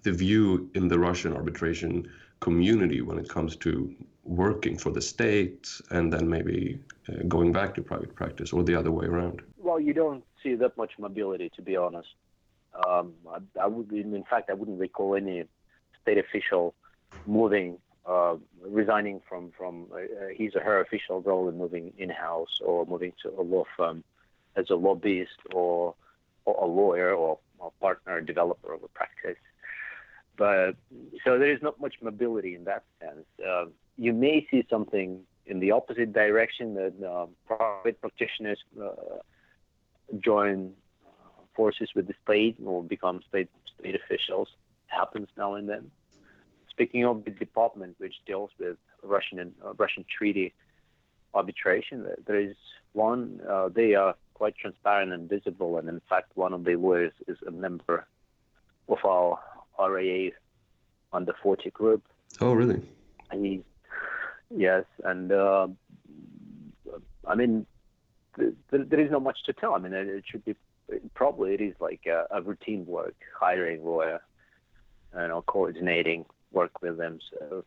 the 0.03 0.13
view 0.13 0.71
in 0.75 0.89
the 0.89 0.99
Russian 0.99 1.35
arbitration 1.35 2.09
community 2.41 3.01
when 3.01 3.19
it 3.19 3.29
comes 3.29 3.57
to 3.57 3.95
working 4.25 4.77
for 4.77 4.91
the 4.91 5.01
state 5.01 5.69
and 5.91 6.13
then 6.13 6.29
maybe 6.29 6.79
uh, 7.09 7.23
going 7.27 7.51
back 7.53 7.75
to 7.75 7.83
private 7.83 8.15
practice 8.15 8.53
or 8.53 8.63
the 8.63 8.75
other 8.75 8.93
way 8.93 9.07
around? 9.07 9.43
Well, 9.57 9.81
you 9.81 9.93
don't 9.93 10.25
see 10.43 10.55
that 10.55 10.77
much 10.77 10.93
mobility, 10.99 11.51
to 11.57 11.63
be 11.63 11.77
honest. 11.77 12.09
Um, 12.87 13.15
I, 13.29 13.39
I, 13.63 13.67
would, 13.67 13.91
in 13.91 14.25
fact, 14.29 14.51
I 14.51 14.55
wouldn't 14.55 14.79
recall 14.79 15.17
any 15.17 15.45
state 16.03 16.19
official 16.19 16.75
moving, 17.27 17.79
uh, 18.07 18.37
resigning 18.63 19.21
from 19.29 19.51
from 19.57 19.87
uh, 19.93 19.99
his 20.35 20.55
or 20.55 20.63
her 20.63 20.81
official 20.81 21.21
role 21.23 21.49
and 21.49 21.59
moving 21.59 21.93
in 21.99 22.11
house 22.11 22.61
or 22.65 22.87
moving 22.87 23.13
to 23.23 23.31
a 23.31 23.43
law 23.43 23.65
firm 23.77 24.05
as 24.57 24.71
a 24.71 24.75
lobbyist 24.75 25.39
or, 25.53 25.95
or 26.45 26.65
a 26.65 26.67
lawyer 26.67 27.13
or 27.13 27.39
partner 27.81 28.21
developer 28.21 28.73
of 28.73 28.83
a 28.83 28.89
practice. 28.89 29.37
But 30.37 30.77
so 31.25 31.39
there 31.39 31.53
is 31.53 31.61
not 31.63 31.81
much 31.81 31.97
mobility 32.01 32.55
in 32.55 32.65
that 32.65 32.85
sense. 33.01 33.27
Uh, 33.45 33.67
you 33.97 34.13
may 34.13 34.47
see 34.51 34.65
something 34.71 35.21
in 35.47 35.59
the 35.59 35.73
opposite 35.73 36.13
direction 36.13 36.75
that 36.75 36.95
uh, 37.05 37.27
private 37.47 38.01
practitioners 38.01 38.59
uh, 38.81 38.91
join 40.21 40.73
forces 41.55 41.91
with 41.97 42.07
the 42.07 42.15
state 42.25 42.57
or 42.65 42.85
become 42.85 43.21
state 43.29 43.51
state 43.79 43.97
officials. 43.97 44.49
Happens 44.87 45.29
now 45.37 45.55
and 45.55 45.69
then. 45.69 45.91
Speaking 46.71 47.05
of 47.05 47.25
the 47.25 47.33
department 47.33 47.97
which 47.99 48.15
deals 48.25 48.51
with 48.61 48.77
Russian 49.03 49.41
and 49.41 49.53
uh, 49.65 49.75
Russian 49.75 50.05
treaty 50.17 50.55
arbitration, 51.35 52.07
there 52.27 52.39
is 52.39 52.57
one. 52.93 53.41
Uh, 53.49 53.69
they 53.69 53.95
are 53.95 54.15
quite 54.39 54.57
transparent 54.57 55.13
and 55.13 55.29
visible, 55.29 55.79
and 55.79 55.89
in 55.89 56.01
fact, 56.09 56.31
one 56.37 56.53
of 56.53 56.65
the 56.65 56.77
lawyers 56.77 57.13
is 57.27 57.37
a 57.47 57.51
member 57.51 58.07
of 58.89 58.99
our 59.05 59.39
RAA 59.79 60.31
under 61.13 61.33
40 61.43 61.71
group. 61.71 62.03
Oh, 62.41 62.53
really? 62.53 62.81
He 63.33 63.63
Yes, 64.51 64.85
and 65.05 65.31
uh, 65.31 65.69
I 67.27 67.35
mean, 67.35 67.67
th- 68.39 68.55
there 68.71 69.01
is 69.01 69.11
not 69.11 69.23
much 69.23 69.39
to 69.45 69.53
tell. 69.53 69.75
I 69.75 69.79
mean, 69.79 69.93
it, 69.93 70.25
should 70.27 70.45
be 70.45 70.55
probably 71.15 71.55
it 71.55 71.61
is 71.61 71.75
like 71.81 72.07
a, 72.07 72.25
a 72.31 72.41
routine 72.41 72.87
work, 72.87 73.17
hiring 73.39 73.85
lawyer, 73.85 74.21
you 75.15 75.29
know, 75.29 75.43
coordinating 75.47 76.25
work 76.51 76.81
with 76.81 76.97
them. 76.97 77.19
So 77.31 77.65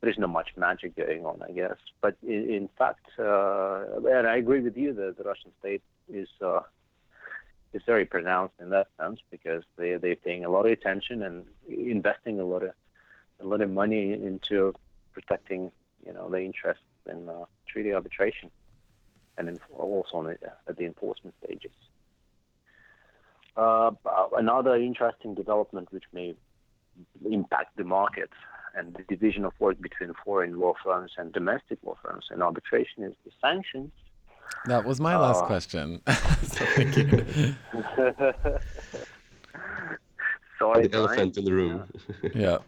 there 0.00 0.10
is 0.10 0.18
not 0.18 0.30
much 0.30 0.50
magic 0.56 0.96
going 0.96 1.24
on, 1.24 1.40
I 1.42 1.52
guess. 1.52 1.76
But 2.00 2.16
in, 2.22 2.50
in 2.50 2.68
fact, 2.78 3.06
uh, 3.18 3.84
and 4.08 4.26
I 4.26 4.36
agree 4.36 4.60
with 4.60 4.76
you 4.76 4.92
that 4.94 5.16
the 5.16 5.24
Russian 5.24 5.52
state 5.60 5.82
is 6.12 6.28
uh, 6.40 6.60
is 7.72 7.82
very 7.86 8.04
pronounced 8.04 8.54
in 8.60 8.70
that 8.70 8.88
sense 8.98 9.20
because 9.30 9.64
they 9.76 9.96
they're 9.96 10.16
paying 10.16 10.44
a 10.44 10.50
lot 10.50 10.66
of 10.66 10.72
attention 10.72 11.22
and 11.22 11.44
investing 11.68 12.40
a 12.40 12.44
lot 12.44 12.62
of 12.62 12.72
a 13.40 13.46
lot 13.46 13.60
of 13.60 13.70
money 13.70 14.12
into 14.12 14.74
protecting 15.12 15.72
you 16.06 16.12
know, 16.12 16.28
the 16.28 16.40
interest 16.40 16.80
in 17.10 17.28
uh, 17.28 17.44
treaty 17.66 17.92
arbitration 17.92 18.50
and 19.36 19.48
in, 19.48 19.58
also 19.76 20.18
on 20.18 20.24
the, 20.26 20.38
at 20.68 20.76
the 20.76 20.84
enforcement 20.84 21.34
stages. 21.44 21.72
Uh, 23.56 23.90
another 24.36 24.76
interesting 24.76 25.34
development 25.34 25.90
which 25.90 26.04
may 26.12 26.34
impact 27.30 27.76
the 27.76 27.84
market 27.84 28.30
and 28.74 28.94
the 28.94 29.02
division 29.04 29.44
of 29.44 29.52
work 29.58 29.80
between 29.80 30.12
foreign 30.24 30.58
law 30.58 30.74
firms 30.82 31.12
and 31.18 31.32
domestic 31.32 31.78
law 31.84 31.96
firms 32.02 32.26
and 32.30 32.42
arbitration 32.42 33.04
is 33.04 33.14
the 33.24 33.30
sanctions. 33.40 33.90
That 34.66 34.84
was 34.84 35.00
my 35.00 35.16
last 35.16 35.42
uh, 35.42 35.46
question. 35.46 36.00
so 36.06 36.12
thank 36.76 36.96
you. 36.96 37.06
Sorry, 40.58 40.86
the 40.86 40.96
elephant 40.96 41.36
in 41.36 41.44
the 41.44 41.52
room. 41.52 41.84
yeah. 42.34 42.58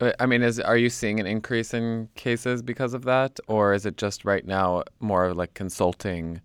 I 0.20 0.26
mean, 0.26 0.42
is 0.42 0.60
are 0.60 0.76
you 0.76 0.90
seeing 0.90 1.18
an 1.20 1.26
increase 1.26 1.72
in 1.72 2.08
cases 2.14 2.62
because 2.62 2.94
of 2.94 3.04
that, 3.04 3.40
or 3.48 3.72
is 3.72 3.86
it 3.86 3.96
just 3.96 4.24
right 4.24 4.46
now 4.46 4.84
more 5.00 5.32
like 5.32 5.54
consulting 5.54 6.40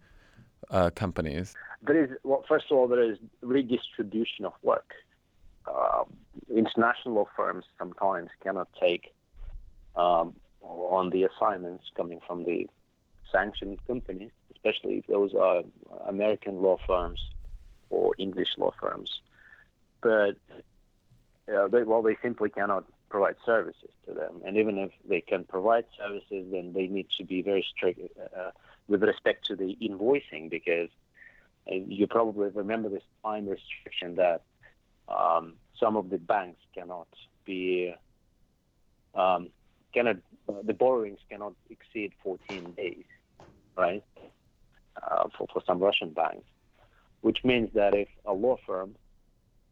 uh, 0.70 0.90
companies? 0.96 1.54
There 1.86 2.04
is 2.04 2.12
well, 2.24 2.44
first 2.48 2.66
of 2.72 2.78
all, 2.78 2.88
there 2.88 3.04
is 3.04 3.18
redistribution 3.42 4.46
of 4.46 4.54
work. 4.64 4.94
Uh, 5.66 6.04
international 6.50 7.16
law 7.16 7.28
firms 7.36 7.66
sometimes 7.78 8.30
cannot 8.44 8.68
take 8.80 9.14
um, 9.96 10.34
on 10.62 11.10
the 11.10 11.24
assignments 11.24 11.86
coming 11.96 12.20
from 12.26 12.44
the 12.44 12.68
sanctioned 13.32 13.80
companies, 13.88 14.32
especially 14.52 14.98
if 14.98 15.08
those 15.08 15.34
are 15.34 15.64
American 16.08 16.62
law 16.62 16.78
firms 16.86 17.20
or 17.90 18.14
English 18.18 18.50
law 18.58 18.74
firms. 18.80 19.22
But 20.02 20.38
uh, 21.54 21.68
they, 21.68 21.84
well, 21.84 22.02
they 22.02 22.18
simply 22.22 22.50
cannot 22.50 22.86
provide 23.10 23.36
services 23.46 23.90
to 24.08 24.14
them. 24.14 24.42
And 24.46 24.58
even 24.58 24.78
if 24.78 24.92
they 25.08 25.22
can 25.22 25.44
provide 25.44 25.86
services, 25.98 26.48
then 26.52 26.74
they 26.74 26.88
need 26.88 27.08
to 27.18 27.26
be 27.26 27.42
very 27.42 27.66
strict 27.76 28.00
uh, 28.20 28.52
with 28.88 29.04
respect 29.04 29.46
to 29.48 29.56
the 29.56 29.78
invoicing 29.82 30.50
because 30.50 30.90
uh, 31.70 31.76
you 31.76 32.08
probably 32.08 32.50
remember 32.50 32.90
this 32.90 33.04
time 33.24 33.48
restriction 33.48 34.16
that 34.16 34.42
um, 35.08 35.54
some 35.80 35.96
of 35.96 36.10
the 36.10 36.18
banks 36.18 36.60
cannot 36.74 37.08
be 37.46 37.94
um, 39.16 39.50
cannot 39.94 40.18
the 40.64 40.74
borrowings 40.74 41.20
cannot 41.30 41.54
exceed 41.70 42.14
14 42.24 42.74
days, 42.74 43.06
right? 43.78 44.04
Uh, 45.02 45.28
for 45.38 45.48
for 45.52 45.62
some 45.66 45.80
Russian 45.80 46.12
banks, 46.12 46.48
which 47.22 47.40
means 47.44 47.70
that 47.74 47.94
if 47.94 48.08
a 48.26 48.34
law 48.34 48.58
firm 48.66 48.96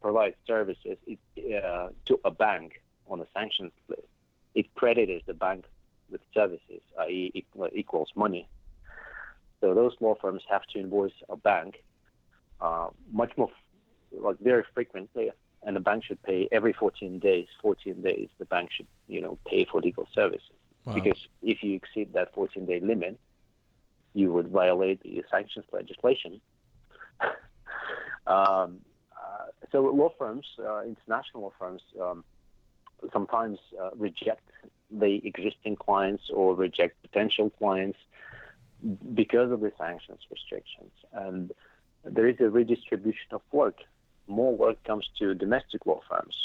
provides 0.00 0.36
services 0.46 0.96
uh, 1.08 1.88
to 2.06 2.20
a 2.24 2.30
bank 2.30 2.80
on 3.08 3.20
a 3.20 3.26
sanctions 3.34 3.72
list, 3.88 4.02
it 4.54 4.74
credits 4.74 5.24
the 5.26 5.34
bank 5.34 5.66
with 6.10 6.20
services, 6.34 6.80
i.e., 7.00 7.44
equals 7.72 8.08
money. 8.16 8.48
So 9.60 9.74
those 9.74 9.92
law 10.00 10.14
firms 10.20 10.42
have 10.50 10.62
to 10.72 10.80
invoice 10.80 11.12
a 11.28 11.36
bank 11.36 11.82
uh, 12.60 12.88
much 13.12 13.32
more, 13.36 13.50
like 14.12 14.38
very 14.40 14.64
frequently, 14.74 15.30
and 15.62 15.76
the 15.76 15.80
bank 15.80 16.04
should 16.04 16.22
pay 16.22 16.48
every 16.52 16.72
14 16.72 17.18
days. 17.18 17.46
14 17.62 18.00
days, 18.02 18.28
the 18.38 18.44
bank 18.46 18.70
should, 18.72 18.86
you 19.08 19.20
know, 19.20 19.38
pay 19.46 19.64
for 19.64 19.80
legal 19.80 20.08
services. 20.14 20.50
Wow. 20.84 20.94
Because 20.94 21.18
if 21.42 21.62
you 21.62 21.74
exceed 21.74 22.12
that 22.14 22.34
14-day 22.34 22.80
limit, 22.80 23.18
you 24.14 24.32
would 24.32 24.48
violate 24.48 25.02
the 25.02 25.22
sanctions 25.30 25.66
legislation. 25.72 26.40
um, 28.26 28.78
uh, 29.12 29.46
so 29.70 29.82
law 29.82 30.12
firms, 30.18 30.46
uh, 30.58 30.82
international 30.82 31.42
law 31.42 31.52
firms, 31.58 31.82
um, 32.00 32.24
sometimes 33.12 33.58
uh, 33.80 33.90
reject 33.96 34.48
the 34.90 35.20
existing 35.24 35.76
clients 35.76 36.24
or 36.32 36.54
reject 36.54 37.00
potential 37.02 37.50
clients 37.50 37.98
because 39.14 39.52
of 39.52 39.60
the 39.60 39.72
sanctions 39.78 40.20
restrictions. 40.30 40.92
And 41.12 41.52
there 42.04 42.28
is 42.28 42.36
a 42.40 42.48
redistribution 42.48 43.28
of 43.32 43.42
work. 43.52 43.76
More 44.30 44.56
work 44.56 44.82
comes 44.84 45.06
to 45.18 45.34
domestic 45.34 45.84
law 45.86 46.00
firms. 46.08 46.36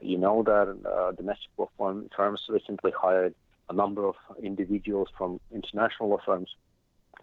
You 0.00 0.16
know 0.16 0.42
that 0.44 0.66
uh, 0.88 1.12
domestic 1.12 1.50
law 1.58 1.68
firm 1.76 2.08
firms 2.16 2.42
recently 2.48 2.92
hired 2.92 3.34
a 3.68 3.72
number 3.72 4.06
of 4.06 4.14
individuals 4.40 5.08
from 5.18 5.40
international 5.52 6.10
law 6.10 6.20
firms 6.24 6.54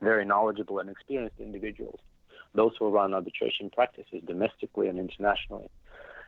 very 0.02 0.26
knowledgeable 0.26 0.80
and 0.80 0.90
experienced 0.90 1.40
individuals, 1.40 2.00
those 2.54 2.74
who 2.78 2.90
run 2.90 3.14
arbitration 3.14 3.70
practices 3.70 4.22
domestically 4.26 4.88
and 4.88 5.00
internationally, 5.00 5.70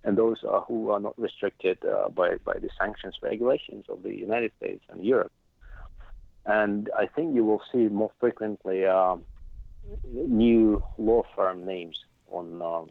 and 0.03 0.17
those 0.17 0.38
uh, 0.49 0.61
who 0.61 0.91
are 0.91 0.99
not 0.99 1.19
restricted 1.19 1.78
uh, 1.84 2.09
by, 2.09 2.36
by 2.45 2.53
the 2.53 2.69
sanctions 2.80 3.15
regulations 3.21 3.86
of 3.89 4.03
the 4.03 4.15
United 4.15 4.51
States 4.57 4.84
and 4.89 5.03
Europe. 5.03 5.32
And 6.45 6.89
I 6.97 7.07
think 7.07 7.36
you 7.36 7.43
will 7.43 7.61
see 7.71 7.88
more 7.88 8.11
frequently 8.19 8.86
um, 8.86 9.26
new 10.13 10.84
law 10.97 11.23
firm 11.36 11.65
names 11.65 11.97
on 12.32 12.61
um, 12.61 12.89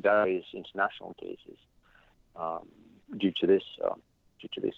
various 0.00 0.44
international 0.52 1.14
cases 1.20 1.58
um, 2.36 2.66
due 3.18 3.32
to 3.40 3.46
this 3.46 3.62
uh, 3.84 3.94
due 4.40 4.48
to 4.54 4.60
this 4.60 4.74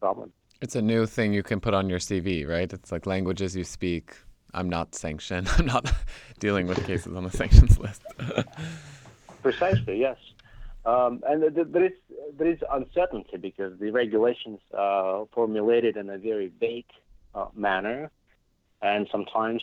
problem. 0.00 0.32
It's 0.62 0.76
a 0.76 0.82
new 0.82 1.06
thing 1.06 1.34
you 1.34 1.42
can 1.42 1.60
put 1.60 1.74
on 1.74 1.88
your 1.88 1.98
CV, 1.98 2.48
right? 2.48 2.72
It's 2.72 2.90
like 2.90 3.06
languages 3.06 3.54
you 3.54 3.64
speak. 3.64 4.16
I'm 4.54 4.68
not 4.70 4.94
sanctioned. 4.94 5.48
I'm 5.58 5.66
not 5.66 5.92
dealing 6.38 6.66
with 6.66 6.84
cases 6.86 7.14
on 7.14 7.24
the 7.24 7.30
sanctions 7.30 7.78
list. 7.84 8.02
Precisely, 9.42 10.00
yes. 10.00 10.16
Um, 10.86 11.22
and 11.26 11.42
th- 11.54 11.66
there 11.70 11.84
is 11.84 11.92
there 12.38 12.46
is 12.46 12.58
uncertainty 12.72 13.36
because 13.36 13.78
the 13.80 13.90
regulations 13.90 14.60
are 14.72 15.26
formulated 15.34 15.96
in 15.96 16.08
a 16.10 16.16
very 16.16 16.52
vague 16.60 16.86
uh, 17.34 17.46
manner, 17.54 18.10
and 18.82 19.08
sometimes 19.10 19.62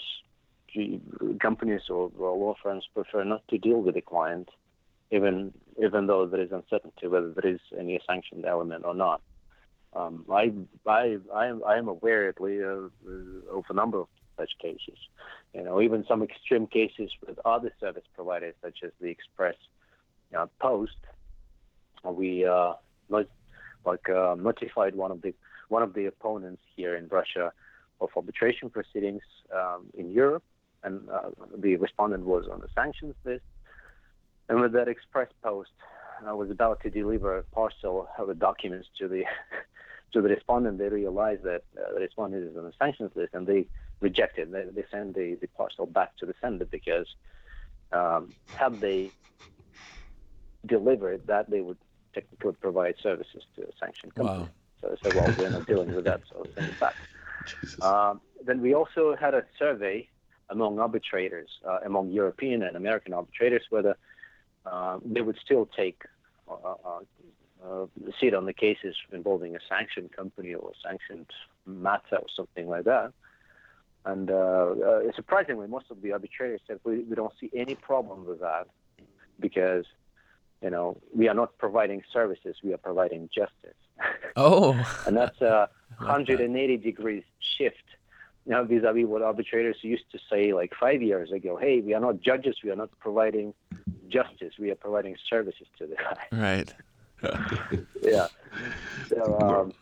companies 1.39 1.81
or, 1.89 2.11
or, 2.17 2.37
law 2.37 2.55
firms 2.61 2.83
prefer 2.93 3.23
not 3.23 3.47
to 3.47 3.57
deal 3.57 3.81
with 3.81 3.93
the 3.95 4.01
client, 4.01 4.49
even 5.13 5.53
even 5.83 6.07
though 6.07 6.25
there 6.25 6.41
is 6.41 6.51
uncertainty 6.51 7.07
whether 7.07 7.31
there 7.31 7.53
is 7.53 7.59
any 7.77 7.99
sanctioned 8.07 8.45
element 8.45 8.85
or 8.85 8.93
not. 8.93 9.21
Um, 9.95 10.25
I, 10.31 10.51
I, 10.87 11.17
I 11.33 11.47
am, 11.47 11.61
I 11.67 11.77
am 11.77 11.87
aware 11.87 12.27
at 12.27 12.41
least 12.41 12.63
of, 12.63 12.91
of 13.51 13.63
a 13.69 13.73
number 13.73 13.99
of 13.99 14.07
such 14.37 14.49
cases. 14.59 14.97
You 15.53 15.63
know, 15.63 15.81
even 15.81 16.03
some 16.07 16.23
extreme 16.23 16.65
cases 16.65 17.11
with 17.25 17.37
other 17.45 17.71
service 17.79 18.03
providers, 18.15 18.55
such 18.63 18.79
as 18.83 18.91
the 18.99 19.09
Express 19.09 19.55
uh, 20.37 20.47
Post. 20.59 20.97
We 22.03 22.45
uh, 22.45 22.73
not, 23.09 23.27
like 23.85 24.09
uh, 24.09 24.35
notified 24.37 24.95
one 24.95 25.11
of 25.11 25.21
the 25.21 25.33
one 25.69 25.83
of 25.83 25.93
the 25.93 26.05
opponents 26.05 26.61
here 26.75 26.95
in 26.95 27.07
Russia 27.07 27.53
of 28.01 28.09
arbitration 28.15 28.69
proceedings 28.69 29.21
um, 29.55 29.85
in 29.93 30.11
Europe, 30.11 30.43
and 30.83 31.07
uh, 31.09 31.29
the 31.57 31.77
respondent 31.77 32.25
was 32.25 32.45
on 32.51 32.59
the 32.59 32.67
sanctions 32.75 33.15
list. 33.23 33.43
And 34.49 34.61
with 34.61 34.73
that 34.73 34.87
Express 34.87 35.29
Post, 35.43 35.71
I 36.25 36.33
was 36.33 36.49
about 36.49 36.81
to 36.81 36.89
deliver 36.89 37.37
a 37.37 37.43
parcel 37.43 38.07
of 38.17 38.27
the 38.27 38.35
documents 38.35 38.87
to 38.99 39.07
the 39.07 39.23
to 40.13 40.21
the 40.21 40.29
respondent. 40.29 40.77
They 40.77 40.89
realized 40.89 41.43
that 41.43 41.63
uh, 41.77 41.93
the 41.93 42.01
respondent 42.01 42.49
is 42.49 42.57
on 42.57 42.63
the 42.63 42.73
sanctions 42.77 43.11
list, 43.15 43.33
and 43.33 43.47
they 43.47 43.67
rejected. 44.01 44.51
They, 44.51 44.65
they 44.73 44.85
sent 44.91 45.15
the, 45.15 45.37
the 45.41 45.47
parcel 45.47 45.85
back 45.85 46.15
to 46.17 46.25
the 46.25 46.33
sender 46.41 46.65
because 46.65 47.07
um, 47.91 48.33
had 48.53 48.79
they 48.79 49.11
delivered 50.65 51.27
that, 51.27 51.49
they 51.49 51.61
would 51.61 51.77
technically 52.13 52.53
provide 52.53 52.95
services 53.01 53.43
to 53.55 53.63
a 53.63 53.71
sanctioned 53.79 54.13
company. 54.15 54.43
Wow. 54.43 54.49
So 54.81 54.89
I 54.91 54.95
said, 55.01 55.15
well, 55.15 55.33
we're 55.37 55.49
not 55.49 55.65
dealing 55.65 55.95
with 55.95 56.05
that, 56.05 56.21
so 56.29 56.45
send 56.55 56.69
it 56.69 56.79
back. 56.79 56.95
Um, 57.81 58.21
then 58.45 58.61
we 58.61 58.73
also 58.73 59.15
had 59.19 59.33
a 59.33 59.43
survey 59.57 60.07
among 60.49 60.79
arbitrators, 60.79 61.49
uh, 61.67 61.79
among 61.85 62.11
European 62.11 62.63
and 62.63 62.75
American 62.75 63.13
arbitrators, 63.13 63.63
whether 63.69 63.97
uh, 64.65 64.99
they 65.05 65.21
would 65.21 65.37
still 65.43 65.67
take 65.75 66.03
uh, 66.49 66.53
uh, 66.53 66.99
uh 67.65 67.85
seat 68.19 68.33
on 68.33 68.45
the 68.45 68.53
cases 68.53 68.95
involving 69.11 69.55
a 69.55 69.59
sanctioned 69.69 70.11
company 70.11 70.53
or 70.53 70.71
a 70.71 70.87
sanctioned 70.87 71.27
matter 71.65 72.17
or 72.17 72.27
something 72.35 72.67
like 72.67 72.83
that. 72.85 73.13
And 74.05 74.29
uh, 74.29 74.33
uh, 74.33 74.99
surprisingly, 75.15 75.67
most 75.67 75.85
of 75.89 76.01
the 76.01 76.11
arbitrators 76.11 76.61
said 76.67 76.79
we, 76.83 76.99
we 76.99 77.15
don't 77.15 77.33
see 77.39 77.49
any 77.55 77.75
problem 77.75 78.25
with 78.25 78.41
that 78.41 78.67
because, 79.39 79.85
you 80.61 80.69
know, 80.69 80.97
we 81.15 81.29
are 81.29 81.33
not 81.33 81.57
providing 81.57 82.03
services, 82.11 82.57
we 82.63 82.73
are 82.73 82.77
providing 82.77 83.29
justice. 83.33 83.77
Oh. 84.35 84.73
and 85.07 85.15
that's 85.15 85.39
a 85.41 85.69
180 85.99 86.75
that. 86.75 86.83
degrees 86.83 87.23
shift, 87.57 87.83
you 88.45 88.51
know, 88.51 88.63
vis-a-vis 88.63 89.05
what 89.05 89.21
arbitrators 89.21 89.77
used 89.81 90.09
to 90.11 90.19
say 90.29 90.53
like 90.53 90.73
five 90.79 91.01
years 91.01 91.31
ago. 91.31 91.57
Hey, 91.57 91.79
we 91.79 91.93
are 91.93 91.99
not 91.99 92.21
judges, 92.21 92.57
we 92.63 92.71
are 92.71 92.75
not 92.75 92.89
providing 92.99 93.53
justice, 94.09 94.53
we 94.59 94.69
are 94.71 94.75
providing 94.75 95.15
services 95.29 95.67
to 95.77 95.87
the 95.87 95.95
guy. 95.95 96.27
Right. 96.31 96.73
yeah. 98.01 98.27
So, 99.07 99.39
um, 99.39 99.73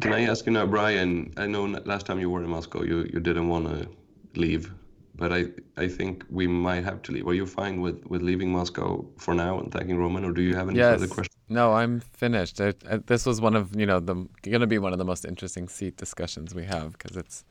can 0.00 0.14
I 0.14 0.22
ask 0.22 0.46
you 0.46 0.52
now, 0.52 0.66
Brian? 0.66 1.32
I 1.36 1.46
know 1.46 1.64
last 1.64 2.06
time 2.06 2.18
you 2.18 2.30
were 2.30 2.42
in 2.42 2.48
Moscow, 2.48 2.82
you, 2.82 3.08
you 3.12 3.20
didn't 3.20 3.48
want 3.48 3.68
to 3.68 3.88
leave, 4.34 4.72
but 5.14 5.32
I 5.32 5.46
I 5.76 5.88
think 5.88 6.24
we 6.30 6.46
might 6.46 6.84
have 6.84 7.02
to 7.02 7.12
leave. 7.12 7.26
Are 7.26 7.34
you 7.34 7.44
fine 7.46 7.82
with, 7.82 8.02
with 8.06 8.22
leaving 8.22 8.50
Moscow 8.50 9.06
for 9.18 9.34
now 9.34 9.58
and 9.60 9.70
thanking 9.70 9.98
Roman, 9.98 10.24
or 10.24 10.32
do 10.32 10.40
you 10.40 10.54
have 10.54 10.70
any 10.70 10.78
yes. 10.78 10.94
further 10.94 11.06
questions? 11.06 11.25
No, 11.48 11.74
I'm 11.74 12.00
finished. 12.00 12.60
I, 12.60 12.74
I, 12.90 12.96
this 12.96 13.24
was 13.24 13.40
one 13.40 13.54
of 13.54 13.78
you 13.78 13.86
know 13.86 14.00
the 14.00 14.14
going 14.42 14.60
to 14.60 14.66
be 14.66 14.78
one 14.78 14.92
of 14.92 14.98
the 14.98 15.04
most 15.04 15.24
interesting 15.24 15.68
seat 15.68 15.96
discussions 15.96 16.54
we 16.54 16.64
have 16.64 16.92
because 16.92 17.16
it's 17.16 17.44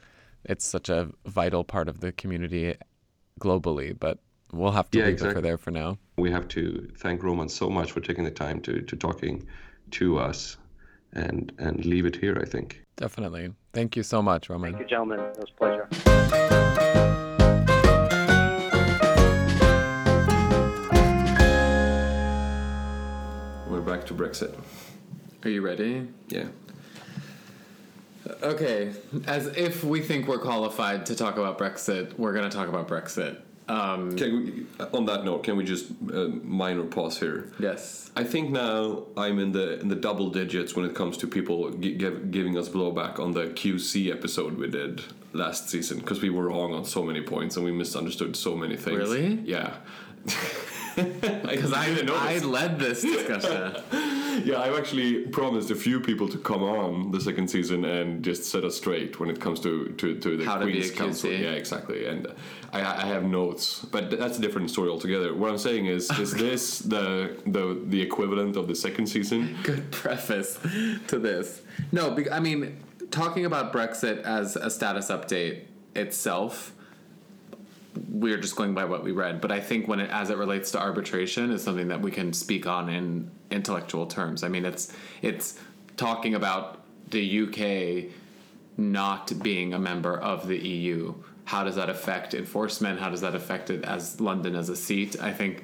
it's 0.44 0.66
such 0.66 0.90
a 0.90 1.10
vital 1.26 1.64
part 1.64 1.88
of 1.88 2.02
the 2.02 2.12
community 2.12 2.76
globally. 3.40 3.98
But 3.98 4.20
we'll 4.52 4.72
have 4.72 4.92
to 4.92 5.00
yeah, 5.00 5.06
leave 5.06 5.14
exactly. 5.14 5.32
it 5.32 5.36
for 5.36 5.42
there 5.42 5.58
for 5.58 5.72
now. 5.72 5.98
We 6.18 6.32
have 6.32 6.48
to 6.50 6.92
thank 6.98 7.24
Roman 7.24 7.50
so 7.50 7.70
much 7.70 7.92
for 7.92 8.02
taking 8.02 8.26
the 8.26 8.32
time 8.32 8.60
to 8.62 8.82
to 8.82 8.96
talking 8.96 9.48
to 9.92 10.18
us 10.18 10.58
and 11.14 11.54
and 11.58 11.86
leave 11.86 12.06
it 12.06 12.18
here. 12.18 12.38
I 12.42 12.46
think. 12.46 12.82
Definitely. 12.98 13.52
Thank 13.74 13.96
you 13.96 14.04
so 14.04 14.22
much, 14.22 14.50
Roman. 14.50 14.74
Thank 14.74 14.84
you, 14.84 14.90
gentlemen. 14.90 15.20
It 15.20 15.38
was 15.38 15.52
a 15.52 15.58
pleasure. 15.58 17.22
Back 23.86 24.06
to 24.08 24.14
Brexit. 24.14 24.58
Are 25.44 25.50
you 25.50 25.62
ready? 25.62 26.08
Yeah. 26.28 26.48
Okay, 28.42 28.94
as 29.28 29.46
if 29.48 29.84
we 29.84 30.02
think 30.02 30.28
we're 30.28 30.40
qualified 30.40 31.06
to 31.06 31.16
talk 31.16 31.38
about 31.38 31.60
Brexit, 31.60 32.18
we're 32.18 32.34
going 32.34 32.50
to 32.50 32.56
talk 32.56 32.68
about 32.68 32.88
Brexit. 32.88 33.40
Um, 33.68 34.16
we, 34.16 34.66
on 34.94 35.06
that 35.06 35.26
note, 35.26 35.44
can 35.44 35.56
we 35.58 35.64
just 35.64 35.92
uh, 36.12 36.28
minor 36.44 36.84
pause 36.84 37.20
here? 37.20 37.52
Yes. 37.60 38.10
I 38.16 38.24
think 38.24 38.52
now 38.52 39.04
I'm 39.18 39.40
in 39.40 39.52
the 39.52 39.80
in 39.80 39.88
the 39.88 39.96
double 39.96 40.30
digits 40.30 40.76
when 40.76 40.86
it 40.86 40.96
comes 40.96 41.18
to 41.18 41.28
people 41.28 41.72
give, 41.72 42.32
giving 42.32 42.58
us 42.58 42.70
blowback 42.70 43.20
on 43.20 43.34
the 43.34 43.48
QC 43.48 44.12
episode 44.12 44.58
we 44.58 44.70
did 44.70 45.04
last 45.34 45.70
season 45.70 46.00
because 46.00 46.22
we 46.22 46.30
were 46.30 46.48
wrong 46.50 46.74
on 46.74 46.86
so 46.86 47.04
many 47.04 47.22
points 47.22 47.58
and 47.58 47.66
we 47.66 47.72
misunderstood 47.72 48.36
so 48.36 48.56
many 48.56 48.76
things. 48.76 48.98
Really? 48.98 49.36
Yeah. 49.44 49.78
Because 51.56 51.74
I, 51.74 51.86
I, 51.86 52.36
I 52.36 52.38
led 52.40 52.80
this 52.80 53.02
discussion. 53.02 53.76
yeah, 54.44 54.62
I've 54.62 54.78
actually 54.78 55.22
promised 55.28 55.72
a 55.72 55.76
few 55.76 56.00
people 56.00 56.28
to 56.30 56.38
come 56.38 56.64
on 56.64 57.12
the 57.12 57.22
second 57.22 57.50
season 57.50 57.86
and 57.86 58.24
just 58.24 58.46
set 58.46 58.64
us 58.64 58.76
straight 58.76 59.20
when 59.20 59.30
it 59.30 59.40
comes 59.40 59.60
to 59.62 59.90
to, 59.90 60.20
to 60.20 60.38
the 60.38 60.46
How 60.46 60.62
Queen's 60.62 60.92
Counsel. 60.92 61.32
Yeah, 61.32 61.52
exactly. 61.52 62.08
And 62.08 62.28
I, 62.74 62.80
I 62.80 63.06
have 63.06 63.24
notes, 63.24 63.86
but 63.86 64.12
that's 64.12 64.38
a 64.38 64.42
different 64.42 64.70
story 64.70 64.90
altogether. 64.90 65.34
What 65.34 65.50
I'm 65.50 65.58
saying 65.58 65.86
is, 65.86 66.12
is 66.12 66.34
this 66.34 66.80
the 66.80 67.38
the 67.46 67.82
the 67.86 68.02
equivalent 68.02 68.56
of 68.58 68.68
the 68.68 68.76
second 68.76 69.08
season? 69.08 69.58
Good 69.64 69.92
preface 69.92 70.60
to 71.08 71.20
this. 71.20 71.62
No, 71.92 72.18
I 72.32 72.40
mean, 72.40 72.84
talking 73.12 73.46
about 73.46 73.72
Brexit 73.72 74.22
as 74.24 74.56
a 74.56 74.70
status 74.70 75.08
update 75.08 75.66
itself 75.96 76.75
we're 78.10 78.38
just 78.38 78.56
going 78.56 78.74
by 78.74 78.86
what 78.86 79.04
we 79.04 79.12
read. 79.12 79.42
But 79.42 79.52
I 79.52 79.60
think 79.60 79.88
when 79.88 80.00
it 80.00 80.10
as 80.10 80.30
it 80.30 80.38
relates 80.38 80.72
to 80.72 80.80
arbitration 80.80 81.52
is 81.52 81.64
something 81.64 81.88
that 81.90 82.02
we 82.02 82.12
can 82.12 82.34
speak 82.34 82.68
on 82.68 82.90
in 82.90 83.32
intellectual 83.52 84.06
terms. 84.06 84.44
I 84.44 84.50
mean, 84.50 84.66
it's 84.66 84.94
it's 85.22 85.60
talking 85.98 86.36
about 86.36 86.82
the 87.10 87.42
UK 87.44 88.12
not 88.78 89.32
being 89.42 89.74
a 89.74 89.80
member 89.80 90.18
of 90.18 90.48
the 90.48 90.58
EU. 90.58 91.14
How 91.46 91.64
does 91.64 91.76
that 91.76 91.90
affect 91.90 92.34
enforcement? 92.34 93.00
How 93.00 93.10
does 93.10 93.22
that 93.22 93.36
affect 93.36 93.70
it 93.70 93.84
as 93.86 94.20
London 94.20 94.56
as 94.56 94.70
a 94.70 94.76
seat? 94.76 95.22
I 95.22 95.32
think 95.32 95.64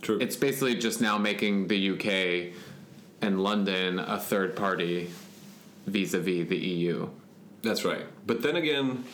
True. 0.00 0.18
it's 0.20 0.36
basically 0.36 0.76
just 0.76 1.00
now 1.00 1.18
making 1.18 1.68
the 1.68 1.90
UK 1.90 2.54
and 3.20 3.42
London 3.42 3.98
a 3.98 4.18
third 4.18 4.56
party 4.56 5.10
vis-a-vis 5.86 6.48
the 6.48 6.56
EU. 6.56 7.08
That's 7.62 7.84
right. 7.84 8.06
But 8.26 8.42
then 8.42 8.56
again, 8.56 9.04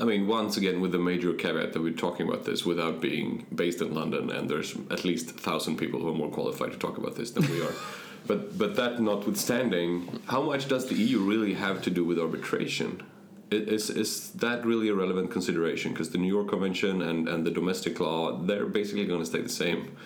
I 0.00 0.04
mean, 0.04 0.26
once 0.26 0.56
again, 0.56 0.80
with 0.80 0.92
the 0.92 0.98
major 0.98 1.34
caveat 1.34 1.74
that 1.74 1.82
we're 1.82 1.92
talking 1.92 2.26
about 2.26 2.44
this 2.44 2.64
without 2.64 3.02
being 3.02 3.46
based 3.54 3.82
in 3.82 3.94
London, 3.94 4.30
and 4.30 4.48
there's 4.48 4.74
at 4.90 5.04
least 5.04 5.30
a 5.30 5.34
thousand 5.34 5.76
people 5.76 6.00
who 6.00 6.08
are 6.08 6.14
more 6.14 6.30
qualified 6.30 6.72
to 6.72 6.78
talk 6.78 6.96
about 6.96 7.16
this 7.16 7.32
than 7.32 7.46
we 7.50 7.60
are. 7.60 7.74
but 8.26 8.56
but 8.56 8.76
that 8.76 9.00
notwithstanding, 9.00 10.20
how 10.26 10.40
much 10.40 10.68
does 10.68 10.86
the 10.86 10.94
EU 10.94 11.18
really 11.18 11.52
have 11.52 11.82
to 11.82 11.90
do 11.90 12.02
with 12.02 12.18
arbitration? 12.18 13.02
Is 13.50 13.90
is 13.90 14.30
that 14.44 14.64
really 14.64 14.88
a 14.88 14.94
relevant 14.94 15.30
consideration? 15.30 15.92
Because 15.92 16.10
the 16.10 16.18
New 16.18 16.32
York 16.32 16.48
Convention 16.48 17.02
and 17.02 17.28
and 17.28 17.46
the 17.46 17.50
domestic 17.50 18.00
law, 18.00 18.38
they're 18.38 18.66
basically 18.66 19.04
going 19.04 19.20
to 19.20 19.26
stay 19.26 19.42
the 19.42 19.50
same. 19.50 19.96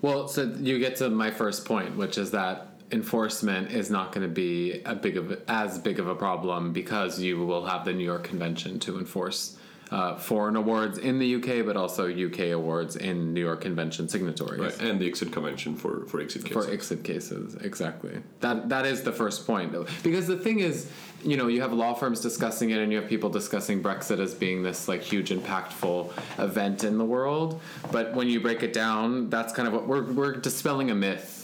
Well, 0.00 0.28
so 0.28 0.44
you 0.60 0.78
get 0.78 0.96
to 0.96 1.10
my 1.10 1.30
first 1.30 1.66
point, 1.66 1.96
which 1.96 2.16
is 2.16 2.30
that 2.30 2.68
enforcement 2.90 3.70
is 3.70 3.90
not 3.90 4.12
going 4.12 4.26
to 4.26 4.32
be 4.32 4.82
a 4.84 4.94
big 4.94 5.16
of 5.16 5.42
as 5.48 5.78
big 5.78 5.98
of 5.98 6.08
a 6.08 6.14
problem 6.14 6.72
because 6.72 7.20
you 7.20 7.44
will 7.44 7.64
have 7.66 7.84
the 7.84 7.92
New 7.92 8.04
York 8.04 8.24
Convention 8.24 8.78
to 8.80 8.98
enforce 8.98 9.58
uh, 9.90 10.16
foreign 10.16 10.56
awards 10.56 10.98
in 10.98 11.18
the 11.18 11.36
UK, 11.36 11.64
but 11.64 11.76
also 11.76 12.08
UK 12.08 12.50
awards 12.50 12.96
in 12.96 13.32
New 13.32 13.40
York 13.40 13.62
Convention 13.62 14.08
signatories. 14.08 14.60
Right, 14.60 14.80
and 14.80 15.00
the 15.00 15.10
ICSID 15.10 15.32
convention 15.32 15.74
for 15.76 16.04
for 16.06 16.22
ICSID 16.22 16.44
cases. 16.44 16.50
For 16.52 16.70
ICSID 16.70 17.04
cases, 17.04 17.54
exactly. 17.56 18.18
That 18.40 18.68
that 18.68 18.86
is 18.86 19.02
the 19.02 19.12
first 19.12 19.46
point, 19.46 19.74
because 20.02 20.26
the 20.26 20.36
thing 20.36 20.60
is, 20.60 20.90
you 21.24 21.36
know, 21.36 21.48
you 21.48 21.60
have 21.62 21.72
law 21.72 21.94
firms 21.94 22.20
discussing 22.20 22.70
it, 22.70 22.78
and 22.78 22.92
you 22.92 23.00
have 23.00 23.08
people 23.08 23.30
discussing 23.30 23.82
Brexit 23.82 24.18
as 24.20 24.34
being 24.34 24.62
this 24.62 24.88
like 24.88 25.02
huge, 25.02 25.30
impactful 25.30 26.10
event 26.38 26.84
in 26.84 26.98
the 26.98 27.04
world. 27.04 27.60
But 27.90 28.14
when 28.14 28.28
you 28.28 28.40
break 28.40 28.62
it 28.62 28.72
down, 28.72 29.30
that's 29.30 29.52
kind 29.52 29.66
of 29.66 29.74
what 29.74 29.86
we're 29.86 30.12
we're 30.12 30.32
dispelling 30.32 30.90
a 30.90 30.94
myth. 30.94 31.37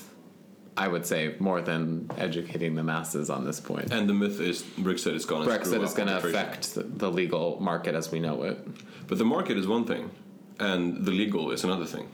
I 0.77 0.89
would 0.89 1.07
say 1.07 1.35
more 1.39 1.61
than 1.61 2.11
educating 2.19 2.75
the 2.75 2.83
masses 2.83 3.31
on 3.31 3.45
this 3.45 3.61
point. 3.61 3.93
and 3.93 4.09
the 4.09 4.15
myth 4.15 4.41
is 4.41 4.63
Brexit 4.63 5.15
is 5.15 5.25
going 5.25 5.47
to 5.47 5.49
Brexit 5.51 5.83
is 5.83 5.95
going 5.95 6.09
to 6.09 6.17
affect 6.19 6.75
the, 6.75 6.83
the 6.83 7.11
legal 7.11 7.59
market 7.61 7.95
as 7.95 8.11
we 8.11 8.19
know 8.21 8.43
it. 8.43 8.59
But 9.07 9.19
the 9.19 9.25
market 9.25 9.57
is 9.57 9.67
one 9.69 9.85
thing, 9.85 10.11
and 10.59 11.05
the 11.05 11.13
legal 11.13 11.53
is 11.53 11.63
another 11.65 11.85
thing, 11.87 12.09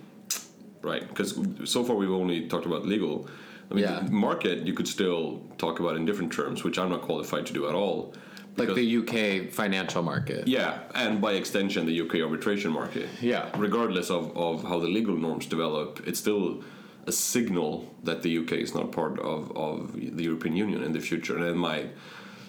right? 0.82 1.06
Because 1.08 1.38
so 1.64 1.84
far 1.84 1.96
we've 1.96 2.10
only 2.10 2.48
talked 2.48 2.66
about 2.66 2.84
legal. 2.86 3.28
I 3.70 3.74
mean, 3.74 3.84
Yeah. 3.84 4.00
the 4.00 4.10
market 4.10 4.66
you 4.66 4.74
could 4.74 4.88
still 4.88 5.40
talk 5.56 5.80
about 5.80 5.96
in 5.96 6.04
different 6.04 6.32
terms, 6.32 6.62
which 6.64 6.78
I'm 6.78 6.90
not 6.90 7.02
qualified 7.02 7.46
to 7.46 7.52
do 7.52 7.66
at 7.68 7.74
all. 7.74 8.12
Like 8.56 8.74
the 8.74 8.96
UK 8.98 9.50
financial 9.52 10.02
market. 10.02 10.46
yeah, 10.46 10.80
and 10.94 11.20
by 11.20 11.32
extension, 11.32 11.86
the 11.86 11.98
UK 12.04 12.16
arbitration 12.16 12.72
market. 12.72 13.08
Yeah. 13.22 13.48
Regardless 13.56 14.10
of, 14.10 14.36
of 14.36 14.64
how 14.64 14.80
the 14.80 14.88
legal 14.88 15.16
norms 15.16 15.46
develop, 15.46 16.02
it's 16.06 16.18
still 16.18 16.62
a 17.06 17.12
signal 17.12 17.92
that 18.04 18.22
the 18.22 18.38
UK 18.38 18.52
is 18.52 18.74
not 18.74 18.92
part 18.92 19.18
of, 19.18 19.50
of 19.56 19.92
the 19.94 20.24
European 20.24 20.56
Union 20.56 20.82
in 20.82 20.92
the 20.92 21.00
future, 21.00 21.36
and 21.36 21.44
it 21.44 21.56
might 21.56 21.90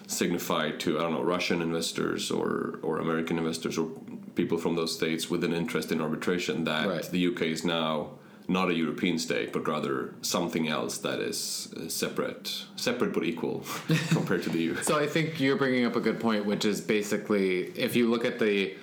signify 0.06 0.70
to 0.70 0.98
I 0.98 1.02
don't 1.02 1.14
know 1.14 1.22
Russian 1.22 1.62
investors 1.62 2.30
or 2.30 2.78
or 2.82 2.98
American 2.98 3.38
investors 3.38 3.78
or 3.78 3.88
people 4.34 4.58
from 4.58 4.74
those 4.76 4.94
states 4.94 5.30
with 5.30 5.42
an 5.44 5.52
interest 5.54 5.92
in 5.92 6.00
arbitration 6.00 6.64
that 6.64 6.86
Right. 6.88 7.04
the 7.10 7.26
UK 7.28 7.42
is 7.42 7.64
now 7.64 8.10
not 8.48 8.68
a 8.68 8.74
European 8.74 9.18
state, 9.18 9.52
but 9.52 9.66
rather 9.68 10.14
something 10.20 10.68
else 10.68 10.98
that 10.98 11.20
is 11.20 11.72
uh, 11.76 11.88
separate, 11.88 12.64
separate 12.76 13.12
but 13.14 13.24
equal 13.24 13.64
compared 14.10 14.42
to 14.42 14.50
the 14.50 14.58
EU. 14.58 14.74
So 14.82 14.98
I 14.98 15.06
think 15.06 15.40
you're 15.40 15.56
bringing 15.56 15.84
up 15.86 15.96
a 15.96 16.00
good 16.00 16.18
point, 16.20 16.44
which 16.44 16.64
is 16.64 16.80
basically 16.80 17.68
if 17.76 17.94
you 17.94 18.10
look 18.10 18.24
at 18.24 18.38
the 18.40 18.74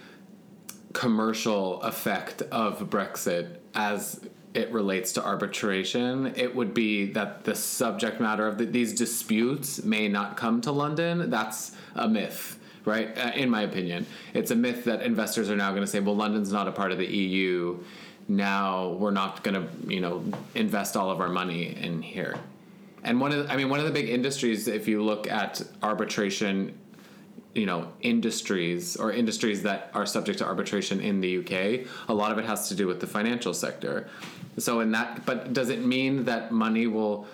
commercial 0.93 1.81
effect 1.81 2.41
of 2.43 2.89
Brexit 2.89 3.57
as 3.75 4.21
it 4.53 4.71
relates 4.71 5.13
to 5.13 5.23
arbitration, 5.23 6.33
it 6.35 6.55
would 6.55 6.73
be 6.73 7.11
that 7.13 7.43
the 7.43 7.55
subject 7.55 8.19
matter 8.19 8.47
of 8.47 8.57
the, 8.57 8.65
these 8.65 8.93
disputes 8.93 9.83
may 9.83 10.07
not 10.07 10.37
come 10.37 10.61
to 10.61 10.71
London. 10.71 11.29
That's 11.29 11.71
a 11.95 12.07
myth. 12.07 12.57
Right, 12.85 13.15
Uh, 13.17 13.31
in 13.35 13.49
my 13.49 13.61
opinion, 13.61 14.05
it's 14.33 14.51
a 14.51 14.55
myth 14.55 14.85
that 14.85 15.03
investors 15.03 15.49
are 15.49 15.55
now 15.55 15.69
going 15.71 15.83
to 15.83 15.87
say, 15.87 15.99
"Well, 15.99 16.15
London's 16.15 16.51
not 16.51 16.67
a 16.67 16.71
part 16.71 16.91
of 16.91 16.97
the 16.97 17.05
EU. 17.05 17.77
Now 18.27 18.91
we're 18.93 19.11
not 19.11 19.43
going 19.43 19.55
to, 19.55 19.67
you 19.93 19.99
know, 19.99 20.23
invest 20.55 20.95
all 20.95 21.11
of 21.11 21.19
our 21.19 21.29
money 21.29 21.75
in 21.75 22.01
here." 22.01 22.37
And 23.03 23.19
one 23.19 23.31
of 23.31 23.45
the, 23.45 23.53
I 23.53 23.57
mean 23.57 23.69
one 23.69 23.79
of 23.79 23.85
the 23.85 23.91
big 23.91 24.09
industries 24.09 24.67
if 24.67 24.87
you 24.87 25.03
look 25.03 25.29
at 25.29 25.61
arbitration 25.83 26.73
you 27.55 27.65
know 27.65 27.87
industries 28.01 28.95
or 28.95 29.11
industries 29.11 29.63
that 29.63 29.89
are 29.93 30.05
subject 30.05 30.37
to 30.39 30.45
arbitration 30.45 30.99
in 30.99 31.19
the 31.19 31.39
UK 31.39 31.87
a 32.07 32.13
lot 32.13 32.31
of 32.31 32.37
it 32.37 32.45
has 32.45 32.69
to 32.69 32.75
do 32.75 32.87
with 32.87 32.99
the 32.99 33.07
financial 33.07 33.53
sector. 33.53 34.07
So 34.59 34.79
in 34.81 34.91
that 34.91 35.25
but 35.25 35.53
does 35.53 35.69
it 35.69 35.83
mean 35.85 36.25
that 36.25 36.51
money 36.51 36.87
will 36.87 37.27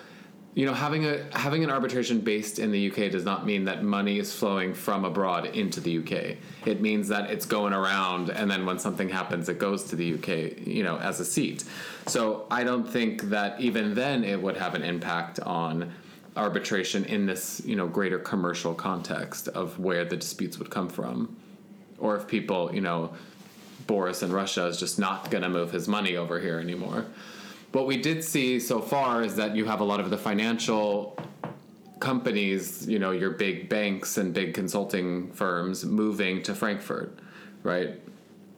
you 0.54 0.64
know 0.64 0.72
having 0.72 1.04
a 1.04 1.24
having 1.32 1.62
an 1.64 1.70
arbitration 1.70 2.20
based 2.20 2.58
in 2.58 2.70
the 2.70 2.90
UK 2.90 3.10
does 3.10 3.24
not 3.24 3.44
mean 3.44 3.64
that 3.64 3.82
money 3.82 4.18
is 4.18 4.34
flowing 4.34 4.72
from 4.72 5.04
abroad 5.04 5.46
into 5.46 5.80
the 5.80 5.98
UK. 5.98 6.36
It 6.66 6.80
means 6.80 7.08
that 7.08 7.30
it's 7.30 7.46
going 7.46 7.72
around 7.72 8.30
and 8.30 8.50
then 8.50 8.64
when 8.64 8.78
something 8.78 9.08
happens 9.08 9.48
it 9.48 9.58
goes 9.58 9.84
to 9.84 9.96
the 9.96 10.14
UK, 10.14 10.66
you 10.66 10.82
know, 10.82 10.98
as 10.98 11.20
a 11.20 11.24
seat. 11.24 11.64
So 12.06 12.46
I 12.50 12.64
don't 12.64 12.88
think 12.88 13.22
that 13.30 13.60
even 13.60 13.94
then 13.94 14.24
it 14.24 14.40
would 14.40 14.56
have 14.56 14.74
an 14.74 14.82
impact 14.82 15.40
on 15.40 15.92
arbitration 16.36 17.04
in 17.06 17.26
this, 17.26 17.62
you 17.64 17.76
know, 17.76 17.86
greater 17.86 18.18
commercial 18.18 18.74
context 18.74 19.48
of 19.48 19.78
where 19.78 20.04
the 20.04 20.16
disputes 20.16 20.58
would 20.58 20.70
come 20.70 20.88
from. 20.88 21.36
Or 21.98 22.16
if 22.16 22.26
people, 22.26 22.74
you 22.74 22.82
know, 22.82 23.12
Boris 23.86 24.22
in 24.22 24.32
Russia 24.32 24.66
is 24.66 24.78
just 24.78 24.98
not 24.98 25.30
going 25.30 25.42
to 25.42 25.48
move 25.48 25.70
his 25.70 25.88
money 25.88 26.16
over 26.16 26.40
here 26.40 26.58
anymore. 26.58 27.06
What 27.72 27.86
we 27.86 27.96
did 27.96 28.24
see 28.24 28.58
so 28.60 28.80
far 28.80 29.22
is 29.22 29.36
that 29.36 29.54
you 29.54 29.64
have 29.66 29.80
a 29.80 29.84
lot 29.84 30.00
of 30.00 30.10
the 30.10 30.16
financial 30.16 31.18
companies, 32.00 32.86
you 32.88 32.98
know, 32.98 33.10
your 33.10 33.30
big 33.30 33.68
banks 33.68 34.18
and 34.18 34.32
big 34.32 34.54
consulting 34.54 35.30
firms 35.32 35.84
moving 35.84 36.42
to 36.42 36.54
Frankfurt, 36.54 37.18
right? 37.62 38.00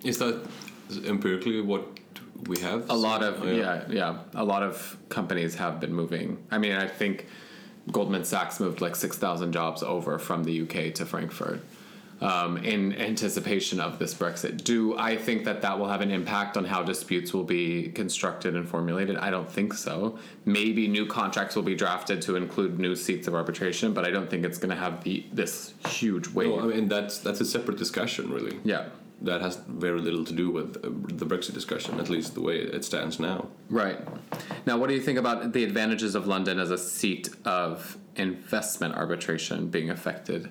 Is 0.04 0.18
that 0.18 0.46
empirically 1.04 1.60
what 1.60 1.98
we 2.46 2.58
have? 2.60 2.88
A 2.90 2.94
lot 2.94 3.22
of 3.22 3.44
yeah, 3.44 3.84
yeah, 3.88 4.18
a 4.34 4.44
lot 4.44 4.62
of 4.62 4.96
companies 5.08 5.54
have 5.56 5.80
been 5.80 5.92
moving. 5.92 6.38
I 6.50 6.58
mean, 6.58 6.72
I 6.72 6.86
think 6.86 7.26
Goldman 7.90 8.24
Sachs 8.24 8.60
moved 8.60 8.80
like 8.80 8.94
six 8.94 9.18
thousand 9.18 9.52
jobs 9.52 9.82
over 9.82 10.18
from 10.18 10.44
the 10.44 10.62
UK 10.62 10.94
to 10.94 11.06
Frankfurt 11.06 11.60
um, 12.20 12.56
in 12.58 12.94
anticipation 12.96 13.80
of 13.80 13.98
this 13.98 14.14
Brexit. 14.14 14.64
Do 14.64 14.96
I 14.98 15.16
think 15.16 15.44
that 15.44 15.62
that 15.62 15.78
will 15.78 15.88
have 15.88 16.00
an 16.00 16.10
impact 16.10 16.56
on 16.56 16.64
how 16.64 16.82
disputes 16.82 17.32
will 17.32 17.44
be 17.44 17.90
constructed 17.90 18.56
and 18.56 18.68
formulated? 18.68 19.16
I 19.16 19.30
don't 19.30 19.50
think 19.50 19.72
so. 19.74 20.18
Maybe 20.44 20.88
new 20.88 21.06
contracts 21.06 21.54
will 21.54 21.62
be 21.62 21.74
drafted 21.74 22.20
to 22.22 22.36
include 22.36 22.78
new 22.78 22.96
seats 22.96 23.28
of 23.28 23.34
arbitration, 23.34 23.92
but 23.92 24.04
I 24.04 24.10
don't 24.10 24.28
think 24.28 24.44
it's 24.44 24.58
going 24.58 24.70
to 24.70 24.76
have 24.76 25.04
the 25.04 25.24
this 25.32 25.74
huge 25.86 26.28
weight. 26.28 26.48
No, 26.48 26.60
I 26.60 26.74
mean 26.74 26.88
that's 26.88 27.18
that's 27.18 27.40
a 27.40 27.44
separate 27.44 27.78
discussion, 27.78 28.30
really. 28.30 28.58
yeah. 28.64 28.88
That 29.20 29.40
has 29.40 29.56
very 29.66 30.00
little 30.00 30.24
to 30.24 30.32
do 30.32 30.48
with 30.48 30.76
uh, 30.76 30.90
the 31.12 31.26
Brexit 31.26 31.52
discussion, 31.52 31.98
at 31.98 32.08
least 32.08 32.34
the 32.34 32.40
way 32.40 32.58
it 32.58 32.84
stands 32.84 33.18
now. 33.18 33.48
Right. 33.68 33.98
Now, 34.64 34.78
what 34.78 34.88
do 34.88 34.94
you 34.94 35.00
think 35.00 35.18
about 35.18 35.52
the 35.52 35.64
advantages 35.64 36.14
of 36.14 36.28
London 36.28 36.60
as 36.60 36.70
a 36.70 36.78
seat 36.78 37.28
of 37.44 37.98
investment 38.14 38.94
arbitration 38.94 39.70
being 39.70 39.90
affected 39.90 40.50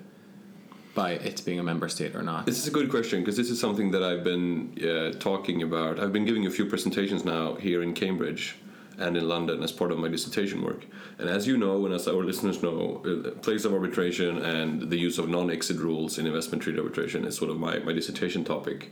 by 0.98 1.12
it 1.12 1.44
being 1.44 1.60
a 1.60 1.62
member 1.62 1.88
state 1.88 2.16
or 2.16 2.24
not? 2.24 2.44
This 2.44 2.58
is 2.58 2.66
a 2.66 2.72
good 2.72 2.90
question 2.90 3.20
because 3.20 3.36
this 3.36 3.50
is 3.50 3.60
something 3.60 3.92
that 3.92 4.02
I've 4.02 4.24
been 4.24 4.48
uh, 4.82 5.16
talking 5.28 5.62
about. 5.62 6.00
I've 6.00 6.12
been 6.12 6.24
giving 6.24 6.44
a 6.46 6.50
few 6.50 6.66
presentations 6.66 7.24
now 7.24 7.54
here 7.54 7.84
in 7.84 7.94
Cambridge 7.94 8.56
and 8.98 9.16
in 9.16 9.28
London 9.28 9.62
as 9.62 9.70
part 9.70 9.92
of 9.92 9.98
my 9.98 10.08
dissertation 10.08 10.60
work. 10.60 10.86
And 11.20 11.28
as 11.28 11.46
you 11.46 11.56
know, 11.56 11.86
and 11.86 11.94
as 11.94 12.08
our 12.08 12.24
listeners 12.24 12.64
know, 12.64 13.00
uh, 13.06 13.30
place 13.46 13.64
of 13.64 13.72
arbitration 13.72 14.38
and 14.38 14.90
the 14.90 14.98
use 14.98 15.18
of 15.18 15.28
non-ICSID 15.28 15.78
rules 15.78 16.18
in 16.18 16.26
investment 16.26 16.64
treaty 16.64 16.80
arbitration 16.80 17.24
is 17.24 17.36
sort 17.36 17.50
of 17.52 17.58
my, 17.60 17.78
my 17.78 17.92
dissertation 17.92 18.42
topic. 18.44 18.90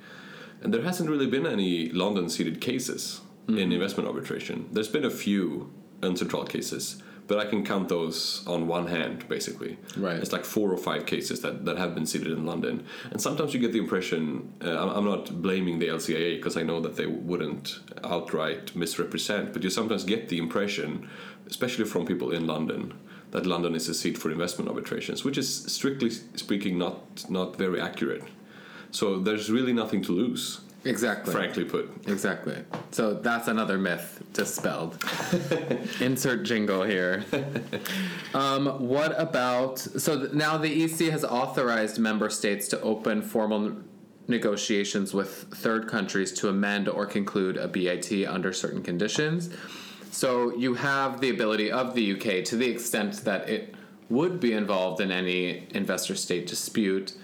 And 0.63 0.73
there 0.73 0.83
hasn't 0.83 1.11
really 1.11 1.27
been 1.27 1.45
any 1.45 1.89
London-seated 1.91 2.61
cases 2.61 3.21
in 3.49 3.73
investment 3.73 4.09
arbitration. 4.09 4.69
There's 4.71 4.95
been 4.97 5.05
a 5.05 5.11
few 5.11 5.73
UNCITRAL 6.03 6.49
cases, 6.49 7.03
but 7.27 7.39
I 7.39 7.47
can 7.47 7.65
count 7.65 7.89
those 7.89 8.47
on 8.47 8.69
one 8.69 8.87
hand, 8.87 9.29
basically. 9.29 9.79
Right. 9.97 10.17
It's 10.17 10.33
like 10.33 10.45
four 10.45 10.73
or 10.73 10.77
five 10.77 11.07
cases 11.07 11.41
that, 11.41 11.65
that 11.65 11.77
have 11.77 11.95
been 11.95 12.07
seated 12.07 12.29
in 12.29 12.47
London. 12.47 12.85
And 13.11 13.21
sometimes 13.21 13.53
you 13.53 13.61
get 13.61 13.73
the 13.73 13.79
impression, 13.79 14.53
uh, 14.65 14.81
I'm, 14.81 14.91
I'm 14.91 15.05
not 15.05 15.43
blaming 15.43 15.79
the 15.79 15.89
LCIA 15.89 16.37
because 16.37 16.57
I 16.57 16.63
know 16.63 16.81
that 16.81 16.97
they 16.97 17.07
wouldn't 17.07 17.81
outright 18.05 18.75
misrepresent, 18.77 19.53
but 19.53 19.63
you 19.63 19.71
sometimes 19.71 20.05
get 20.05 20.29
the 20.29 20.39
impression, 20.39 21.09
especially 21.47 21.85
from 21.85 22.07
people 22.07 22.31
in 22.31 22.47
London, 22.47 22.95
that 23.33 23.45
London 23.45 23.75
is 23.75 23.89
a 23.89 23.95
seat 23.95 24.17
for 24.17 24.31
investment 24.31 24.71
arbitrations, 24.71 25.25
which 25.25 25.37
is 25.37 25.65
strictly 25.67 26.11
speaking 26.11 26.79
not, 26.79 27.29
not 27.29 27.57
very 27.57 27.81
accurate. 27.81 28.23
So 28.93 29.19
there's 29.19 29.51
really 29.51 29.73
nothing 29.73 30.01
to 30.03 30.13
lose, 30.13 30.61
Exactly. 30.87 31.33
frankly 31.33 31.65
put. 31.65 31.91
Exactly. 32.07 32.57
So 32.91 33.15
that's 33.15 33.49
another 33.49 33.79
myth 33.79 34.23
dispelled. 34.33 35.03
Insert 36.01 36.45
jingle 36.45 36.83
here. 36.83 37.25
Um, 38.35 38.89
what 38.89 39.19
about 39.21 39.79
so 39.79 40.19
th- 40.21 40.33
now 40.33 40.57
the 40.57 40.85
EC 40.85 41.11
has 41.11 41.25
authorized 41.25 41.99
member 41.99 42.31
states 42.31 42.69
to 42.69 42.81
open 42.81 43.23
formal 43.23 43.77
negotiations 44.29 45.15
with 45.15 45.31
third 45.55 45.89
countries 45.89 46.33
to 46.33 46.49
amend 46.49 46.89
or 46.89 47.07
conclude 47.07 47.57
a 47.57 47.69
BIT 47.69 48.27
under 48.27 48.53
certain 48.53 48.83
conditions. 48.83 49.51
So 50.11 50.57
you 50.57 50.75
have 50.75 51.21
the 51.21 51.31
ability 51.31 51.71
of 51.71 51.95
the 51.95 52.13
UK 52.13 52.45
to 52.47 52.57
the 52.57 52.67
extent 52.67 53.25
that 53.25 53.49
it 53.49 53.75
would 54.09 54.41
be 54.41 54.53
involved 54.53 55.01
in 55.01 55.11
any 55.11 55.67
investor 55.75 56.15
state 56.15 56.47
dispute 56.47 57.15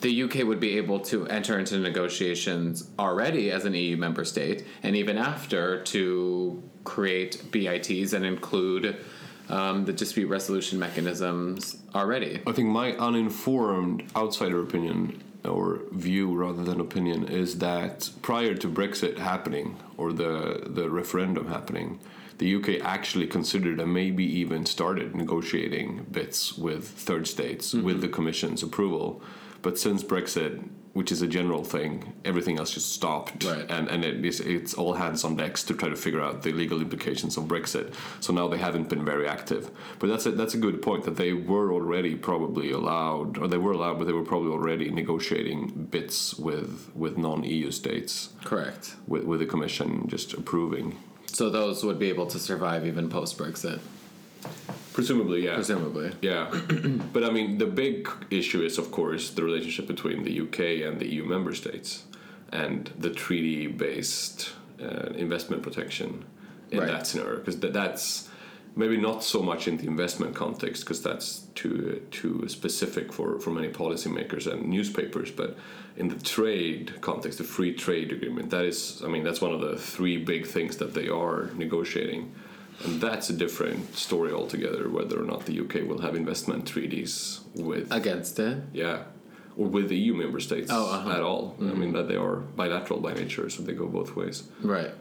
the 0.00 0.22
UK 0.24 0.44
would 0.44 0.60
be 0.60 0.76
able 0.76 1.00
to 1.00 1.26
enter 1.28 1.58
into 1.58 1.78
negotiations 1.78 2.90
already 2.98 3.50
as 3.50 3.64
an 3.64 3.74
EU 3.74 3.96
member 3.96 4.24
state, 4.24 4.64
and 4.82 4.96
even 4.96 5.18
after 5.18 5.82
to 5.84 6.62
create 6.84 7.50
BITs 7.50 8.12
and 8.12 8.24
include 8.24 8.96
um, 9.48 9.84
the 9.84 9.92
dispute 9.92 10.28
resolution 10.28 10.78
mechanisms 10.78 11.78
already. 11.94 12.42
I 12.46 12.52
think 12.52 12.68
my 12.68 12.92
uninformed 12.92 14.04
outsider 14.16 14.60
opinion 14.62 15.22
or 15.44 15.80
view 15.92 16.34
rather 16.34 16.64
than 16.64 16.80
opinion 16.80 17.24
is 17.28 17.58
that 17.58 18.10
prior 18.22 18.54
to 18.54 18.68
Brexit 18.68 19.18
happening 19.18 19.76
or 19.96 20.12
the 20.12 20.64
the 20.66 20.90
referendum 20.90 21.48
happening, 21.48 21.98
the 22.38 22.54
UK 22.56 22.84
actually 22.84 23.26
considered 23.26 23.80
and 23.80 23.92
maybe 23.92 24.24
even 24.24 24.66
started 24.66 25.14
negotiating 25.14 26.06
BITs 26.10 26.58
with 26.58 26.86
third 26.86 27.26
states 27.26 27.72
with 27.72 28.00
the 28.00 28.08
Commission's 28.08 28.62
approval. 28.62 29.22
But 29.62 29.78
since 29.78 30.02
Brexit, 30.04 30.62
which 30.94 31.12
is 31.12 31.22
a 31.22 31.26
general 31.26 31.62
thing, 31.64 32.12
everything 32.24 32.58
else 32.58 32.72
just 32.72 32.92
stopped, 32.92 33.44
Right. 33.44 33.66
and 33.70 33.88
and 33.88 34.04
it 34.04 34.24
is, 34.24 34.40
it's 34.40 34.74
all 34.74 34.94
hands 34.94 35.24
on 35.24 35.36
decks 35.36 35.62
to 35.64 35.74
try 35.74 35.88
to 35.88 35.96
figure 35.96 36.20
out 36.20 36.42
the 36.42 36.52
legal 36.52 36.80
implications 36.80 37.36
of 37.36 37.44
Brexit. 37.44 37.92
So 38.20 38.32
now 38.32 38.48
they 38.48 38.58
haven't 38.58 38.88
been 38.88 39.04
very 39.04 39.26
active. 39.28 39.70
But 39.98 40.08
that's 40.08 40.26
a, 40.26 40.32
that's 40.32 40.54
a 40.54 40.58
good 40.58 40.80
point 40.82 41.04
that 41.04 41.16
they 41.16 41.32
were 41.32 41.72
already 41.72 42.14
probably 42.16 42.70
allowed, 42.72 43.38
or 43.38 43.46
they 43.48 43.58
were 43.58 43.72
allowed, 43.72 43.98
but 43.98 44.06
they 44.06 44.12
were 44.12 44.24
probably 44.24 44.50
already 44.50 44.90
negotiating 44.90 45.88
BITs 45.90 46.34
with 46.38 46.90
with 46.94 47.16
non 47.18 47.44
EU 47.44 47.70
states 47.70 48.30
Correct. 48.44 48.94
with 49.06 49.24
with 49.24 49.40
the 49.40 49.46
Commission 49.46 50.08
just 50.08 50.34
approving. 50.34 50.96
So 51.26 51.50
those 51.50 51.84
would 51.84 51.98
be 51.98 52.08
able 52.08 52.26
to 52.28 52.38
survive 52.38 52.86
even 52.86 53.08
post 53.08 53.36
Brexit, 53.38 53.80
Presumably, 54.98 55.44
yeah. 55.44 55.54
presumably. 55.54 56.10
Yeah, 56.22 56.50
but 57.12 57.22
I 57.22 57.30
mean, 57.30 57.58
the 57.58 57.66
big 57.66 58.10
issue 58.30 58.62
is, 58.64 58.78
of 58.78 58.90
course, 58.90 59.30
the 59.30 59.44
relationship 59.44 59.86
between 59.86 60.24
the 60.24 60.40
UK 60.44 60.58
and 60.86 60.98
the 60.98 61.06
EU 61.14 61.24
member 61.24 61.54
states, 61.54 62.02
and 62.50 62.90
the 62.98 63.10
treaty-based 63.10 64.50
uh, 64.82 65.10
investment 65.14 65.62
protection 65.62 66.24
in 66.72 66.78
Right. 66.80 66.88
that 66.88 67.06
scenario. 67.06 67.36
Because 67.38 67.60
th- 67.60 67.72
that's 67.72 68.28
maybe 68.74 68.96
not 68.96 69.22
so 69.22 69.40
much 69.40 69.68
in 69.68 69.76
the 69.76 69.86
investment 69.86 70.34
context, 70.34 70.82
because 70.82 71.00
that's 71.00 71.28
too 71.54 72.02
too 72.10 72.48
specific 72.48 73.12
for 73.12 73.38
for 73.38 73.50
many 73.58 73.68
policymakers 73.68 74.44
and 74.52 74.58
newspapers. 74.76 75.30
But 75.30 75.50
in 75.96 76.08
the 76.08 76.18
trade 76.36 76.84
context, 77.00 77.38
the 77.38 77.44
free 77.44 77.72
trade 77.84 78.10
agreement, 78.16 78.50
that 78.50 78.64
is, 78.64 79.00
I 79.06 79.08
mean, 79.12 79.22
that's 79.22 79.40
one 79.40 79.54
of 79.54 79.60
the 79.60 79.76
three 79.76 80.16
big 80.32 80.42
things 80.54 80.76
that 80.78 80.92
they 80.98 81.08
are 81.08 81.50
negotiating. 81.64 82.22
And 82.84 83.00
that's 83.00 83.28
a 83.28 83.32
different 83.32 83.96
story 83.96 84.32
altogether, 84.32 84.88
whether 84.88 85.20
or 85.20 85.24
not 85.24 85.46
the 85.46 85.58
UK 85.60 85.88
will 85.88 86.00
have 86.00 86.14
investment 86.14 86.66
treaties 86.66 87.40
with, 87.54 87.92
Against 87.92 88.38
it. 88.38 88.58
yeah, 88.72 89.02
or 89.56 89.66
with 89.66 89.88
the 89.88 89.96
EU 89.96 90.14
member 90.14 90.38
states 90.38 90.70
Oh, 90.72 90.86
uh-huh. 90.92 91.10
at 91.10 91.20
all. 91.20 91.56
I 91.60 91.64
mean, 91.64 91.92
that 91.94 92.06
they 92.06 92.14
are 92.16 92.36
bilateral 92.36 93.00
by 93.00 93.14
nature, 93.14 93.50
so 93.50 93.62
they 93.64 93.72
go 93.72 93.86
both 93.88 94.14
ways. 94.14 94.44
Right. 94.62 94.92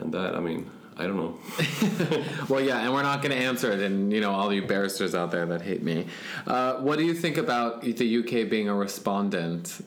And 0.00 0.12
that, 0.12 0.34
I 0.36 0.40
mean, 0.40 0.70
I 0.98 1.06
don't 1.06 1.16
know. 1.16 1.38
Well, 2.50 2.60
yeah, 2.60 2.80
and 2.84 2.92
we're 2.92 3.02
not 3.02 3.22
going 3.22 3.32
to 3.32 3.42
answer 3.42 3.72
it, 3.72 3.80
and 3.80 4.12
you 4.12 4.20
know, 4.20 4.30
all 4.32 4.52
you 4.52 4.60
barristers 4.66 5.14
out 5.14 5.30
there 5.30 5.46
that 5.46 5.62
hate 5.62 5.82
me. 5.82 6.06
Uh, 6.46 6.74
what 6.74 6.98
do 6.98 7.04
you 7.04 7.14
think 7.14 7.38
about 7.38 7.80
the 7.82 8.18
UK 8.18 8.50
being 8.50 8.68
a 8.68 8.74
respondent 8.74 9.82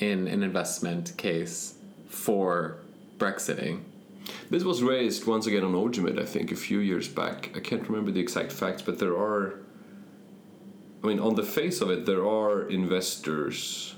in 0.00 0.26
an 0.26 0.42
investment 0.42 1.16
case 1.16 1.74
for 2.08 2.78
Brexiting? 3.18 3.82
This 4.50 4.64
was 4.64 4.82
raised 4.82 5.26
once 5.26 5.46
again 5.46 5.64
on 5.64 5.72
OGEMID, 5.72 6.20
I 6.20 6.24
think, 6.24 6.52
a 6.52 6.56
few 6.56 6.78
years 6.78 7.08
back. 7.08 7.50
I 7.54 7.60
can't 7.60 7.88
remember 7.88 8.10
the 8.10 8.20
exact 8.20 8.52
facts, 8.52 8.82
but 8.82 8.98
there 8.98 9.16
are. 9.16 9.60
I 11.02 11.06
mean, 11.06 11.20
on 11.20 11.36
the 11.36 11.44
face 11.44 11.80
of 11.80 11.90
it, 11.90 12.06
there 12.06 12.26
are 12.26 12.68
investors 12.68 13.94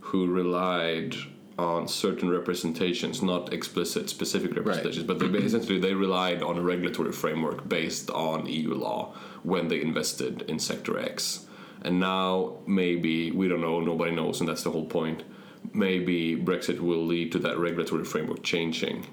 who 0.00 0.26
relied 0.26 1.14
on 1.58 1.88
certain 1.88 2.30
representations, 2.30 3.20
not 3.20 3.52
explicit, 3.52 4.08
specific 4.08 4.54
representations, 4.54 5.04
but 5.04 5.18
they, 5.18 5.26
essentially 5.26 5.78
they 5.78 5.92
relied 5.92 6.42
on 6.42 6.56
a 6.56 6.62
regulatory 6.62 7.12
framework 7.12 7.68
based 7.68 8.10
on 8.10 8.46
EU 8.46 8.72
law 8.74 9.12
when 9.42 9.68
they 9.68 9.80
invested 9.80 10.42
in 10.42 10.58
Sector 10.58 10.98
X. 10.98 11.46
And 11.82 11.98
now, 11.98 12.58
maybe, 12.66 13.32
we 13.32 13.48
don't 13.48 13.60
know, 13.60 13.80
nobody 13.80 14.12
knows, 14.12 14.40
and 14.40 14.48
that's 14.48 14.62
the 14.62 14.70
whole 14.70 14.86
point. 14.86 15.24
Maybe 15.72 16.36
Brexit 16.36 16.80
will 16.80 17.04
lead 17.04 17.32
to 17.32 17.38
that 17.40 17.58
regulatory 17.58 18.04
framework 18.04 18.42
changing. 18.42 19.06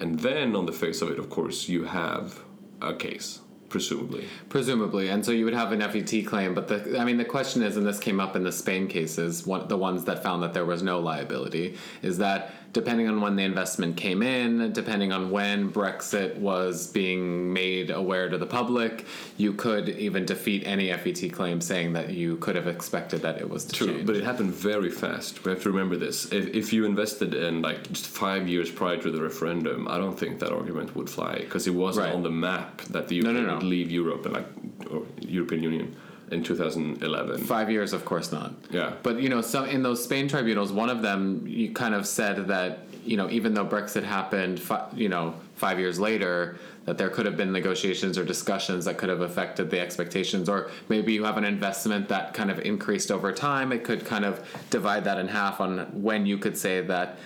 And 0.00 0.18
then, 0.18 0.56
on 0.56 0.64
the 0.66 0.72
face 0.72 1.02
of 1.02 1.10
it, 1.10 1.18
of 1.18 1.28
course, 1.28 1.68
you 1.68 1.84
have 1.84 2.42
a 2.80 2.94
case, 2.94 3.40
presumably. 3.68 4.24
Presumably, 4.48 5.08
and 5.10 5.24
so 5.24 5.30
you 5.30 5.44
would 5.44 5.54
have 5.54 5.72
an 5.72 5.80
FET 5.80 6.26
claim, 6.26 6.54
but 6.54 6.68
the 6.68 6.98
I 6.98 7.04
mean 7.04 7.18
the 7.18 7.24
question 7.24 7.62
is, 7.62 7.76
and 7.76 7.86
this 7.86 7.98
came 7.98 8.18
up 8.18 8.34
in 8.34 8.42
the 8.42 8.52
Spain 8.52 8.88
cases, 8.88 9.46
one, 9.46 9.68
the 9.68 9.76
ones 9.76 10.04
that 10.04 10.22
found 10.22 10.42
that 10.42 10.54
there 10.54 10.64
was 10.64 10.82
no 10.82 10.98
liability, 11.00 11.76
is 12.00 12.16
that 12.18 12.54
depending 12.72 13.08
on 13.08 13.20
when 13.20 13.34
the 13.36 13.42
investment 13.42 13.96
came 13.96 14.22
in, 14.22 14.72
depending 14.72 15.12
on 15.12 15.30
when 15.30 15.70
Brexit 15.72 16.36
was 16.36 16.86
being 16.86 17.52
made 17.52 17.90
aware 17.90 18.28
to 18.28 18.38
the 18.38 18.46
public, 18.46 19.06
you 19.36 19.52
could 19.52 19.88
even 19.88 20.24
defeat 20.24 20.62
any 20.66 20.92
FET 20.92 21.32
claim 21.32 21.60
saying 21.60 21.92
that 21.94 22.10
you 22.10 22.36
could 22.36 22.54
have 22.54 22.68
expected 22.68 23.22
that 23.22 23.38
it 23.38 23.48
was 23.48 23.66
True, 23.66 23.88
change. 23.88 24.06
but 24.06 24.14
it 24.16 24.22
happened 24.24 24.52
very 24.54 24.90
fast. 24.90 25.44
We 25.44 25.50
have 25.50 25.62
to 25.62 25.70
remember 25.70 25.96
this. 25.96 26.26
If, 26.32 26.48
if 26.54 26.72
you 26.72 26.84
invested 26.84 27.34
in 27.34 27.60
like 27.62 27.90
just 27.90 28.06
five 28.06 28.46
years 28.48 28.70
prior 28.70 28.98
to 28.98 29.10
the 29.10 29.20
referendum, 29.20 29.88
I 29.88 29.98
don't 29.98 30.18
think 30.18 30.38
that 30.38 30.52
argument 30.52 30.94
would 30.94 31.10
fly 31.10 31.38
because 31.38 31.66
it 31.66 31.74
wasn't 31.74 32.06
Right. 32.06 32.14
on 32.14 32.22
the 32.22 32.30
map 32.30 32.82
that 32.82 33.08
the 33.08 33.18
UK 33.18 33.24
No, 33.24 33.32
no, 33.32 33.42
no. 33.46 33.54
would 33.54 33.62
leave 33.64 33.90
Europe 33.90 34.24
and 34.26 34.34
like 34.34 34.46
or 34.90 35.02
European 35.20 35.62
Union 35.64 35.96
in 36.30 36.42
2011. 36.42 37.44
Five 37.44 37.70
years, 37.70 37.92
of 37.92 38.04
course 38.04 38.32
not. 38.32 38.52
Yeah. 38.70 38.94
But 39.02 39.20
you 39.20 39.28
know, 39.28 39.40
so 39.40 39.64
in 39.64 39.82
those 39.82 40.02
Spain 40.02 40.28
tribunals, 40.28 40.72
one 40.72 40.88
of 40.88 41.02
them 41.02 41.44
you 41.46 41.72
kind 41.72 41.94
of 41.94 42.06
said 42.06 42.48
that 42.48 42.80
you 43.04 43.16
know 43.16 43.28
even 43.30 43.54
though 43.54 43.66
Brexit 43.66 44.04
happened, 44.04 44.60
fi- 44.60 44.86
you 44.94 45.08
know, 45.08 45.34
five 45.56 45.78
years 45.78 45.98
later, 45.98 46.58
that 46.84 46.98
there 46.98 47.08
could 47.08 47.26
have 47.26 47.36
been 47.36 47.52
negotiations 47.52 48.16
or 48.16 48.24
discussions 48.24 48.84
that 48.84 48.96
could 48.98 49.08
have 49.08 49.20
affected 49.20 49.70
the 49.70 49.80
expectations, 49.80 50.48
or 50.48 50.70
maybe 50.88 51.12
you 51.12 51.24
have 51.24 51.36
an 51.36 51.44
investment 51.44 52.08
that 52.08 52.32
kind 52.32 52.50
of 52.50 52.60
increased 52.60 53.10
over 53.10 53.32
time. 53.32 53.72
It 53.72 53.84
could 53.84 54.04
kind 54.04 54.24
of 54.24 54.46
divide 54.70 55.04
that 55.04 55.18
in 55.18 55.28
half 55.28 55.60
on 55.60 55.80
when 56.02 56.26
you 56.26 56.38
could 56.38 56.56
say 56.56 56.80
that 56.82 57.18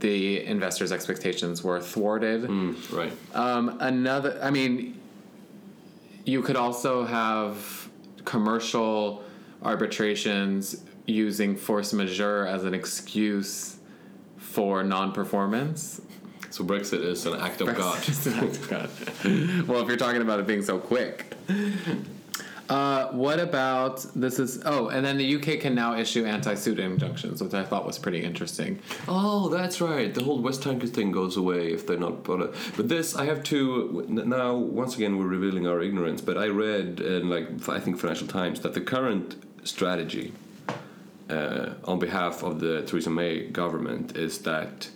the 0.00 0.44
investors' 0.44 0.92
expectations 0.92 1.62
were 1.62 1.80
thwarted. 1.80 2.42
Mm, 2.42 2.92
right. 2.92 3.12
Um, 3.34 3.78
another, 3.80 4.38
I 4.42 4.50
mean, 4.50 5.00
you 6.24 6.42
could 6.42 6.56
also 6.56 7.04
have 7.04 7.83
commercial 8.24 9.22
arbitrations 9.62 10.82
using 11.06 11.56
force 11.56 11.92
majeure 11.92 12.46
as 12.46 12.64
an 12.64 12.74
excuse 12.74 13.76
for 14.36 14.82
non-performance. 14.82 16.00
So 16.50 16.64
Brexit 16.64 17.04
is 17.04 17.26
an 17.26 17.40
act 17.40 17.60
of 17.60 17.74
God. 17.74 17.98
It's 18.06 18.26
an 18.26 18.34
act 18.34 18.56
of 18.56 18.70
God. 18.70 18.90
well, 19.68 19.82
if 19.82 19.88
you're 19.88 19.96
talking 19.96 20.22
about 20.22 20.38
it 20.38 20.46
being 20.46 20.62
so 20.62 20.78
quick. 20.78 21.32
Uh, 22.68 23.08
what 23.08 23.38
about 23.38 24.04
this 24.14 24.38
is 24.38 24.62
oh 24.64 24.88
and 24.88 25.04
then 25.04 25.18
the 25.18 25.36
UK 25.36 25.60
can 25.60 25.74
now 25.74 25.94
issue 25.94 26.24
anti-suit 26.24 26.78
injunctions 26.78 27.42
which 27.42 27.52
I 27.52 27.62
thought 27.62 27.84
was 27.84 27.98
pretty 27.98 28.22
interesting 28.22 28.80
Oh, 29.06 29.48
that's 29.48 29.80
right. 29.80 30.12
The 30.12 30.22
whole 30.22 30.40
West 30.40 30.62
Tankers 30.62 30.90
thing 30.90 31.12
goes 31.12 31.36
away 31.36 31.72
if 31.72 31.86
they're 31.86 31.98
not. 31.98 32.24
But, 32.24 32.54
but 32.76 32.88
this, 32.88 33.14
I 33.14 33.26
have 33.26 33.42
to. 33.44 34.04
Now, 34.08 34.54
once 34.56 34.96
again, 34.96 35.18
we're 35.18 35.26
revealing 35.26 35.66
our 35.66 35.82
ignorance. 35.82 36.20
But 36.20 36.38
I 36.38 36.48
read 36.48 37.00
in, 37.00 37.28
like, 37.28 37.68
I 37.68 37.80
think 37.80 37.98
Financial 37.98 38.26
Times 38.26 38.60
that 38.60 38.74
the 38.74 38.80
current 38.80 39.36
strategy 39.64 40.32
uh, 41.30 41.70
on 41.84 41.98
behalf 41.98 42.42
of 42.42 42.60
the 42.60 42.82
Theresa 42.82 43.10
May 43.10 43.46
government 43.46 44.16
is 44.16 44.38
that 44.40 44.88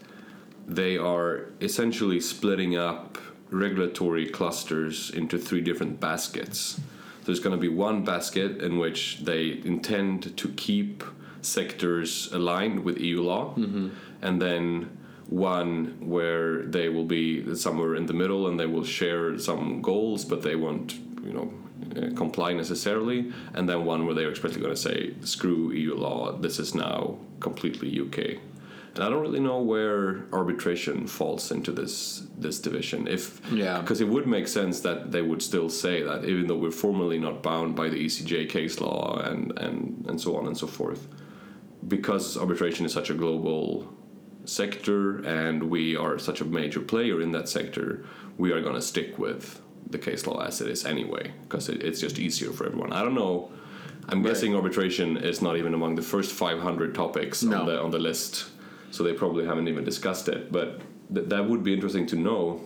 they 0.67 0.97
are 0.99 1.51
essentially 1.61 2.21
splitting 2.21 2.77
up 2.77 3.19
regulatory 3.51 4.27
clusters 4.27 5.11
into 5.11 5.39
three 5.39 5.63
different 5.63 6.01
baskets. 6.01 6.81
There's 7.29 7.41
going 7.41 7.55
to 7.55 7.61
be 7.61 7.69
one 7.69 8.05
basket 8.05 8.63
in 8.63 8.79
which 8.79 9.19
they 9.19 9.61
intend 9.63 10.35
to 10.39 10.49
keep 10.49 11.05
sectors 11.43 12.33
aligned 12.33 12.79
with 12.87 12.99
EU 12.99 13.21
law, 13.21 13.53
and 14.23 14.41
then 14.41 14.97
one 15.29 15.99
where 16.01 16.63
they 16.63 16.89
will 16.89 17.05
be 17.05 17.55
somewhere 17.55 17.97
in 17.97 18.07
the 18.07 18.15
middle 18.15 18.49
and 18.49 18.59
they 18.59 18.65
will 18.65 18.83
share 18.83 19.39
some 19.39 19.83
goals, 19.83 20.25
but 20.25 20.41
they 20.41 20.57
won't, 20.57 20.95
you 21.23 21.35
know, 21.35 21.53
uh, 21.97 22.15
comply 22.17 22.55
necessarily, 22.55 23.31
and 23.53 23.69
then 23.69 23.85
one 23.85 24.07
where 24.07 24.15
they're 24.15 24.31
explicitly 24.31 24.63
going 24.63 24.75
to 24.75 24.81
say, 24.81 25.13
"Screw 25.21 25.71
EU 25.71 25.95
law. 25.95 26.33
This 26.33 26.59
is 26.59 26.75
now 26.75 27.19
completely 27.41 27.91
UK." 28.05 28.39
I 29.01 29.09
don't 29.09 29.21
really 29.23 29.41
know 29.41 29.61
where 29.61 30.25
arbitration 30.33 31.07
falls 31.07 31.51
into 31.51 31.73
this 31.73 32.27
this 32.39 32.59
division. 32.61 33.07
If 33.07 33.41
Yeah. 33.53 33.81
because 33.81 34.01
it 34.01 34.09
would 34.09 34.27
make 34.27 34.49
sense 34.49 34.81
that 34.81 35.13
they 35.13 35.23
would 35.23 35.43
still 35.43 35.69
say 35.69 36.03
that 36.03 36.25
even 36.25 36.47
though 36.49 36.57
we're 36.65 36.71
formally 36.87 37.19
not 37.19 37.43
bound 37.43 37.75
by 37.77 37.89
the 37.89 37.97
ECJ 38.07 38.47
case 38.49 38.81
law 38.81 39.21
and 39.31 39.53
and 39.59 40.05
and 40.09 40.21
so 40.21 40.37
on 40.37 40.47
and 40.47 40.57
so 40.57 40.67
forth, 40.67 41.07
because 41.87 42.37
arbitration 42.37 42.87
is 42.87 42.93
such 42.93 43.11
a 43.11 43.15
global 43.15 43.67
sector 44.45 45.19
and 45.41 45.63
we 45.63 45.97
are 45.97 46.19
such 46.19 46.41
a 46.41 46.45
major 46.45 46.81
player 46.81 47.21
in 47.21 47.33
that 47.33 47.49
sector, 47.49 48.05
we 48.39 48.51
are 48.53 48.61
going 48.63 48.75
to 48.75 48.83
stick 48.83 49.19
with 49.19 49.61
the 49.91 49.99
case 49.99 50.27
law 50.27 50.39
as 50.49 50.61
it 50.61 50.69
is 50.69 50.85
anyway 50.85 51.33
because 51.43 51.69
it, 51.69 51.83
it's 51.83 52.01
just 52.01 52.19
easier 52.19 52.51
for 52.53 52.67
everyone. 52.67 52.93
I 52.93 53.03
don't 53.03 53.15
know. 53.15 53.51
I'm 54.11 54.23
Right. 54.23 54.29
guessing 54.29 54.55
arbitration 54.55 55.17
is 55.19 55.43
not 55.43 55.57
even 55.59 55.75
among 55.75 55.97
the 55.97 56.03
first 56.03 56.33
500 56.33 56.95
topics 56.95 57.43
No. 57.43 57.61
on 57.61 57.67
the 57.67 57.77
on 57.87 57.91
the 57.91 57.99
list, 57.99 58.47
so 58.91 59.03
they 59.03 59.13
probably 59.13 59.45
haven't 59.47 59.69
even 59.69 59.85
discussed 59.85 60.29
it. 60.29 60.51
But 60.53 60.81
th- 61.15 61.29
that 61.29 61.49
would 61.49 61.63
be 61.63 61.73
interesting 61.75 62.07
to 62.09 62.17
know 62.17 62.61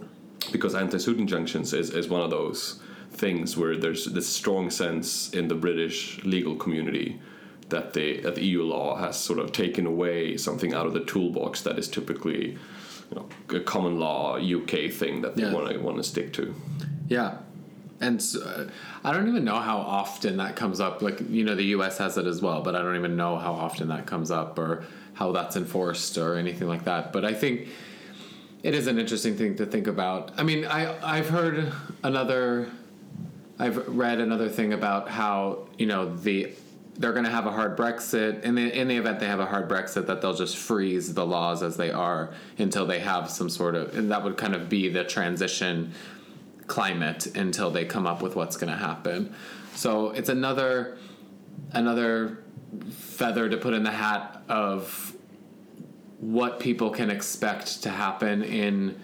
because 0.50 0.74
anti-suit 0.74 1.18
injunctions 1.18 1.72
is, 1.72 1.90
is 1.90 2.08
one 2.08 2.20
of 2.20 2.30
those 2.30 2.80
things 3.10 3.56
where 3.56 3.76
there's 3.76 4.06
this 4.06 4.26
strong 4.28 4.70
sense 4.70 5.30
in 5.32 5.48
the 5.48 5.54
British 5.54 6.22
legal 6.24 6.56
community 6.56 7.20
that 7.68 7.92
the 7.92 8.20
that 8.20 8.34
the 8.34 8.44
EU 8.44 8.62
law 8.62 8.96
has 8.96 9.18
sort 9.18 9.38
of 9.38 9.52
taken 9.52 9.86
away 9.86 10.36
something 10.36 10.74
out 10.74 10.86
of 10.86 10.92
the 10.94 11.04
toolbox 11.04 11.62
that 11.62 11.78
is 11.78 11.88
typically 11.88 12.50
you 13.10 13.14
know 13.16 13.28
a 13.56 13.60
common 13.60 13.98
law 13.98 14.36
UK 14.38 14.90
thing 14.90 15.22
that 15.22 15.36
they 15.36 15.42
Yeah. 15.42 15.52
want 15.52 15.70
to 15.70 15.78
want 15.78 15.96
to 15.98 16.02
stick 16.02 16.32
to. 16.34 16.54
Yeah. 17.08 17.38
And 18.00 18.20
so, 18.20 18.40
uh, 18.42 18.64
I 19.04 19.12
don't 19.12 19.28
even 19.28 19.44
know 19.44 19.60
how 19.60 19.78
often 19.78 20.38
that 20.38 20.56
comes 20.56 20.80
up. 20.80 21.02
Like, 21.02 21.20
you 21.30 21.44
know, 21.44 21.54
the 21.54 21.66
US 21.76 21.98
has 21.98 22.18
it 22.18 22.26
as 22.26 22.42
well, 22.42 22.60
but 22.62 22.74
I 22.74 22.82
don't 22.82 22.96
even 22.96 23.14
know 23.14 23.36
how 23.36 23.52
often 23.52 23.88
that 23.88 24.06
comes 24.06 24.30
up 24.32 24.58
or 24.58 24.84
how 25.14 25.32
that's 25.32 25.56
enforced 25.56 26.18
or 26.18 26.36
anything 26.36 26.68
like 26.68 26.84
that. 26.84 27.12
But 27.12 27.24
I 27.24 27.34
think 27.34 27.68
it 28.62 28.74
is 28.74 28.86
an 28.86 28.98
interesting 28.98 29.36
thing 29.36 29.56
to 29.56 29.66
think 29.66 29.86
about. 29.86 30.32
I 30.38 30.42
mean, 30.42 30.64
I, 30.64 30.96
I've 31.04 31.28
heard 31.28 31.72
another, 32.02 32.68
I've 33.58 33.88
read 33.88 34.20
another 34.20 34.48
thing 34.48 34.72
about 34.72 35.08
how, 35.08 35.68
you 35.78 35.86
know, 35.86 36.14
the, 36.16 36.52
they're 36.96 37.12
going 37.12 37.24
to 37.24 37.30
have 37.30 37.46
a 37.46 37.50
hard 37.50 37.76
Brexit. 37.76 38.42
In 38.42 38.54
the, 38.54 38.78
in 38.78 38.88
the 38.88 38.96
event 38.96 39.18
they 39.20 39.26
have 39.26 39.40
a 39.40 39.46
hard 39.46 39.68
Brexit, 39.68 40.06
that 40.06 40.22
they'll 40.22 40.34
just 40.34 40.56
freeze 40.56 41.12
the 41.14 41.26
laws 41.26 41.62
as 41.62 41.76
they 41.76 41.90
are 41.90 42.30
until 42.58 42.86
they 42.86 43.00
have 43.00 43.30
some 43.30 43.50
sort 43.50 43.74
of, 43.74 43.96
and 43.96 44.10
that 44.10 44.22
would 44.22 44.36
kind 44.36 44.54
of 44.54 44.68
be 44.68 44.88
the 44.88 45.04
transition 45.04 45.92
climate 46.66 47.26
until 47.36 47.70
they 47.70 47.84
come 47.84 48.06
up 48.06 48.22
with 48.22 48.36
what's 48.36 48.56
going 48.56 48.72
to 48.72 48.78
happen. 48.78 49.34
So 49.74 50.10
it's 50.10 50.28
another 50.28 50.98
another 51.72 52.41
feather 52.90 53.48
to 53.48 53.56
put 53.56 53.74
in 53.74 53.82
the 53.82 53.90
hat 53.90 54.42
of 54.48 55.14
what 56.18 56.60
people 56.60 56.90
can 56.90 57.10
expect 57.10 57.82
to 57.82 57.90
happen 57.90 58.42
in 58.42 59.00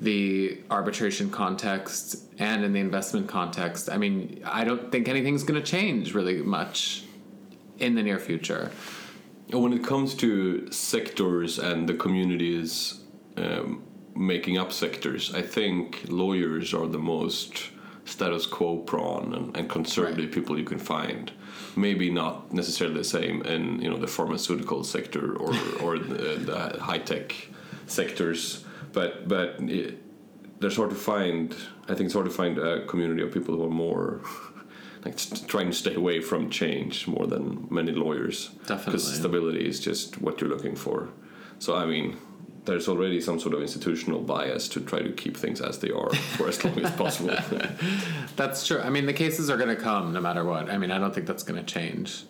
the 0.00 0.58
arbitration 0.70 1.30
context 1.30 2.24
and 2.38 2.64
in 2.64 2.72
the 2.72 2.80
investment 2.80 3.28
context. 3.28 3.88
I 3.90 3.96
mean, 3.96 4.42
I 4.44 4.64
don't 4.64 4.92
think 4.92 5.08
anything's 5.08 5.42
going 5.44 5.62
to 5.62 5.66
change 5.66 6.12
really 6.14 6.42
much 6.42 7.04
in 7.78 7.94
the 7.94 8.02
near 8.02 8.18
future. 8.18 8.70
When 9.50 9.72
it 9.72 9.84
comes 9.84 10.14
to 10.16 10.70
sectors 10.72 11.58
and 11.58 11.88
the 11.88 11.94
communities 11.94 13.00
um, 13.36 13.84
making 14.14 14.58
up 14.58 14.72
sectors, 14.72 15.34
I 15.34 15.42
think 15.42 16.04
lawyers 16.08 16.74
are 16.74 16.86
the 16.88 16.98
most 16.98 17.70
status 18.04 18.44
quo 18.46 18.78
prone 18.78 19.34
and, 19.34 19.56
and 19.56 19.68
conservative 19.68 20.26
Right. 20.26 20.34
people 20.34 20.58
you 20.58 20.64
can 20.64 20.78
find. 20.78 21.32
Maybe 21.76 22.10
not 22.10 22.52
necessarily 22.52 22.96
the 22.96 23.04
same 23.04 23.42
in 23.42 23.80
you 23.82 23.90
know 23.90 23.98
the 23.98 24.06
pharmaceutical 24.06 24.82
sector 24.84 25.36
or 25.36 25.54
or 25.82 25.98
the, 25.98 26.36
the 26.36 26.80
high 26.80 26.98
tech 26.98 27.34
sectors, 27.86 28.64
but 28.92 29.28
but 29.28 29.56
it, 29.60 30.02
there's 30.60 30.76
hard 30.76 30.90
to 30.90 30.96
find. 30.96 31.54
I 31.84 31.94
think 31.94 32.06
it's 32.06 32.14
hard 32.14 32.26
to 32.26 32.32
find 32.32 32.58
a 32.58 32.86
community 32.86 33.22
of 33.22 33.32
people 33.32 33.54
who 33.56 33.64
are 33.64 33.70
more. 33.70 34.20
Like 35.04 35.16
trying 35.46 35.68
to 35.68 35.72
stay 35.72 35.94
away 35.94 36.20
from 36.20 36.50
change 36.50 37.06
more 37.06 37.28
than 37.28 37.68
many 37.70 37.92
lawyers. 37.92 38.48
Definitely. 38.66 38.84
Because 38.86 39.14
stability 39.14 39.64
is 39.68 39.78
just 39.78 40.20
what 40.20 40.40
you're 40.40 40.50
looking 40.50 40.74
for. 40.74 41.10
So, 41.60 41.76
I 41.76 41.86
mean, 41.86 42.16
there's 42.66 42.88
already 42.88 43.20
some 43.20 43.38
sort 43.40 43.54
of 43.54 43.62
institutional 43.62 44.20
bias 44.20 44.68
to 44.68 44.80
try 44.80 45.00
to 45.00 45.12
keep 45.12 45.36
things 45.36 45.60
as 45.60 45.78
they 45.78 45.90
are 45.90 46.12
for 46.14 46.48
as 46.48 46.62
long 46.64 46.78
as 46.80 46.90
possible. 46.92 47.36
That's 48.36 48.66
true. 48.66 48.80
I 48.80 48.90
mean, 48.90 49.06
the 49.06 49.12
cases 49.12 49.48
are 49.48 49.56
going 49.56 49.74
to 49.74 49.80
come 49.80 50.12
no 50.12 50.20
matter 50.20 50.44
what. 50.44 50.68
I 50.68 50.76
mean, 50.76 50.90
I 50.90 50.98
don't 50.98 51.14
think 51.14 51.26
that's 51.26 51.42
going 51.42 51.64
to 51.64 51.72
change. 51.72 52.24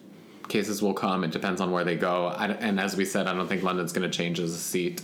Cases 0.49 0.81
will 0.81 0.95
come. 0.95 1.25
It 1.25 1.33
depends 1.33 1.61
on 1.61 1.73
where 1.73 1.83
they 1.83 1.97
go. 1.97 2.27
I, 2.27 2.49
and 2.49 2.79
as 2.79 2.97
we 2.97 3.05
said, 3.05 3.27
I 3.27 3.35
don't 3.35 3.49
think 3.49 3.65
London's 3.65 3.93
going 3.93 4.09
to 4.09 4.17
change 4.17 4.39
as 4.39 4.53
a 4.53 4.59
seat. 4.59 5.03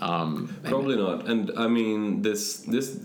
Um, 0.00 0.56
Probably 0.62 0.96
not. 0.96 1.28
And 1.28 1.50
I 1.56 1.66
mean, 1.66 2.22
this 2.22 2.58
this 2.58 2.96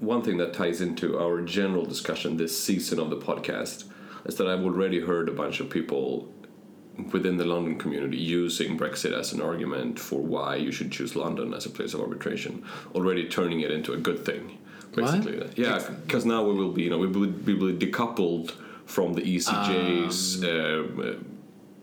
one 0.00 0.22
thing 0.22 0.36
that 0.38 0.52
ties 0.52 0.80
into 0.80 1.18
our 1.18 1.40
general 1.40 1.86
discussion 1.86 2.36
this 2.36 2.58
season 2.58 2.98
of 2.98 3.08
the 3.08 3.16
podcast 3.16 3.84
is 4.24 4.36
that 4.36 4.46
I've 4.46 4.64
already 4.64 5.00
heard 5.00 5.28
a 5.28 5.32
bunch 5.32 5.60
of 5.60 5.70
people 5.70 6.32
within 7.12 7.36
the 7.36 7.44
London 7.44 7.78
community 7.78 8.18
using 8.18 8.78
Brexit 8.78 9.12
as 9.12 9.32
an 9.32 9.40
argument 9.40 9.98
for 9.98 10.20
why 10.20 10.56
you 10.56 10.72
should 10.72 10.92
choose 10.92 11.16
London 11.16 11.54
as 11.54 11.66
a 11.66 11.70
place 11.70 11.94
of 11.94 12.00
arbitration, 12.00 12.64
already 12.94 13.28
turning 13.28 13.60
it 13.60 13.70
into 13.70 13.92
a 13.92 13.96
good 13.96 14.24
thing. 14.24 14.58
Basically, 14.94 15.50
yeah, 15.56 15.82
because 16.04 16.26
now 16.26 16.44
we 16.44 16.52
will 16.52 16.72
be, 16.72 16.82
you 16.82 16.90
know, 16.90 16.98
we 16.98 17.06
will, 17.06 17.30
we 17.30 17.54
will 17.54 17.72
be 17.72 17.86
decoupled 17.86 18.52
from 18.84 19.14
the 19.14 19.22
ECJ's 19.22 20.44
um, 20.44 21.31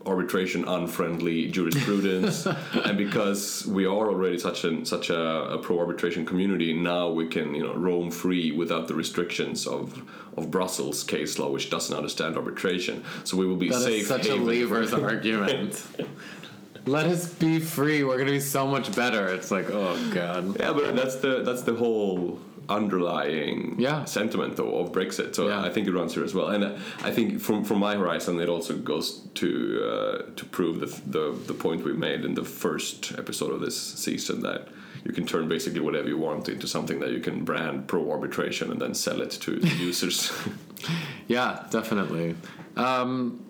arbitration 0.06 0.66
unfriendly 0.66 1.48
jurisprudence 1.48 2.46
and 2.86 2.96
because 2.96 3.66
we 3.66 3.84
are 3.84 4.08
already 4.08 4.38
such 4.38 4.64
an 4.64 4.84
such 4.84 5.10
a, 5.10 5.20
a 5.20 5.58
pro 5.58 5.78
arbitration 5.78 6.24
community 6.24 6.72
now 6.72 7.08
we 7.08 7.26
can 7.26 7.54
you 7.54 7.62
know 7.62 7.74
roam 7.74 8.10
free 8.10 8.50
without 8.50 8.88
the 8.88 8.94
restrictions 8.94 9.66
of 9.66 10.02
of 10.38 10.50
Brussels 10.50 11.04
case 11.04 11.38
law 11.38 11.50
which 11.50 11.68
doesn't 11.68 11.94
understand 11.94 12.36
arbitration 12.36 13.04
so 13.24 13.36
we 13.36 13.46
will 13.46 13.56
be 13.56 13.68
That 13.68 13.82
safe 13.82 14.02
is 14.02 14.08
such 14.08 14.26
a 14.26 14.36
lever's 14.36 14.94
argument. 14.94 15.82
Let 16.86 17.04
us 17.06 17.34
be 17.34 17.58
free. 17.60 18.04
We're 18.04 18.14
going 18.14 18.28
to 18.28 18.32
be 18.32 18.40
so 18.40 18.66
much 18.66 18.96
better. 18.96 19.28
It's 19.28 19.50
like, 19.50 19.68
oh 19.70 19.98
god. 20.14 20.58
yeah 20.58 20.72
but 20.72 20.96
that's 20.96 21.16
the 21.16 21.42
that's 21.42 21.62
the 21.62 21.74
whole 21.74 22.40
underlying 22.68 23.74
Yeah. 23.78 24.04
sentiment 24.04 24.56
though 24.56 24.78
of 24.78 24.92
Brexit 24.92 25.34
so 25.34 25.48
Yeah. 25.48 25.60
I 25.62 25.70
think 25.70 25.86
it 25.88 25.92
runs 25.92 26.14
here 26.14 26.24
as 26.24 26.34
well 26.34 26.48
and 26.48 26.64
uh, 26.64 26.72
I 27.02 27.10
think 27.10 27.40
from 27.40 27.64
from 27.64 27.78
my 27.78 27.96
horizon 27.96 28.40
it 28.40 28.48
also 28.48 28.76
goes 28.76 29.20
to 29.34 29.48
uh, 29.84 30.22
to 30.36 30.44
prove 30.44 30.80
the, 30.80 30.86
the 31.06 31.36
the 31.46 31.54
point 31.54 31.84
we 31.84 31.92
made 31.92 32.24
in 32.24 32.34
the 32.34 32.44
first 32.44 33.12
episode 33.18 33.52
of 33.52 33.60
this 33.60 33.76
season 33.80 34.40
that 34.42 34.68
you 35.04 35.12
can 35.12 35.24
turn 35.26 35.48
basically 35.48 35.80
whatever 35.80 36.08
you 36.08 36.18
want 36.18 36.48
into 36.48 36.66
something 36.66 37.00
that 37.00 37.10
you 37.10 37.20
can 37.20 37.44
brand 37.44 37.86
pro 37.88 38.10
arbitration 38.10 38.70
and 38.70 38.80
then 38.80 38.94
sell 38.94 39.20
it 39.20 39.30
to 39.30 39.52
the 39.58 39.68
users 39.88 40.32
Yeah, 41.28 41.64
definitely. 41.70 42.34
Um, 42.76 43.44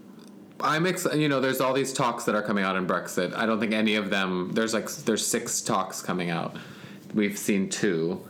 I'm 0.61 0.85
ex- 0.87 1.07
you 1.15 1.29
know, 1.29 1.41
there's 1.41 1.61
all 1.61 1.73
these 1.73 1.93
talks 1.93 2.25
that 2.25 2.35
are 2.35 2.43
coming 2.43 2.65
out 2.65 2.77
in 2.77 2.87
Brexit. 2.87 3.33
I 3.35 3.47
don't 3.47 3.59
think 3.61 3.73
any 3.73 3.95
of 3.95 4.11
them. 4.11 4.51
There's 4.53 4.75
like 4.75 4.91
there's 5.07 5.27
six 5.27 5.63
talks 5.63 6.03
coming 6.03 6.29
out. 6.31 6.57
We've 7.15 7.39
seen 7.39 7.69
two. 7.71 8.21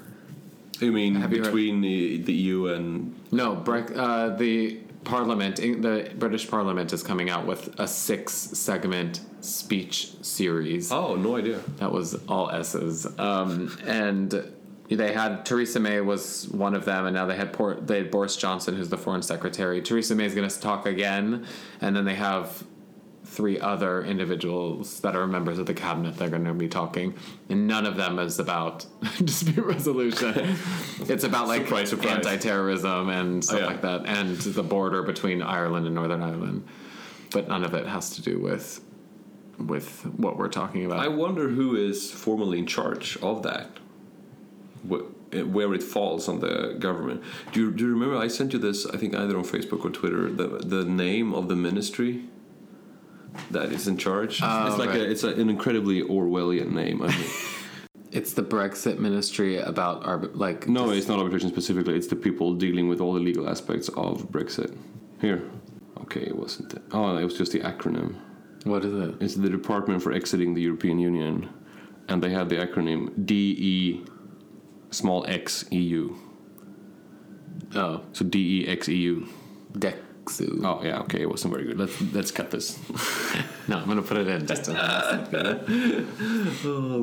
I 0.83 0.91
mean 0.91 1.15
Have 1.17 1.33
you 1.33 1.43
between 1.43 1.81
the, 1.81 2.19
the 2.19 2.33
EU 2.33 2.67
and 2.69 3.15
No, 3.33 3.55
Bre- 3.57 3.93
uh, 3.95 4.37
the 4.37 4.79
Parliament, 5.05 5.57
the 5.57 6.13
British 6.19 6.49
Parliament 6.49 6.93
is 6.93 7.03
coming 7.03 7.31
out 7.31 7.47
with 7.47 7.79
a 7.81 7.87
six 7.89 8.33
segment 8.33 9.21
speech 9.41 10.13
series. 10.23 10.93
oh 10.93 11.17
no 11.17 11.37
idea 11.37 11.59
That 11.79 11.91
was 11.93 12.15
all 12.29 12.51
S's. 12.51 13.07
Um, 13.19 13.77
and 13.87 14.45
they 14.91 15.13
had 15.13 15.47
Theresa 15.47 15.79
May 15.81 16.01
was 16.01 16.49
one 16.49 16.75
of 16.75 16.85
them, 16.85 17.07
and 17.07 17.15
now 17.15 17.25
they 17.25 17.37
had 17.37 17.53
Por- 17.53 17.77
they 17.81 17.99
had 17.99 18.11
Boris 18.11 18.37
Johnson, 18.37 18.75
who's 18.77 18.89
the 18.89 18.99
foreign 18.99 19.23
secretary. 19.23 19.81
Theresa 19.81 20.15
May 20.17 20.25
is 20.27 20.35
going 20.35 20.49
to 20.49 20.61
talk 20.61 20.85
again, 20.85 21.47
and 21.81 21.95
then 21.95 22.05
they 22.05 22.17
have 22.17 22.65
three 23.31 23.61
other 23.61 24.03
individuals 24.03 25.01
that 25.01 25.15
are 25.15 25.27
members 25.27 25.59
of 25.61 25.67
the 25.67 25.75
cabinet 25.75 26.17
that 26.17 26.27
are 26.27 26.31
going 26.31 26.45
to 26.45 26.53
be 26.53 26.69
talking, 26.69 27.15
and 27.49 27.69
none 27.69 27.87
of 27.87 27.97
them 27.97 28.19
is 28.19 28.41
about 28.41 28.85
dispute 29.25 29.65
resolution. 29.65 30.35
it's 31.09 31.23
about 31.23 31.47
like 31.47 31.63
Surprise, 31.63 31.91
surprise. 31.91 32.17
anti-terrorism 32.17 33.09
and 33.09 33.45
stuff 33.45 33.61
yeah. 33.61 33.67
like 33.67 33.83
that, 33.83 34.07
and 34.07 34.37
the 34.37 34.65
border 34.65 35.05
between 35.05 35.43
Ireland 35.43 35.87
and 35.87 35.95
Northern 35.95 36.23
Ireland. 36.23 36.67
But 37.31 37.47
none 37.47 37.63
of 37.63 37.75
it 37.75 37.87
has 37.87 38.11
to 38.17 38.23
do 38.23 38.41
with 38.41 38.85
with 39.59 40.05
what 40.17 40.37
we're 40.37 40.49
talking 40.49 40.85
about. 40.85 40.99
I 40.99 41.09
wonder 41.09 41.49
who 41.49 41.77
is 41.77 42.11
formally 42.11 42.59
in 42.59 42.67
charge 42.67 43.17
of 43.19 43.45
that 43.45 43.69
eh, 45.33 45.43
where 45.43 45.73
it 45.73 45.83
falls 45.83 46.29
on 46.29 46.41
the 46.41 46.77
government 46.79 47.23
do 47.53 47.61
you, 47.61 47.71
do 47.71 47.85
you 47.85 47.91
remember 47.93 48.17
I 48.17 48.29
sent 48.29 48.55
you 48.55 48.59
this 48.59 48.87
I 48.87 48.97
think 48.97 49.15
either 49.15 49.37
on 49.37 49.45
Facebook 49.45 49.85
or 49.85 49.91
Twitter 49.91 50.33
the, 50.33 50.47
the 50.65 50.85
name 50.87 51.35
of 51.35 51.49
the 51.49 51.57
ministry 51.57 52.25
that 53.51 53.73
is 53.73 53.89
in 53.89 53.97
charge 53.97 54.41
Oh, 54.43 54.67
it's 54.67 54.79
like 54.79 54.91
right. 54.91 55.01
a, 55.01 55.11
it's 55.11 55.25
a, 55.25 55.29
an 55.29 55.49
incredibly 55.51 56.03
Orwellian 56.03 56.71
name 56.73 57.03
I 57.03 57.09
mean, 57.09 57.27
It's 58.13 58.33
the 58.33 58.43
Brexit 58.43 58.99
ministry 58.99 59.59
about 59.59 60.03
arb- 60.03 60.35
like 60.35 60.67
no 60.69 60.91
it's 60.91 61.07
not 61.09 61.19
arbitration 61.19 61.49
specifically 61.51 61.95
it's 61.97 62.09
the 62.09 62.17
people 62.17 62.55
dealing 62.55 62.89
with 62.89 63.01
all 63.01 63.15
the 63.15 63.21
legal 63.21 63.49
aspects 63.49 63.89
of 63.91 64.29
Brexit 64.31 64.77
here 65.21 65.43
okay 66.03 66.23
it 66.23 66.37
wasn't 66.37 66.73
it 66.75 66.83
oh 66.93 67.17
it 67.17 67.25
was 67.25 67.37
just 67.39 67.53
the 67.53 67.61
acronym 67.61 68.17
what 68.65 68.85
is 68.85 68.93
it? 68.93 69.15
It's 69.23 69.37
the 69.37 69.49
Department 69.49 70.03
for 70.03 70.13
Exiting 70.13 70.53
the 70.53 70.61
European 70.61 70.99
Union, 70.99 71.49
and 72.09 72.23
they 72.23 72.29
have 72.31 72.51
the 72.51 72.57
acronym 72.57 73.25
DE 73.25 74.05
small 74.91 75.25
x 75.27 75.65
EU. 75.71 76.15
Oh, 77.75 78.03
So 78.13 78.25
DE 78.25 78.67
X 78.69 78.89
EU. 78.89 79.27
Oh 80.63 80.81
yeah, 80.83 81.01
okay, 81.01 81.23
it 81.23 81.29
wasn't 81.29 81.55
very 81.55 81.67
good. 81.67 81.79
Let's 81.79 82.01
let's 82.13 82.31
cut 82.31 82.51
this. 82.51 82.79
No, 83.69 83.77
I'm 83.77 83.87
gonna 83.87 84.03
put 84.03 84.17
it 84.17 84.27
in 84.27 84.47
just 84.49 84.69
oh, 84.69 84.75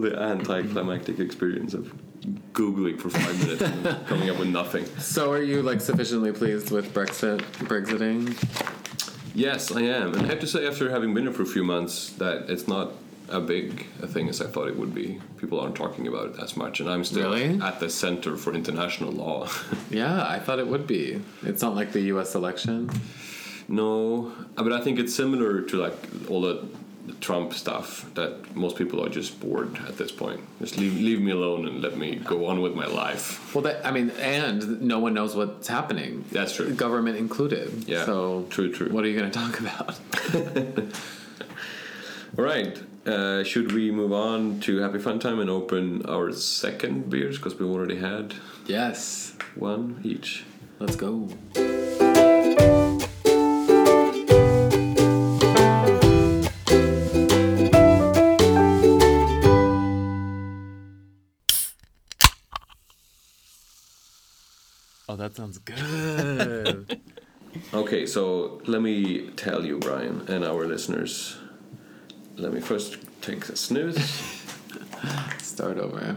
the 0.02 0.18
anticlimactic 0.20 1.20
experience 1.20 1.74
of 1.74 1.94
googling 2.52 3.00
for 3.00 3.10
five 3.10 3.40
minutes 3.40 3.62
and 3.62 4.06
coming 4.08 4.30
up 4.30 4.38
with 4.38 4.50
nothing. 4.50 4.86
So, 4.98 5.32
are 5.32 5.42
you 5.42 5.62
like 5.62 5.80
sufficiently 5.80 6.34
pleased 6.34 6.70
with 6.72 6.94
Brexit, 6.94 7.40
Brexiting? 7.70 8.36
Yes, 9.34 9.72
I 9.72 9.84
am, 9.84 10.14
and 10.14 10.24
I 10.24 10.26
have 10.26 10.42
to 10.42 10.48
say, 10.48 10.68
after 10.68 10.90
having 10.90 11.14
been 11.14 11.24
here 11.24 11.32
for 11.32 11.44
a 11.44 11.46
few 11.46 11.64
months, 11.64 12.10
that 12.14 12.50
it's 12.50 12.68
not 12.68 12.92
a 13.30 13.40
big 13.40 13.86
a 14.02 14.08
thing 14.08 14.30
as 14.30 14.42
I 14.42 14.48
thought 14.48 14.68
it 14.68 14.78
would 14.78 14.94
be. 14.96 15.20
People 15.38 15.60
aren't 15.60 15.76
talking 15.76 16.08
about 16.08 16.30
it 16.36 16.40
as 16.42 16.56
much, 16.58 16.80
and 16.80 16.90
I'm 16.90 17.04
still 17.04 17.32
Really? 17.34 17.60
at 17.62 17.80
the 17.80 17.90
center 17.90 18.36
for 18.38 18.54
international 18.54 19.12
law. 19.12 19.48
Yeah, 19.90 20.28
I 20.28 20.40
thought 20.40 20.60
it 20.60 20.68
would 20.68 20.86
be. 20.88 21.22
It's 21.44 21.62
not 21.62 21.76
like 21.76 21.92
the 21.94 22.02
U.S. 22.14 22.36
election. 22.36 22.90
No, 23.70 24.32
uh, 24.58 24.64
but 24.64 24.74
I 24.74 24.82
think 24.82 25.00
it's 25.00 25.16
similar 25.16 25.62
to 25.62 25.78
like 25.78 25.96
all 26.30 26.42
the 26.42 26.66
Trump 27.22 27.54
stuff 27.54 28.10
that 28.16 28.54
most 28.56 28.76
people 28.76 29.02
are 29.04 29.08
just 29.10 29.40
bored 29.40 29.78
at 29.88 29.98
this 29.98 30.12
point. 30.12 30.42
Just 30.60 30.78
leave 30.78 31.00
leave 31.00 31.22
me 31.22 31.32
alone 31.32 31.66
and 31.68 31.82
let 31.82 31.98
me 31.98 32.16
go 32.16 32.46
on 32.48 32.62
with 32.62 32.76
my 32.76 32.86
life. 32.86 33.54
Well, 33.56 33.62
that, 33.64 33.86
I 33.86 33.92
mean, 33.92 34.10
and 34.20 34.82
no 34.82 35.00
one 35.00 35.14
knows 35.14 35.34
what's 35.36 35.68
happening. 35.70 36.26
That's 36.32 36.54
true. 36.56 36.74
Government 36.74 37.18
included. 37.18 37.86
Yeah, 37.88 38.06
So 38.06 38.46
true, 38.50 38.72
true. 38.74 38.90
What 38.90 39.04
are 39.06 39.08
you 39.08 39.18
going 39.20 39.32
to 39.32 39.40
talk 39.40 39.60
about? 39.60 40.00
All 42.38 42.44
right. 42.44 42.78
Uh, 43.08 43.42
should 43.42 43.72
we 43.72 43.90
move 43.90 44.12
on 44.12 44.60
to 44.60 44.80
Happy 44.80 45.00
Fun 45.00 45.18
Time 45.18 45.40
and 45.40 45.50
open 45.50 46.06
our 46.08 46.34
second 46.34 47.10
beers 47.10 47.38
because 47.38 47.58
we 47.58 47.66
already 47.66 47.96
had 47.96 48.36
yes. 48.66 49.34
one 49.56 50.02
each? 50.04 50.44
Let's 50.78 50.98
go. 50.98 51.30
Oh, 65.10 65.16
that 65.16 65.34
sounds 65.34 65.60
good. 65.60 67.00
Okay, 67.74 68.06
so 68.06 68.62
let 68.68 68.82
me 68.84 69.32
tell 69.32 69.66
you, 69.66 69.80
Brian, 69.80 70.26
and 70.28 70.46
our 70.46 70.68
listeners. 70.68 71.38
Let 72.38 72.54
me 72.54 72.60
first 72.62 72.98
take 73.22 73.46
the 73.46 73.56
snooze. 73.56 73.98
Start 75.40 75.78
over. 75.80 76.16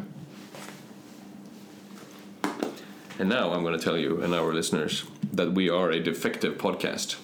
and 3.18 3.29
now 3.29 3.53
I'm 3.53 3.62
going 3.62 3.79
to 3.79 3.85
tell 3.85 3.97
you 3.99 4.23
and 4.23 4.35
our 4.35 4.53
listeners 4.55 5.05
that 5.33 5.53
we 5.53 5.68
are 5.71 5.91
a 5.91 6.01
defective 6.01 6.57
podcast. 6.59 7.16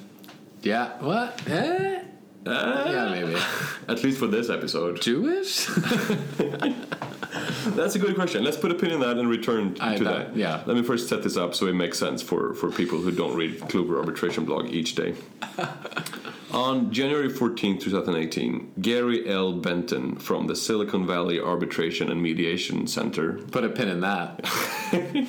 Yeah. 0.63 0.99
What? 1.01 1.41
Eh? 1.49 2.03
Ah, 2.47 2.91
Yeah, 2.91 3.09
maybe. 3.11 3.37
At 3.89 4.03
least 4.05 4.19
for 4.19 4.27
this 4.27 4.49
episode. 4.51 5.01
Jewish? 5.01 5.67
That's 7.77 7.95
a 7.97 7.99
good 7.99 8.15
question. 8.15 8.45
Let's 8.45 8.57
put 8.57 8.71
a 8.71 8.75
pin 8.75 8.91
in 8.93 9.01
that 9.01 9.17
and 9.19 9.29
return 9.29 9.77
I- 9.81 9.97
to 9.97 10.05
that- 10.05 10.29
that. 10.35 10.37
yeah. 10.37 10.63
Let 10.67 10.77
me 10.77 10.83
first 10.83 11.09
set 11.09 11.23
this 11.23 11.37
up 11.37 11.55
so 11.55 11.67
it 11.67 11.75
makes 11.75 11.99
sense 11.99 12.23
for, 12.23 12.55
for 12.55 12.71
people 12.71 12.99
who 12.99 13.11
don't 13.11 13.35
read 13.37 13.61
Kluwer 13.63 13.99
Arbitration 13.99 14.45
Blog 14.45 14.69
each 14.71 14.95
day. 14.95 15.15
On 16.53 16.93
January 16.93 17.29
14, 17.29 17.79
2018, 17.81 18.75
Gary 18.81 19.29
L. 19.29 19.53
Benton 19.55 20.17
from 20.17 20.47
the 20.47 20.55
Silicon 20.55 21.07
Valley 21.07 21.41
Arbitration 21.41 22.11
and 22.11 22.23
Mediation 22.23 22.87
Center, 22.87 23.35
Put 23.51 23.65
a 23.65 23.69
pin 23.69 23.89
in 23.89 24.01
that. 24.01 24.41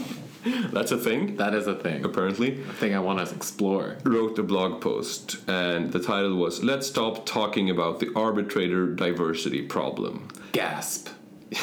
that's 0.71 0.91
a 0.91 0.97
thing, 0.97 1.35
That 1.37 1.53
is 1.55 1.65
a 1.67 1.73
thing. 1.75 2.05
apparently, 2.05 2.61
A 2.61 2.73
thing 2.73 2.95
I 2.95 2.99
want 2.99 3.27
to 3.27 3.35
explore. 3.35 3.97
wrote 4.03 4.37
a 4.37 4.43
blog 4.43 4.79
post, 4.79 5.37
and 5.47 5.91
the 5.91 5.99
title 5.99 6.35
was 6.35 6.63
Let's 6.63 6.87
Stop 6.87 7.25
Talking 7.25 7.69
About 7.71 7.99
the 7.99 8.09
Arbitrator 8.15 8.85
Diversity 8.87 9.63
Problem. 9.63 10.27
Gasp. 10.51 11.09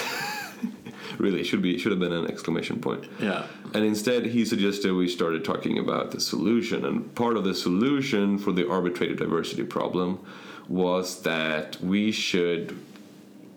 Really, 1.16 1.44
should 1.44 1.62
be 1.62 1.78
should 1.78 1.92
have 1.92 2.00
been 2.00 2.12
an 2.12 2.26
exclamation 2.26 2.80
point. 2.80 3.04
Yeah. 3.20 3.46
And 3.74 3.84
instead, 3.84 4.26
he 4.26 4.44
suggested 4.44 4.94
we 4.94 5.08
started 5.08 5.44
talking 5.44 5.78
about 5.78 6.12
the 6.12 6.20
solution. 6.20 6.84
And 6.84 7.12
part 7.16 7.36
of 7.36 7.42
the 7.42 7.54
solution 7.54 8.38
for 8.38 8.52
the 8.52 8.70
arbitrator 8.70 9.16
diversity 9.16 9.64
problem 9.64 10.24
was 10.68 11.22
that 11.22 11.80
we 11.82 12.12
should 12.12 12.78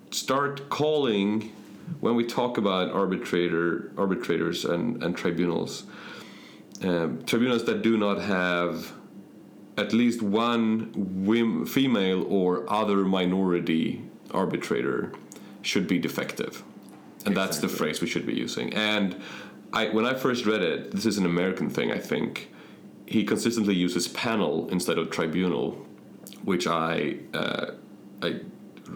start 0.09 0.69
calling, 0.69 1.53
when 1.99 2.15
we 2.15 2.25
talk 2.25 2.57
about 2.57 2.91
arbitrator 2.91 3.91
arbitrators 3.95 4.65
and, 4.65 5.03
and 5.03 5.15
tribunals, 5.15 5.83
um, 6.81 7.23
tribunals 7.25 7.65
that 7.65 7.83
do 7.83 7.95
not 7.95 8.19
have 8.19 8.93
at 9.77 9.93
least 9.93 10.23
one 10.23 10.91
wim, 11.25 11.69
female 11.69 12.23
or 12.27 12.67
other 12.71 12.97
minority 13.05 14.01
arbitrator 14.31 15.11
should 15.61 15.87
be 15.87 15.99
defective. 15.99 16.63
And 17.25 17.35
that's 17.35 17.59
the 17.59 17.67
phrase 17.67 18.01
we 18.01 18.07
should 18.07 18.25
be 18.25 18.33
using. 18.33 18.73
And 18.73 19.21
I, 19.73 19.89
when 19.89 20.05
I 20.05 20.13
first 20.13 20.45
read 20.45 20.61
it, 20.61 20.91
this 20.91 21.05
is 21.05 21.17
an 21.17 21.25
American 21.25 21.69
thing, 21.69 21.91
I 21.91 21.97
think. 21.99 22.49
He 23.05 23.23
consistently 23.23 23.75
uses 23.75 24.07
panel 24.07 24.67
instead 24.69 24.97
of 24.97 25.09
tribunal, 25.09 25.85
which 26.43 26.67
I, 26.67 27.17
uh, 27.33 27.71
I 28.21 28.41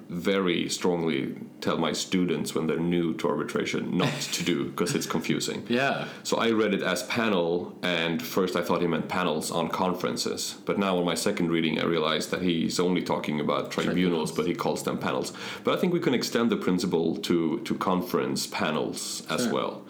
very 0.10 0.70
strongly 0.70 1.36
tell 1.60 1.78
my 1.78 1.92
students 1.92 2.56
when 2.56 2.66
they're 2.66 2.80
new 2.80 3.14
to 3.16 3.28
arbitration 3.28 3.98
not 3.98 4.14
to 4.22 4.44
do 4.44 4.66
because 4.70 4.96
it's 4.96 5.06
confusing. 5.06 5.66
Yeah. 5.70 6.08
So 6.24 6.38
I 6.38 6.52
read 6.52 6.74
it 6.74 6.82
as 6.82 7.04
panel, 7.04 7.78
and 7.84 8.22
first 8.22 8.56
I 8.56 8.62
thought 8.62 8.82
he 8.82 8.88
meant 8.88 9.10
panels 9.10 9.52
on 9.52 9.68
conferences. 9.70 10.56
But 10.66 10.80
now 10.80 10.98
on 10.98 11.04
my 11.06 11.16
second 11.16 11.52
reading, 11.52 11.80
I 11.80 11.84
realized 11.86 12.32
that 12.32 12.42
he's 12.42 12.80
only 12.80 13.02
talking 13.04 13.40
about 13.42 13.70
tribunals, 13.72 14.32
Tribunals. 14.32 14.32
but 14.32 14.46
he 14.48 14.56
calls 14.56 14.84
them 14.84 14.98
panels. 14.98 15.34
But 15.66 15.78
I 15.78 15.80
think 15.82 15.92
we 15.94 16.00
can 16.00 16.14
extend 16.14 16.50
the 16.50 16.58
principle 16.58 17.18
to, 17.18 17.60
to 17.60 17.76
conference 17.76 18.48
panels 18.48 19.24
as 19.30 19.44
Sure. 19.44 19.54
well. 19.54 19.82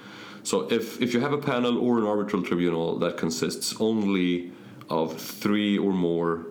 So 0.43 0.71
if, 0.71 1.01
if 1.01 1.13
you 1.13 1.19
have 1.19 1.33
a 1.33 1.37
panel 1.37 1.77
or 1.77 1.99
an 1.99 2.05
arbitral 2.05 2.41
tribunal 2.43 2.97
that 2.99 3.17
consists 3.17 3.79
only 3.79 4.51
of 4.89 5.19
three 5.19 5.77
or 5.77 5.91
more 5.93 6.47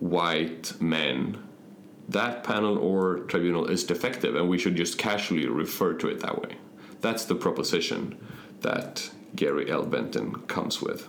white 0.00 0.72
men, 0.80 1.42
that 2.08 2.44
panel 2.44 2.78
or 2.78 3.20
tribunal 3.20 3.66
is 3.66 3.84
defective, 3.84 4.34
and 4.36 4.48
we 4.48 4.58
should 4.58 4.76
just 4.76 4.98
casually 4.98 5.46
refer 5.46 5.94
to 5.94 6.08
it 6.08 6.20
that 6.20 6.40
way. 6.40 6.56
That's 7.00 7.24
the 7.24 7.34
proposition 7.34 8.16
that 8.60 9.10
Gary 9.34 9.70
L. 9.70 9.84
Benton 9.84 10.34
comes 10.46 10.80
with, 10.80 11.06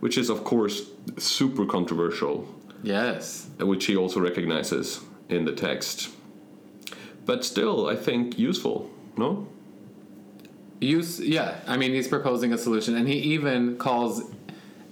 which 0.00 0.16
is, 0.18 0.28
of 0.30 0.44
course, 0.44 0.82
super 1.18 1.64
controversial, 1.66 2.46
Yes. 2.82 3.48
which 3.58 3.86
he 3.86 3.96
also 3.96 4.20
recognizes 4.20 5.00
in 5.28 5.44
the 5.44 5.52
text. 5.52 6.10
But 7.24 7.44
still, 7.44 7.88
I 7.88 7.96
think 7.96 8.38
useful, 8.38 8.90
no? 9.16 9.48
Use 10.80 11.20
yeah, 11.20 11.56
I 11.66 11.76
mean 11.76 11.92
he's 11.92 12.08
proposing 12.08 12.52
a 12.52 12.58
solution 12.58 12.96
and 12.96 13.08
he 13.08 13.14
even 13.34 13.76
calls 13.78 14.22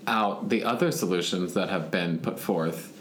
out 0.06 0.48
the 0.48 0.64
other 0.64 0.90
solutions 0.90 1.54
that 1.54 1.68
have 1.68 1.90
been 1.90 2.18
put 2.18 2.38
forth, 2.40 2.92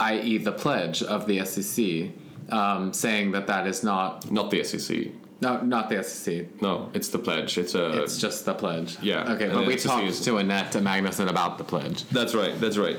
i.e. 0.00 0.38
the 0.38 0.52
pledge 0.52 1.02
of 1.02 1.26
the 1.26 1.38
SCC, 1.38 2.12
um, 2.50 2.92
saying 2.92 3.32
that 3.32 3.46
that 3.48 3.66
is 3.66 3.82
not 3.82 4.30
Not 4.30 4.50
the 4.50 4.60
SCC. 4.60 5.12
no 5.40 5.60
not 5.62 5.88
the 5.88 5.96
SCC. 5.96 6.46
No, 6.62 6.88
it's 6.94 7.08
the 7.08 7.18
pledge. 7.18 7.58
It's 7.58 7.74
a. 7.74 8.02
It's 8.02 8.18
just 8.18 8.44
the 8.44 8.54
pledge. 8.54 8.96
yeah, 9.02 9.32
Okay, 9.32 9.48
but 9.48 9.66
we 9.66 9.74
SCC 9.74 9.82
talked 9.88 10.04
is- 10.06 10.20
to 10.22 10.36
Annette 10.38 10.74
and 10.76 10.86
Magnusson 10.86 11.28
about 11.28 11.58
the 11.58 11.64
pledge. 11.64 12.04
That's 12.10 12.34
right. 12.34 12.58
That's 12.60 12.76
right. 12.76 12.98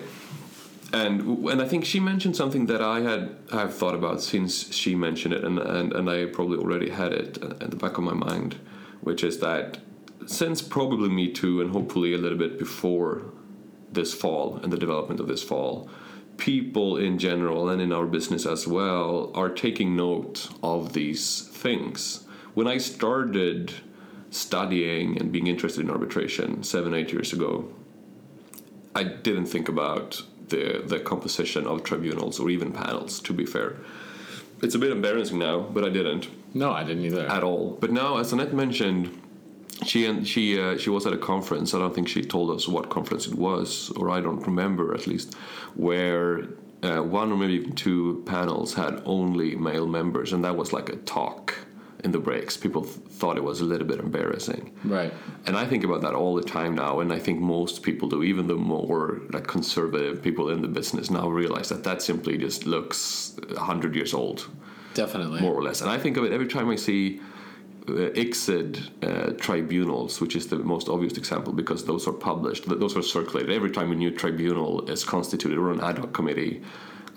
And 0.92 1.22
and 1.48 1.62
I 1.62 1.68
think 1.68 1.86
she 1.86 2.00
mentioned 2.00 2.36
something 2.36 2.66
that 2.66 2.82
I 2.82 3.00
had 3.02 3.36
I've 3.54 3.74
thought 3.76 3.96
about 3.96 4.22
since 4.22 4.74
she 4.74 4.96
mentioned 4.96 5.34
it, 5.36 5.44
and 5.44 5.58
and, 5.60 5.94
and 5.94 6.10
I 6.10 6.26
probably 6.26 6.58
already 6.58 6.90
had 6.90 7.14
it 7.14 7.38
at 7.62 7.70
the 7.70 7.76
back 7.78 7.98
of 7.98 8.04
my 8.04 8.14
mind, 8.14 8.56
which 9.02 9.24
is 9.24 9.40
that 9.40 9.80
since 10.26 10.62
probably 10.62 11.10
Me 11.10 11.32
Too 11.32 11.62
and 11.62 11.72
hopefully 11.72 12.14
a 12.14 12.18
little 12.18 12.38
bit 12.38 12.60
before 12.60 13.24
this 13.92 14.14
fall 14.14 14.58
and 14.58 14.72
the 14.72 14.78
development 14.78 15.20
of 15.20 15.28
this 15.28 15.44
fall, 15.44 15.90
people 16.38 16.98
in 16.98 17.18
general 17.18 17.70
and 17.70 17.82
in 17.82 17.92
our 17.92 18.06
business 18.06 18.46
as 18.46 18.68
well 18.68 19.32
are 19.34 19.50
taking 19.50 19.96
note 19.96 20.50
of 20.64 20.94
these 20.94 21.48
things. 21.50 22.26
When 22.54 22.68
I 22.68 22.78
started 22.78 23.74
studying 24.32 25.20
and 25.20 25.32
being 25.32 25.48
interested 25.48 25.82
in 25.82 25.90
arbitration 25.90 26.64
seven 26.64 26.94
eight 26.94 27.12
years 27.12 27.34
ago, 27.34 27.68
I 28.96 29.04
didn't 29.04 29.48
think 29.48 29.70
about 29.70 30.22
the 30.50 30.84
the 30.86 31.00
composition 31.00 31.66
of 31.68 31.84
tribunals 31.84 32.40
or 32.40 32.50
even 32.50 32.72
panels. 32.72 33.20
To 33.22 33.34
be 33.34 33.46
fair, 33.46 33.78
it's 34.62 34.76
a 34.76 34.80
bit 34.80 34.92
embarrassing 34.92 35.40
now, 35.40 35.60
but 35.60 35.84
I 35.84 35.90
didn't 35.90 36.28
No, 36.54 36.72
I 36.72 36.84
didn't 36.84 37.06
either. 37.06 37.28
at 37.28 37.44
all. 37.44 37.78
But 37.80 37.92
now, 37.92 38.18
as 38.18 38.34
Annette 38.34 38.54
mentioned, 38.54 39.22
she 39.86 40.06
and 40.06 40.28
she 40.28 40.60
uh, 40.60 40.78
she 40.78 40.90
was 40.90 41.06
at 41.06 41.14
a 41.14 41.18
conference. 41.18 41.74
I 41.74 41.80
don't 41.80 41.94
think 41.94 42.08
she 42.08 42.22
told 42.24 42.50
us 42.56 42.68
what 42.68 42.90
conference 42.90 43.28
it 43.28 43.36
was, 43.36 43.92
or 43.96 44.10
I 44.10 44.20
don't 44.20 44.46
remember 44.46 44.94
at 44.94 45.08
least, 45.08 45.36
where 45.76 46.48
uh, 46.84 47.02
one 47.02 47.32
or 47.32 47.38
maybe 47.38 47.54
even 47.54 47.74
two 47.74 48.24
panels 48.26 48.74
had 48.74 49.02
only 49.06 49.56
male 49.56 49.88
members, 49.88 50.34
and 50.34 50.44
that 50.44 50.56
was 50.56 50.74
like 50.74 50.90
a 50.90 50.96
talk 50.98 51.56
in 52.04 52.12
the 52.12 52.20
breaks. 52.20 52.56
People 52.56 52.84
th- 52.84 52.96
thought 52.96 53.36
it 53.38 53.44
was 53.44 53.60
a 53.60 53.66
little 53.66 53.86
bit 53.86 54.00
embarrassing. 54.00 54.72
Right. 54.86 55.14
And 55.46 55.58
I 55.58 55.66
think 55.66 55.84
about 55.84 56.02
that 56.02 56.14
all 56.14 56.34
the 56.36 56.44
time 56.44 56.76
now, 56.76 57.02
and 57.02 57.12
I 57.12 57.20
think 57.20 57.42
most 57.42 57.84
people 57.84 58.08
do. 58.08 58.24
Even 58.24 58.48
the 58.48 58.56
more 58.56 59.22
like 59.32 59.48
conservative 59.48 60.22
people 60.22 60.50
in 60.50 60.62
the 60.62 60.68
business 60.70 61.10
now 61.10 61.28
realize 61.30 61.70
that 61.70 61.84
that 61.84 62.02
simply 62.02 62.38
just 62.38 62.66
looks 62.66 63.38
hundred 63.58 63.96
years 63.96 64.14
old, 64.14 64.48
Definitely. 65.04 65.42
more 65.42 65.54
or 65.60 65.64
less. 65.68 65.82
And 65.82 65.90
I 65.90 65.98
think 66.04 66.18
of 66.18 66.24
it 66.28 66.32
every 66.38 66.48
time 66.56 66.68
I 66.70 66.76
see 66.88 67.20
uh, 67.88 67.92
ICSID 68.26 68.70
uh, 69.04 69.32
tribunals, 69.46 70.22
which 70.22 70.36
is 70.36 70.46
the 70.48 70.58
most 70.74 70.90
obvious 70.90 71.14
example 71.24 71.52
because 71.54 71.82
those 71.92 72.04
are 72.10 72.14
published, 72.32 72.64
those 72.84 72.96
are 73.00 73.02
circulated. 73.18 73.52
Every 73.52 73.72
time 73.72 73.92
a 73.92 73.96
new 73.96 74.12
tribunal 74.12 74.72
is 74.94 75.04
constituted 75.04 75.58
or 75.58 75.72
an 75.72 75.82
ad 75.82 75.98
hoc 76.00 76.12
committee, 76.14 76.62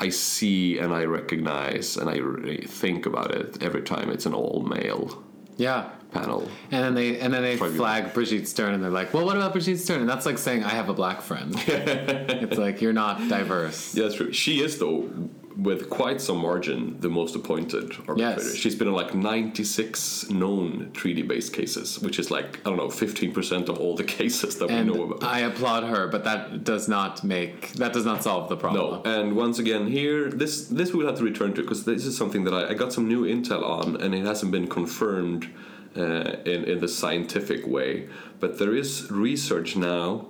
I 0.06 0.08
see 0.10 0.78
and 0.82 0.90
I 1.00 1.04
recognize 1.04 1.96
and 1.98 2.08
I 2.14 2.16
re- 2.18 2.64
think 2.82 3.06
about 3.06 3.30
it 3.40 3.62
every 3.62 3.82
time 3.82 4.06
it's 4.14 4.26
an 4.26 4.34
all 4.34 4.60
male 4.76 5.22
Yeah. 5.58 5.82
panel. 6.12 6.42
And 6.70 6.80
then 6.84 6.94
they 6.94 7.10
and 7.22 7.32
then 7.34 7.42
they 7.42 7.56
Tribunal. 7.56 7.82
flag 7.82 8.02
Brigitte 8.14 8.48
Stern 8.48 8.72
and 8.74 8.82
they're 8.82 8.90
like, 9.00 9.12
well, 9.14 9.24
what 9.28 9.36
about 9.36 9.52
Brigitte 9.52 9.78
Stern? 9.80 10.00
And 10.00 10.08
that's 10.12 10.26
like 10.26 10.38
saying 10.38 10.60
I 10.64 10.70
have 10.80 10.88
a 10.88 10.94
black 11.02 11.18
friend. 11.28 11.54
it's 12.46 12.58
like 12.66 12.80
you're 12.82 12.98
not 13.04 13.14
diverse. 13.28 13.94
Yeah, 13.94 14.04
that's 14.04 14.16
true. 14.16 14.32
She 14.32 14.60
is 14.66 14.78
though 14.78 14.98
with 15.56 15.90
quite 15.90 16.20
some 16.20 16.38
margin, 16.38 16.98
the 17.00 17.08
most 17.08 17.34
appointed 17.36 17.92
arbitrator. 18.08 18.42
Yes. 18.42 18.54
She's 18.54 18.74
been 18.74 18.88
in 18.88 18.94
like 18.94 19.14
96 19.14 20.30
known 20.30 20.90
treaty-based 20.92 21.52
cases, 21.52 22.00
which 22.00 22.18
is 22.18 22.30
like 22.30 22.58
I 22.64 22.70
don't 22.70 22.76
know, 22.76 22.88
15% 22.88 23.68
of 23.68 23.78
all 23.78 23.94
the 23.96 24.04
cases 24.18 24.58
that 24.58 24.70
And 24.70 24.90
we 24.90 24.96
know 24.96 25.04
about. 25.04 25.22
I 25.24 25.40
applaud 25.40 25.84
her, 25.84 26.08
but 26.08 26.24
that 26.24 26.64
does 26.64 26.88
not 26.88 27.22
make 27.24 27.72
that 27.74 27.92
does 27.92 28.04
not 28.04 28.22
solve 28.22 28.48
the 28.48 28.56
problem. 28.56 29.02
No, 29.02 29.10
and 29.10 29.36
once 29.36 29.58
again 29.58 29.86
here, 29.86 30.30
this 30.30 30.66
this 30.68 30.92
we'll 30.92 31.06
have 31.06 31.18
to 31.18 31.24
return 31.24 31.54
to 31.54 31.62
because 31.62 31.84
this 31.84 32.06
is 32.06 32.16
something 32.16 32.44
that 32.44 32.54
I, 32.54 32.70
I 32.70 32.74
got 32.74 32.92
some 32.92 33.08
new 33.08 33.24
intel 33.24 33.62
on, 33.62 34.00
and 34.00 34.14
it 34.14 34.24
hasn't 34.24 34.52
been 34.52 34.68
confirmed 34.68 35.48
uh, 35.96 36.00
in 36.44 36.64
in 36.64 36.80
the 36.80 36.88
scientific 36.88 37.66
way. 37.66 38.08
But 38.40 38.58
there 38.58 38.74
is 38.74 39.10
research 39.10 39.76
now 39.76 40.28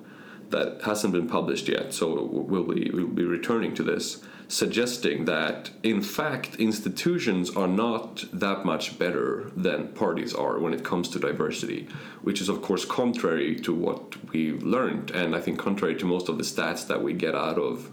that 0.50 0.82
hasn't 0.82 1.12
been 1.12 1.28
published 1.28 1.68
yet, 1.68 1.94
so 1.94 2.24
we'll 2.24 2.64
be 2.64 2.90
we'll 2.92 3.06
be 3.06 3.24
returning 3.24 3.74
to 3.74 3.82
this, 3.82 4.22
suggesting 4.52 5.24
that 5.24 5.70
in 5.82 6.02
fact 6.02 6.56
institutions 6.56 7.56
are 7.56 7.66
not 7.66 8.22
that 8.34 8.66
much 8.66 8.98
better 8.98 9.50
than 9.56 9.88
parties 9.88 10.34
are 10.34 10.58
when 10.58 10.74
it 10.74 10.84
comes 10.84 11.08
to 11.08 11.18
diversity, 11.18 11.88
which 12.20 12.38
is 12.38 12.50
of 12.50 12.60
course 12.60 12.84
contrary 12.84 13.56
to 13.56 13.74
what 13.74 14.14
we've 14.30 14.62
learned, 14.62 15.10
and 15.12 15.34
I 15.34 15.40
think 15.40 15.58
contrary 15.58 15.96
to 15.96 16.04
most 16.04 16.28
of 16.28 16.36
the 16.36 16.44
stats 16.44 16.86
that 16.88 17.02
we 17.02 17.14
get 17.14 17.34
out 17.34 17.58
of 17.58 17.90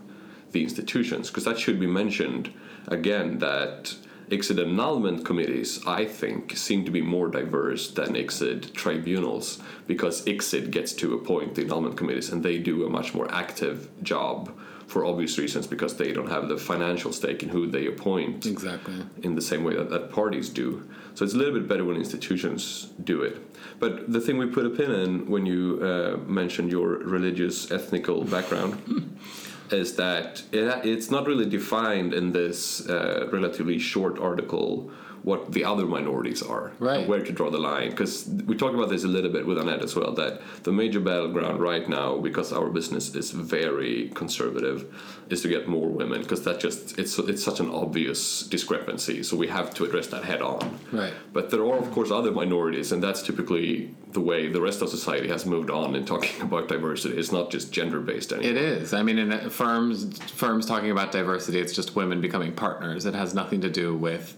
the 0.51 0.62
institutions, 0.62 1.30
because 1.30 1.45
that 1.45 1.57
should 1.57 1.80
be 1.80 1.88
mentioned 1.88 2.51
again 2.89 3.39
that 3.39 3.95
ICSID 4.30 4.60
annulment 4.62 5.24
committees, 5.24 5.82
I 5.88 6.03
think, 6.03 6.57
seem 6.57 6.84
to 6.84 6.91
be 6.91 7.01
more 7.01 7.30
diverse 7.30 7.89
than 7.91 8.16
ICSID 8.16 8.74
tribunals 8.74 9.60
because 9.88 10.26
ICSID 10.26 10.72
gets 10.72 10.91
to 10.93 11.14
appoint 11.14 11.55
the 11.55 11.64
annulment 11.64 11.95
committees 11.95 12.30
and 12.30 12.43
they 12.43 12.57
do 12.57 12.86
a 12.86 12.89
much 12.89 13.14
more 13.16 13.34
active 13.34 13.89
job 14.03 14.51
for 14.90 15.06
obvious 15.06 15.38
reasons 15.38 15.68
because 15.68 15.96
they 15.98 16.12
don't 16.12 16.30
have 16.30 16.50
the 16.50 16.58
financial 16.58 17.14
stake 17.14 17.44
in 17.44 17.50
who 17.50 17.68
they 17.68 17.86
appoint 17.86 18.46
Exactly. 18.48 18.96
in 19.22 19.36
the 19.36 19.42
same 19.42 19.64
way 19.64 19.76
that, 19.76 19.90
that 19.92 20.12
parties 20.12 20.50
do. 20.50 20.90
So 21.14 21.24
it's 21.24 21.36
a 21.36 21.38
little 21.38 21.54
bit 21.54 21.68
better 21.68 21.86
when 21.86 21.96
institutions 21.96 22.90
do 23.04 23.22
it. 23.22 23.38
But 23.80 24.12
the 24.12 24.20
thing 24.20 24.38
we 24.40 24.48
put 24.48 24.66
a 24.66 24.70
pin 24.72 24.92
in 24.92 25.30
when 25.30 25.46
you 25.46 25.80
uh, 25.82 26.18
mentioned 26.26 26.72
your 26.72 26.90
religious 27.18 27.72
ethnical 27.72 28.24
background 28.24 29.20
is 29.72 29.96
that 29.98 30.42
it, 30.52 30.86
it's 30.86 31.12
not 31.12 31.28
really 31.28 31.46
defined 31.46 32.14
in 32.14 32.32
this 32.32 32.88
uh, 32.90 33.30
relatively 33.32 33.78
short 33.78 34.18
article 34.18 34.92
what 35.24 35.52
the 35.52 35.64
other 35.66 35.86
minorities 35.86 36.42
are 36.42 36.72
Right. 36.80 37.08
where 37.08 37.24
to 37.24 37.32
draw 37.32 37.50
the 37.50 37.58
line 37.58 37.90
because 37.92 38.28
we 38.48 38.56
talked 38.56 38.76
about 38.76 38.90
this 38.90 39.04
a 39.04 39.08
little 39.08 39.32
bit 39.32 39.46
with 39.46 39.58
Annette 39.58 39.84
as 39.84 39.96
well 39.96 40.14
that 40.14 40.42
the 40.64 40.72
major 40.72 41.00
battleground 41.00 41.60
right 41.62 41.88
now 41.90 42.18
because 42.18 42.54
our 42.54 42.70
business 42.70 43.14
is 43.16 43.32
very 43.32 44.12
conservative 44.16 44.86
is 45.30 45.42
to 45.42 45.48
get 45.48 45.68
more 45.68 45.88
women 45.88 46.22
because 46.22 46.44
that 46.44 46.60
just 46.60 46.98
it's 46.98 47.18
it's 47.20 47.44
such 47.44 47.60
an 47.60 47.70
obvious 47.70 48.44
discrepancy 48.44 49.22
so 49.24 49.36
we 49.36 49.48
have 49.48 49.74
to 49.76 49.84
address 49.86 50.08
that 50.08 50.24
head 50.24 50.42
on 50.42 50.80
Right. 50.92 51.14
but 51.34 51.50
there 51.50 51.64
are 51.66 51.78
of 51.78 51.92
course 51.92 52.12
other 52.12 52.32
minorities 52.32 52.92
and 52.92 53.04
that's 53.04 53.22
typically 53.22 53.94
the 54.14 54.22
way 54.22 54.48
the 54.48 54.62
rest 54.62 54.82
of 54.82 54.90
society 54.90 55.28
has 55.28 55.46
moved 55.46 55.70
on 55.70 55.96
in 55.96 56.06
talking 56.06 56.42
about 56.50 56.68
diversity 56.68 57.18
it's 57.18 57.32
not 57.32 57.52
just 57.52 57.72
gender 57.72 58.00
based 58.00 58.32
anymore 58.32 58.52
It 58.52 58.58
is. 58.58 58.94
I 58.94 59.04
mean, 59.04 59.18
in 59.20 59.50
firms 59.50 60.18
firms 60.32 60.66
talking 60.66 60.92
about 60.92 61.12
diversity, 61.12 61.60
it's 61.60 61.74
just 61.74 61.96
women 61.96 62.22
becoming 62.22 62.54
partners. 62.54 63.06
It 63.06 63.14
has 63.14 63.34
nothing 63.34 63.62
to 63.62 63.70
do 63.70 63.96
with, 63.96 64.36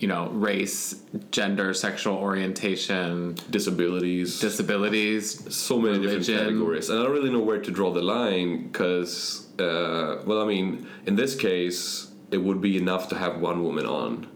you 0.00 0.08
know, 0.08 0.30
race, 0.30 1.02
gender, 1.30 1.74
sexual 1.74 2.16
orientation, 2.16 3.36
disabilities 3.50 4.40
disabilities. 4.40 5.54
so 5.54 5.78
many 5.78 5.98
different 6.00 6.26
categories, 6.26 6.88
and 6.88 6.98
I 6.98 7.02
don't 7.02 7.12
really 7.12 7.30
know 7.30 7.40
where 7.40 7.60
to 7.60 7.70
draw 7.70 7.92
the 7.92 8.00
line 8.00 8.68
because, 8.68 9.46
uh, 9.58 10.22
well, 10.24 10.40
I 10.40 10.46
mean, 10.46 10.88
in 11.04 11.16
this 11.16 11.34
case, 11.36 12.10
it 12.30 12.38
would 12.38 12.62
be 12.62 12.78
enough 12.78 13.10
to 13.10 13.16
have 13.16 13.40
one 13.40 13.62
woman 13.62 13.84
on 13.84 14.26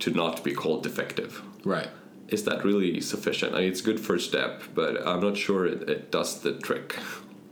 to 0.00 0.10
not 0.10 0.42
be 0.42 0.52
called 0.52 0.82
defective. 0.82 1.40
Right. 1.64 1.88
Is 2.28 2.42
that 2.44 2.64
really 2.64 3.00
sufficient? 3.00 3.54
I 3.54 3.60
mean, 3.60 3.68
it's 3.68 3.80
a 3.80 3.84
good 3.84 4.00
first 4.00 4.28
step, 4.28 4.62
but 4.74 5.06
I'm 5.06 5.20
not 5.20 5.36
sure 5.36 5.66
it, 5.66 5.88
it 5.88 6.10
does 6.10 6.40
the 6.40 6.54
trick. 6.58 6.98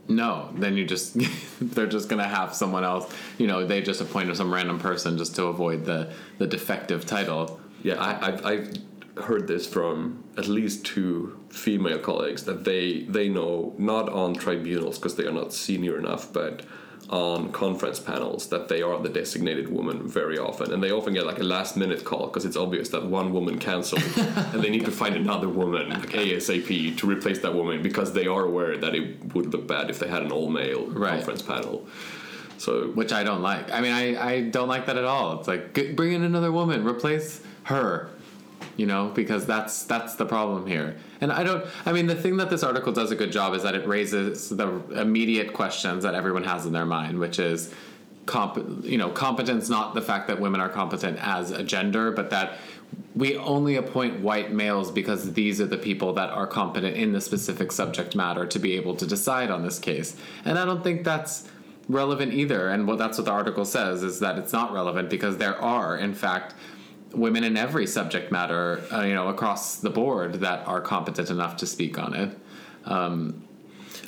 No, 0.07 0.49
then 0.55 0.77
you 0.77 0.85
just 0.85 1.17
they're 1.61 1.87
just 1.87 2.09
gonna 2.09 2.27
have 2.27 2.53
someone 2.53 2.83
else. 2.83 3.11
You 3.37 3.47
know, 3.47 3.65
they 3.65 3.81
just 3.81 4.01
appointed 4.01 4.37
some 4.37 4.53
random 4.53 4.79
person 4.79 5.17
just 5.17 5.35
to 5.35 5.45
avoid 5.45 5.85
the 5.85 6.11
the 6.37 6.47
defective 6.47 7.05
title. 7.05 7.59
Yeah, 7.83 7.95
I, 7.95 8.27
I've, 8.27 8.45
I've 8.45 8.77
heard 9.23 9.47
this 9.47 9.67
from 9.67 10.23
at 10.37 10.47
least 10.47 10.85
two 10.85 11.39
female 11.49 11.99
colleagues 11.99 12.43
that 12.43 12.63
they 12.63 13.03
they 13.03 13.29
know 13.29 13.73
not 13.77 14.09
on 14.09 14.33
tribunals 14.35 14.97
because 14.97 15.15
they 15.15 15.25
are 15.25 15.31
not 15.31 15.53
senior 15.53 15.97
enough, 15.97 16.31
but 16.31 16.65
on 17.09 17.51
conference 17.51 17.99
panels 17.99 18.47
that 18.47 18.67
they 18.67 18.81
are 18.81 18.99
the 19.01 19.09
designated 19.09 19.69
woman 19.69 20.07
very 20.07 20.37
often, 20.39 20.73
and 20.73 20.81
they 20.81 20.91
often 20.91 21.13
get 21.13 21.25
like 21.25 21.39
a 21.39 21.43
last 21.43 21.77
minute 21.77 22.03
call 22.03 22.27
because 22.27 22.45
it's 22.45 22.57
obvious 22.57 22.89
that 22.89 23.05
one 23.05 23.31
woman 23.31 23.59
canceled, 23.59 24.01
and 24.17 24.61
they 24.63 24.69
need 24.69 24.85
to 24.85 24.91
find 24.91 25.15
another 25.15 25.47
woman 25.47 25.89
like 25.89 26.09
ASAP 26.09 26.97
to 26.97 27.07
replace 27.07 27.39
that 27.39 27.53
woman 27.53 27.81
because 27.83 28.13
they 28.13 28.25
are 28.25 28.45
aware 28.45 28.75
that 28.77 28.95
it 28.95 29.33
would 29.35 29.53
look 29.53 29.67
bad 29.67 29.89
if 29.89 29.99
they 29.99 30.07
had 30.07 30.23
an 30.23 30.31
all 30.31 30.49
male 30.49 30.85
Right. 30.87 31.11
conference 31.17 31.41
panel. 31.43 31.85
So 32.57 32.87
which 32.87 33.11
I 33.11 33.23
don't 33.23 33.41
like. 33.41 33.71
I 33.71 33.81
mean, 33.81 33.91
I, 33.91 34.27
I 34.31 34.41
don't 34.41 34.69
like 34.69 34.85
that 34.87 34.97
at 34.97 35.03
all. 35.03 35.39
It's 35.39 35.47
like 35.47 35.73
g- 35.75 35.91
bring 35.91 36.13
in 36.13 36.23
another 36.23 36.51
woman, 36.51 36.85
replace 36.87 37.41
her, 37.63 38.09
you 38.77 38.85
know, 38.87 39.09
because 39.13 39.45
that's 39.45 39.83
that's 39.83 40.15
the 40.15 40.25
problem 40.25 40.65
here. 40.65 40.95
And 41.21 41.31
I 41.31 41.43
don't. 41.43 41.65
I 41.85 41.91
mean, 41.91 42.07
the 42.07 42.15
thing 42.15 42.37
that 42.37 42.49
this 42.49 42.63
article 42.63 42.91
does 42.91 43.11
a 43.11 43.15
good 43.15 43.31
job 43.31 43.53
is 43.53 43.63
that 43.63 43.75
it 43.75 43.87
raises 43.87 44.49
the 44.49 44.67
immediate 44.99 45.53
questions 45.53 46.03
that 46.03 46.15
everyone 46.15 46.43
has 46.43 46.65
in 46.65 46.73
their 46.73 46.85
mind, 46.85 47.19
which 47.19 47.39
is. 47.39 47.73
Comp, 48.25 48.83
you 48.83 48.97
know, 48.97 49.11
competence, 49.11 49.69
not 49.69 49.93
the 49.93 50.01
fact 50.01 50.27
that 50.29 50.41
women 50.41 50.59
are 50.59 50.67
competent 50.67 51.19
as 51.21 51.51
a 51.51 51.61
gender, 51.61 52.09
but 52.09 52.31
that 52.31 52.57
we 53.15 53.37
only 53.37 53.75
appoint 53.75 54.19
white 54.19 54.51
males 54.51 54.91
because 54.91 55.33
these 55.33 55.61
are 55.61 55.67
the 55.67 55.77
people 55.77 56.13
that 56.13 56.29
are 56.29 56.47
competent 56.47 56.97
in 56.97 57.13
the 57.13 57.21
specific 57.21 57.71
subject 57.71 58.15
matter 58.15 58.45
to 58.45 58.59
be 58.59 58.73
able 58.73 58.95
to 58.95 59.07
decide 59.07 59.49
on 59.51 59.63
this 59.63 59.79
case. 59.79 60.15
And 60.43 60.59
I 60.59 60.65
don't 60.65 60.83
think 60.83 61.03
that's 61.03 61.47
relevant 61.87 62.33
either. 62.33 62.69
And 62.69 62.87
what 62.87 62.97
that's 62.97 63.17
what 63.17 63.25
the 63.25 63.31
article 63.31 63.63
says 63.63 64.03
is 64.03 64.19
that 64.19 64.37
it's 64.37 64.51
not 64.51 64.73
relevant 64.73 65.09
because 65.09 65.37
there 65.37 65.61
are, 65.61 65.97
in 65.97 66.13
fact, 66.13 66.55
women 67.17 67.43
in 67.43 67.57
every 67.57 67.87
subject 67.87 68.31
matter, 68.31 68.83
uh, 68.91 69.01
you 69.01 69.13
know, 69.13 69.27
across 69.27 69.77
the 69.77 69.89
board 69.89 70.35
that 70.35 70.67
are 70.67 70.81
competent 70.81 71.29
enough 71.29 71.57
to 71.57 71.65
speak 71.65 71.97
on 71.97 72.13
it. 72.13 72.37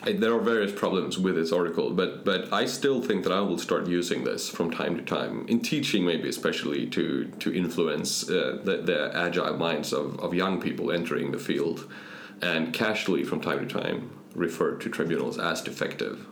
I, 0.04 0.12
there 0.14 0.34
are 0.34 0.42
various 0.42 0.72
problems 0.72 1.18
with 1.18 1.36
this 1.36 1.52
article, 1.52 1.92
but 1.92 2.24
but 2.24 2.54
I 2.54 2.66
still 2.66 3.02
think 3.02 3.24
that 3.24 3.34
I 3.34 3.42
will 3.42 3.58
start 3.58 3.88
using 3.88 4.24
this 4.24 4.50
from 4.50 4.70
time 4.72 4.96
to 4.98 5.04
time 5.04 5.46
in 5.48 5.62
teaching, 5.62 6.06
maybe 6.06 6.30
especially 6.30 6.88
to 6.88 7.26
to 7.40 7.54
influence 7.54 8.30
uh, 8.30 8.60
the, 8.64 8.78
the 8.78 9.12
agile 9.16 9.58
minds 9.58 9.94
of, 9.94 10.20
of 10.20 10.34
young 10.34 10.62
people 10.62 10.92
entering 10.92 11.32
the 11.32 11.40
field, 11.40 11.92
and 12.42 12.74
casually 12.74 13.24
from 13.24 13.42
time 13.42 13.68
to 13.68 13.82
time 13.82 14.12
refer 14.36 14.76
to 14.76 14.90
tribunals 14.90 15.40
as 15.40 15.62
defective. 15.62 16.26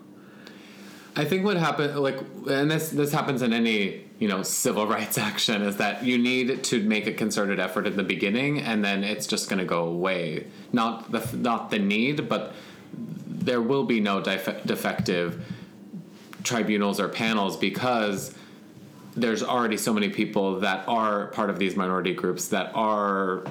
I 1.18 1.24
think 1.24 1.46
what 1.46 1.56
happened, 1.56 1.98
like, 1.98 2.20
and 2.50 2.70
this 2.70 2.90
this 2.90 3.12
happens 3.12 3.42
in 3.42 3.54
any 3.54 4.06
you 4.20 4.28
know 4.28 4.44
civil 4.44 4.86
rights 4.96 5.18
action, 5.18 5.62
is 5.62 5.78
that 5.78 6.04
you 6.04 6.18
need 6.18 6.64
to 6.66 6.84
make 6.84 7.08
a 7.08 7.14
concerted 7.14 7.60
effort 7.60 7.88
at 7.88 7.96
the 7.96 8.04
beginning, 8.04 8.60
and 8.60 8.84
then 8.84 9.04
it's 9.04 9.28
just 9.28 9.50
going 9.50 9.60
to 9.60 9.66
go 9.66 9.86
away. 9.86 10.48
Not 10.74 11.12
the 11.12 11.38
not 11.38 11.70
the 11.70 11.80
need, 11.80 12.28
but 12.28 12.54
there 13.28 13.62
will 13.62 13.86
be 13.86 14.00
no 14.00 14.22
def- 14.22 14.64
defective 14.66 15.46
tribunals 16.44 17.00
or 17.00 17.08
panels 17.08 17.58
because 17.58 18.36
there's 19.16 19.42
already 19.42 19.78
so 19.78 19.94
many 19.94 20.10
people 20.10 20.60
that 20.60 20.88
are 20.88 21.28
part 21.28 21.50
of 21.50 21.58
these 21.58 21.76
minority 21.76 22.14
groups 22.14 22.50
that 22.50 22.72
are 22.76 23.46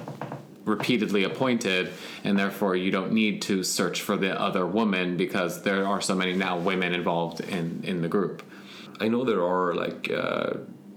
repeatedly 0.65 1.23
appointed 1.23 1.91
and 2.23 2.37
therefore 2.37 2.75
you 2.75 2.91
don't 2.91 3.11
need 3.11 3.41
to 3.41 3.63
search 3.63 4.01
for 4.01 4.17
the 4.17 4.39
other 4.39 4.65
woman 4.65 5.15
because 5.15 5.61
there 5.61 5.85
are 5.85 6.01
so 6.01 6.13
many 6.13 6.33
now 6.33 6.57
women 6.57 6.93
involved 6.93 7.39
in 7.39 7.81
in 7.83 8.01
the 8.01 8.07
group 8.07 8.43
I 8.99 9.07
know 9.07 9.23
there 9.23 9.43
are 9.43 9.73
like 9.73 10.09
uh, 10.11 10.53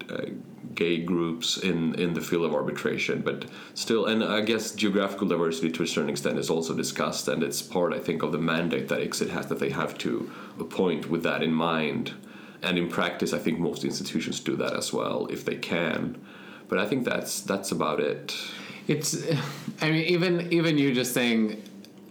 uh, 0.09 0.27
gay 0.75 0.99
groups 0.99 1.59
in, 1.59 1.95
in 1.97 2.15
the 2.15 2.21
field 2.21 2.45
of 2.45 2.55
arbitration, 2.55 3.23
but 3.23 3.47
still, 3.75 4.07
and 4.07 4.23
I 4.23 4.41
guess 4.43 4.73
geographical 4.73 5.27
diversity 5.27 5.71
to 5.73 5.83
a 5.83 5.87
certain 5.87 6.11
extent 6.11 6.39
is 6.39 6.51
also 6.51 6.75
discussed, 6.75 7.27
and 7.29 7.43
it's 7.43 7.63
part, 7.63 7.93
I 7.93 7.99
think, 7.99 8.23
of 8.23 8.33
the 8.33 8.39
mandate 8.39 8.89
that 8.89 9.01
ICSID 9.01 9.31
has 9.31 9.47
that 9.47 9.59
they 9.59 9.71
have 9.71 9.99
to 9.99 10.31
appoint 10.61 11.11
with 11.11 11.23
that 11.25 11.43
in 11.43 11.53
mind. 11.53 12.15
And 12.63 12.77
in 12.79 12.89
practice, 12.89 13.33
I 13.33 13.39
think 13.39 13.59
most 13.59 13.85
institutions 13.85 14.41
do 14.41 14.57
that 14.57 14.77
as 14.77 14.93
well 14.93 15.27
if 15.31 15.45
they 15.45 15.57
can. 15.57 16.21
But 16.69 16.79
I 16.79 16.87
think 16.87 17.05
that's 17.05 17.41
that's 17.41 17.71
about 17.71 18.01
it. 18.01 18.37
It's 18.89 19.17
i 19.81 19.91
mean 19.91 20.05
even 20.05 20.53
even 20.53 20.77
you 20.77 20.93
just 20.93 21.15
saying 21.15 21.63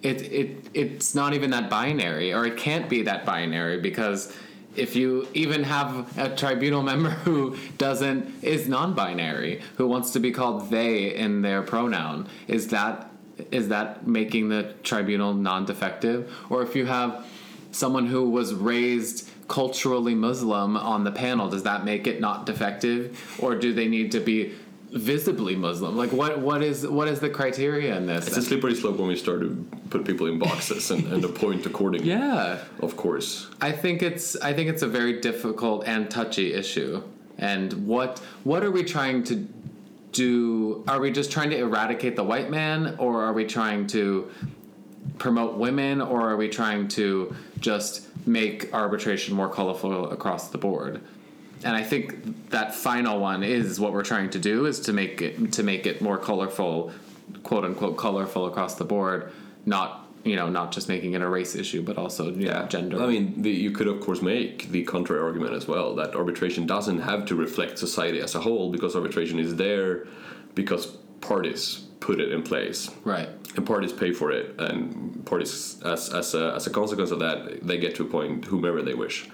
it 0.04 0.22
it 0.32 0.66
it's 0.74 1.14
not 1.14 1.34
even 1.34 1.50
that 1.50 1.70
binary 1.70 2.34
or 2.34 2.46
it 2.46 2.56
can't 2.56 2.88
be 2.88 3.02
that 3.02 3.26
binary 3.26 3.80
because 3.80 4.34
if 4.76 4.96
you 4.96 5.28
even 5.34 5.64
have 5.64 6.18
a 6.18 6.34
tribunal 6.36 6.84
member 6.92 7.10
who 7.10 7.58
doesn't 7.78 8.44
is 8.44 8.70
non-binary 8.70 9.62
who 9.76 9.88
wants 9.88 10.12
to 10.12 10.20
be 10.20 10.32
called 10.32 10.70
they 10.70 11.14
in 11.14 11.42
their 11.42 11.62
pronoun 11.62 12.28
is 12.48 12.70
that 12.70 13.12
is 13.52 13.70
that 13.70 14.08
making 14.08 14.50
the 14.50 14.74
tribunal 14.84 15.34
non-defective? 15.34 16.34
Or 16.50 16.64
if 16.64 16.76
you 16.76 16.86
have 16.86 17.26
someone 17.72 18.08
who 18.08 18.30
was 18.30 18.54
raised 18.54 19.30
culturally 19.48 20.16
Muslim 20.16 20.76
on 20.76 21.04
the 21.04 21.12
panel, 21.12 21.50
does 21.50 21.64
that 21.64 21.86
make 21.86 22.08
it 22.08 22.20
not 22.20 22.46
defective, 22.46 23.38
or 23.42 23.56
do 23.56 23.74
they 23.74 23.88
need 23.88 24.12
to 24.12 24.20
be 24.20 24.54
visibly 24.92 25.56
Muslim? 25.56 25.98
Like, 25.98 26.12
what 26.12 26.40
what 26.40 26.62
is 26.64 26.86
what 26.88 27.08
is 27.08 27.20
the 27.20 27.30
criteria 27.30 27.96
in 27.96 28.06
this? 28.06 28.28
It's 28.28 28.38
a 28.38 28.42
slippery 28.42 28.76
slope 28.76 28.98
when 28.98 29.08
we 29.08 29.16
start 29.16 29.42
to 29.42 29.66
put 29.90 30.06
people 30.06 30.28
in 30.28 30.40
boxes 30.40 30.92
and, 30.92 31.12
and 31.12 31.24
appoint 31.24 31.66
accordingly. 31.66 32.10
yeah, 32.10 32.60
Of 32.82 32.98
course. 32.98 33.48
I 33.62 33.72
think 33.72 34.02
it's 34.02 34.36
I 34.38 34.54
think 34.54 34.70
it's 34.70 34.82
a 34.84 34.88
very 34.88 35.20
difficult 35.22 35.86
and 35.88 36.10
touchy 36.10 36.54
issue. 36.54 37.04
And 37.38 37.74
what 37.88 38.20
what 38.44 38.64
are 38.64 38.72
we 38.72 38.84
trying 38.84 39.24
to 39.26 39.48
do? 40.12 40.84
Are 40.88 41.00
we 41.00 41.12
just 41.12 41.32
trying 41.32 41.50
to 41.52 41.58
eradicate 41.58 42.16
the 42.16 42.24
white 42.24 42.50
man, 42.50 42.96
or 42.98 43.22
are 43.24 43.34
we 43.34 43.46
trying 43.46 43.88
to 43.88 44.32
promote 45.18 45.58
women, 45.58 46.02
or 46.02 46.30
are 46.30 46.38
we 46.38 46.48
trying 46.48 46.88
to 46.88 47.36
just 47.60 48.08
make 48.28 48.74
arbitration 48.74 49.36
more 49.36 49.50
colorful 49.50 50.12
across 50.12 50.50
the 50.50 50.58
board? 50.58 51.02
And 51.64 51.76
I 51.76 51.84
think 51.84 52.50
that 52.50 52.76
final 52.76 53.20
one 53.20 53.44
is 53.44 53.80
what 53.80 53.94
we're 53.94 54.04
trying 54.04 54.30
to 54.32 54.40
do 54.40 54.66
is 54.66 54.80
to 54.82 54.94
make 54.94 55.22
it 55.22 55.54
to 55.54 55.64
make 55.64 55.86
it 55.86 56.02
more 56.02 56.18
colorful, 56.18 56.92
quote 57.44 57.66
unquote 57.66 57.98
colorful 57.98 58.46
across 58.46 58.76
the 58.76 58.86
board, 58.86 59.32
not 59.66 60.08
you 60.24 60.36
know 60.36 60.50
not 60.50 60.72
just 60.72 60.88
making 60.88 61.14
it 61.14 61.22
a 61.22 61.28
race 61.28 61.56
issue, 61.56 61.82
but 61.82 61.98
also 61.98 62.32
you 62.32 62.48
know, 62.48 62.66
gender. 62.68 63.02
I 63.02 63.08
mean, 63.08 63.42
the, 63.42 63.50
you 63.50 63.72
could 63.72 63.88
of 63.88 64.00
course 64.02 64.22
make 64.22 64.70
the 64.70 64.84
contrary 64.84 65.22
argument 65.22 65.54
as 65.54 65.68
well 65.68 65.96
that 65.96 66.16
arbitration 66.16 66.68
doesn't 66.68 67.00
have 67.00 67.26
to 67.26 67.36
reflect 67.36 67.80
society 67.80 68.22
as 68.22 68.36
a 68.36 68.40
whole 68.40 68.72
because 68.72 68.96
arbitration 68.96 69.40
is 69.40 69.56
there 69.56 70.06
because 70.54 70.88
parties 71.22 71.88
put 72.00 72.20
it 72.20 72.32
in 72.32 72.44
place 72.44 72.90
right. 73.04 73.30
and 73.56 73.66
parties 73.66 73.92
pay 73.92 74.14
for 74.14 74.32
it 74.32 74.54
and 74.60 75.26
parties 75.26 75.82
as 75.84 76.14
as 76.14 76.36
a, 76.36 76.54
as 76.56 76.68
a 76.68 76.70
consequence 76.70 77.12
of 77.12 77.20
that 77.20 77.66
they 77.66 77.78
get 77.78 77.96
to 77.96 78.04
appoint 78.04 78.46
whomever 78.46 78.82
they 78.82 78.94
wish 78.94 79.28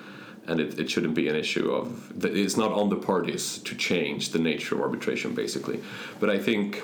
and 0.47 0.59
it, 0.59 0.79
it 0.79 0.89
shouldn't 0.89 1.15
be 1.15 1.27
an 1.27 1.35
issue 1.35 1.71
of 1.71 2.19
the, 2.19 2.33
it's 2.33 2.57
not 2.57 2.71
on 2.71 2.89
the 2.89 2.95
parties 2.95 3.59
to 3.59 3.75
change 3.75 4.29
the 4.29 4.39
nature 4.39 4.75
of 4.75 4.81
arbitration 4.81 5.33
basically. 5.33 5.81
But 6.19 6.29
i 6.29 6.37
think 6.37 6.83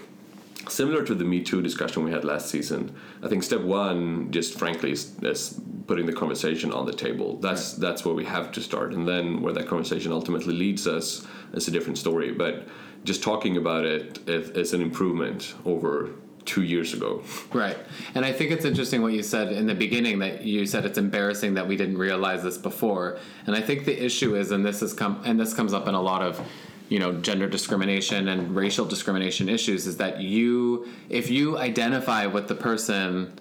similar 0.68 1.04
to 1.04 1.16
the 1.16 1.26
me 1.26 1.42
too 1.42 1.62
discussion 1.62 2.04
we 2.04 2.12
had 2.12 2.24
last 2.24 2.50
season 2.50 2.94
i 3.24 3.28
think 3.28 3.44
step 3.44 3.62
one 3.62 4.30
just 4.30 4.60
frankly 4.60 4.92
is, 4.92 5.16
is 5.24 5.60
putting 5.90 6.06
the 6.06 6.14
conversation 6.14 6.72
on 6.72 6.86
the 6.86 6.94
table. 6.94 7.38
That's 7.38 7.74
that's 7.74 8.06
where 8.06 8.14
we 8.14 8.24
have 8.26 8.52
to 8.52 8.62
start. 8.62 8.94
And 8.94 9.08
then 9.08 9.42
where 9.42 9.54
that 9.54 9.68
conversation 9.68 10.12
ultimately 10.12 10.54
leads 10.54 10.86
us 10.86 11.26
is 11.54 11.68
a 11.68 11.72
different 11.72 11.98
story. 11.98 12.32
But 12.32 12.68
just 13.06 13.24
talking 13.24 13.58
about 13.58 13.86
it 13.86 14.20
is, 14.30 14.50
is 14.52 14.74
an 14.74 14.82
improvement 14.84 15.56
over 15.66 16.12
two 16.50 16.64
years 16.64 16.94
ago 16.94 17.22
Right. 17.54 17.78
And 18.16 18.26
I 18.26 18.32
think 18.32 18.52
it's 18.52 18.66
interesting 18.66 19.02
what 19.02 19.14
you 19.14 19.22
said 19.24 19.52
in 19.52 19.68
the 19.68 19.76
beginning 19.76 20.20
that 20.20 20.44
you 20.44 20.66
said 20.66 20.86
it's 20.86 20.98
embarrassing 20.98 21.54
that 21.56 21.68
we 21.68 21.76
didn't 21.76 21.98
realize 21.98 22.44
this 22.44 22.58
before. 22.58 23.18
And 23.46 23.56
I 23.56 23.62
think 23.62 23.86
the 23.86 24.04
issue 24.04 24.36
is 24.36 24.52
and 24.52 24.66
this 24.66 24.82
is 24.82 24.94
come 24.94 25.22
and 25.26 25.40
this 25.40 25.54
comes 25.54 25.74
up 25.74 25.88
in 25.88 25.96
a 25.96 26.02
lot 26.02 26.22
of 26.22 26.42
you 26.90 27.00
know 27.00 27.14
gender 27.14 27.48
discrimination 27.48 28.28
and 28.30 28.56
racial 28.56 28.86
discrimination 28.86 29.48
issues 29.48 29.86
is 29.86 29.98
that 29.98 30.22
you 30.22 30.88
if 31.10 31.30
you 31.30 31.58
identify 31.58 32.26
with 32.26 32.48
the 32.48 32.56
person 32.56 33.32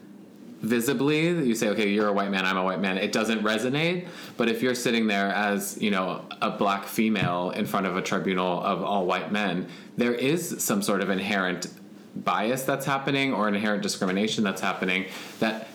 visibly 0.61 1.29
you 1.29 1.55
say 1.55 1.69
okay 1.69 1.89
you're 1.89 2.09
a 2.09 2.13
white 2.13 2.31
man 2.31 2.45
i'm 2.45 2.59
a 2.59 2.63
white 2.63 2.81
man 2.81 2.99
it 2.99 3.13
doesn't 3.13 3.43
resonate 3.43 4.07
but 4.37 4.49
if 4.51 4.61
you're 4.61 4.75
sitting 4.75 5.07
there 5.07 5.29
as 5.29 5.81
you 5.81 5.91
know 5.91 6.23
a 6.43 6.51
black 6.51 6.85
female 6.85 7.51
in 7.53 7.65
front 7.65 7.87
of 7.87 7.97
a 7.97 8.03
tribunal 8.03 8.61
of 8.63 8.83
all 8.83 9.07
white 9.07 9.33
men 9.33 9.67
there 9.97 10.13
is 10.13 10.63
some 10.63 10.83
sort 10.83 11.01
of 11.01 11.09
inherent 11.09 11.69
bias 12.25 12.63
that's 12.63 12.87
happening 12.87 13.33
or 13.33 13.49
inherent 13.49 13.83
discrimination 13.83 14.45
that's 14.45 14.61
happening 14.61 15.07
that 15.41 15.69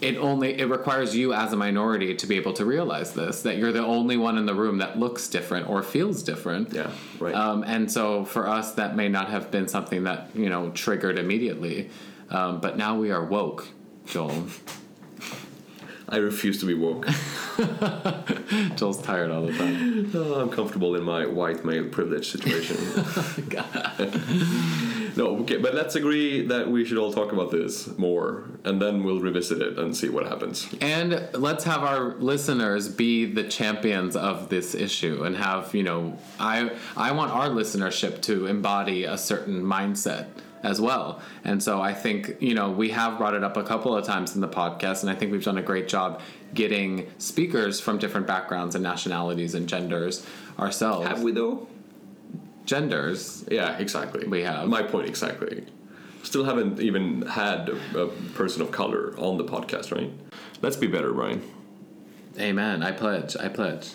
it 0.00 0.16
only 0.16 0.58
it 0.58 0.66
requires 0.66 1.16
you 1.16 1.32
as 1.32 1.52
a 1.52 1.56
minority 1.56 2.14
to 2.14 2.26
be 2.26 2.36
able 2.36 2.52
to 2.52 2.64
realize 2.64 3.14
this 3.14 3.42
that 3.42 3.56
you're 3.56 3.72
the 3.72 3.84
only 3.84 4.16
one 4.16 4.38
in 4.38 4.46
the 4.46 4.54
room 4.54 4.78
that 4.78 4.98
looks 4.98 5.28
different 5.28 5.68
or 5.68 5.82
feels 5.82 6.22
different. 6.22 6.72
Yeah, 6.72 6.90
right. 7.18 7.34
um, 7.34 7.64
and 7.64 7.90
so 7.90 8.24
for 8.24 8.46
us 8.46 8.72
that 8.74 8.94
may 8.94 9.08
not 9.08 9.28
have 9.30 9.50
been 9.50 9.66
something 9.66 10.04
that 10.04 10.30
you 10.34 10.48
know 10.48 10.70
triggered 10.70 11.18
immediately. 11.18 11.90
Um, 12.30 12.60
but 12.60 12.76
now 12.76 12.98
we 12.98 13.10
are 13.10 13.24
woke 13.24 13.68
joel 14.04 14.46
I 16.08 16.16
refuse 16.16 16.58
to 16.60 16.66
be 16.66 16.74
woke. 16.74 17.06
joel's 18.76 19.02
tired 19.02 19.30
all 19.30 19.42
the 19.42 19.52
time 19.52 20.10
Oh, 20.14 20.40
I'm 20.40 20.48
comfortable 20.48 20.94
in 20.94 21.02
my 21.02 21.26
white 21.26 21.64
male 21.64 21.88
privilege 21.88 22.30
situation. 22.30 22.76
no, 25.16 25.38
okay, 25.40 25.58
but 25.58 25.74
let's 25.74 25.96
agree 25.96 26.46
that 26.46 26.70
we 26.70 26.84
should 26.84 26.98
all 26.98 27.12
talk 27.12 27.32
about 27.32 27.50
this 27.50 27.96
more, 27.98 28.44
and 28.64 28.80
then 28.80 29.04
we'll 29.04 29.20
revisit 29.20 29.60
it 29.60 29.78
and 29.78 29.96
see 29.96 30.08
what 30.08 30.26
happens. 30.26 30.68
And 30.80 31.28
let's 31.34 31.64
have 31.64 31.82
our 31.82 32.14
listeners 32.14 32.88
be 32.88 33.26
the 33.26 33.44
champions 33.44 34.16
of 34.16 34.48
this 34.48 34.74
issue 34.74 35.24
and 35.24 35.36
have, 35.36 35.74
you 35.74 35.82
know, 35.82 36.18
I 36.38 36.70
I 36.96 37.12
want 37.12 37.32
our 37.32 37.48
listenership 37.48 38.22
to 38.22 38.46
embody 38.46 39.04
a 39.04 39.18
certain 39.18 39.62
mindset 39.62 40.26
as 40.62 40.80
well. 40.80 41.20
And 41.44 41.62
so 41.62 41.80
I 41.80 41.94
think, 41.94 42.36
you 42.40 42.54
know, 42.54 42.70
we 42.70 42.90
have 42.90 43.18
brought 43.18 43.34
it 43.34 43.44
up 43.44 43.56
a 43.56 43.62
couple 43.62 43.96
of 43.96 44.04
times 44.04 44.34
in 44.34 44.40
the 44.40 44.48
podcast 44.48 45.02
and 45.02 45.10
I 45.10 45.14
think 45.14 45.32
we've 45.32 45.44
done 45.44 45.58
a 45.58 45.62
great 45.62 45.88
job 45.88 46.20
getting 46.54 47.10
speakers 47.18 47.80
from 47.80 47.98
different 47.98 48.26
backgrounds 48.26 48.74
and 48.74 48.82
nationalities 48.82 49.54
and 49.54 49.68
genders 49.68 50.26
ourselves. 50.58 51.06
Have 51.06 51.22
we 51.22 51.32
though? 51.32 51.68
genders? 52.68 53.44
Yeah, 53.50 53.76
exactly. 53.78 54.28
We 54.28 54.42
have. 54.42 54.68
my 54.68 54.82
point 54.82 55.08
exactly. 55.08 55.64
Still 56.22 56.44
haven't 56.44 56.80
even 56.80 57.22
had 57.22 57.70
a, 57.70 58.02
a 58.02 58.06
person 58.34 58.62
of 58.62 58.70
color 58.70 59.14
on 59.18 59.38
the 59.38 59.44
podcast, 59.44 59.90
right? 59.90 60.12
Let's 60.60 60.76
be 60.76 60.86
better, 60.86 61.12
Brian. 61.12 61.42
Amen. 62.38 62.82
I 62.82 62.92
pledge. 62.92 63.36
I 63.36 63.48
pledge. 63.48 63.92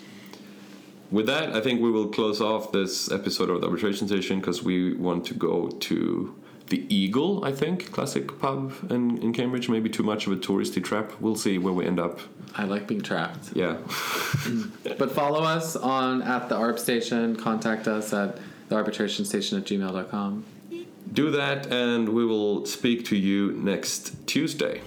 With 1.11 1.27
that, 1.27 1.55
I 1.55 1.61
think 1.61 1.79
we 1.79 1.91
will 1.91 2.07
close 2.07 2.41
off 2.41 2.71
this 2.71 3.11
episode 3.11 3.49
of 3.51 3.61
the 3.61 3.67
arbitration 3.67 4.07
station 4.07 4.39
because 4.39 4.63
we 4.63 4.95
want 4.95 5.25
to 5.27 5.35
go 5.35 5.69
to 5.69 6.35
the 6.67 6.85
Eagle, 6.93 7.43
I 7.43 7.51
think, 7.51 7.91
classic 7.91 8.39
pub 8.39 8.73
in, 8.89 9.17
in 9.21 9.33
Cambridge. 9.33 9.69
Maybe 9.69 9.89
too 9.89 10.03
much 10.03 10.27
of 10.27 10.33
a 10.33 10.35
touristy 10.35 10.83
trap. 10.83 11.13
We'll 11.19 11.35
see 11.35 11.57
where 11.57 11.73
we 11.73 11.85
end 11.85 11.99
up. 11.99 12.19
I 12.55 12.65
like 12.65 12.87
being 12.87 13.01
trapped. 13.01 13.51
Yeah. 13.53 13.77
But 14.97 15.11
follow 15.11 15.43
us 15.43 15.75
on 15.75 16.21
at 16.21 16.49
the 16.49 16.55
ARB 16.55 16.77
station. 16.77 17.35
Contact 17.35 17.87
us 17.87 18.13
at 18.13 18.37
the 18.69 18.75
arbitration 18.75 19.25
station 19.25 19.57
at 19.57 19.65
gmail.com. 19.65 20.45
Do 21.11 21.31
that, 21.31 21.67
and 21.71 22.09
we 22.09 22.25
will 22.25 22.65
speak 22.65 23.05
to 23.05 23.15
you 23.15 23.53
next 23.53 24.27
Tuesday. 24.27 24.81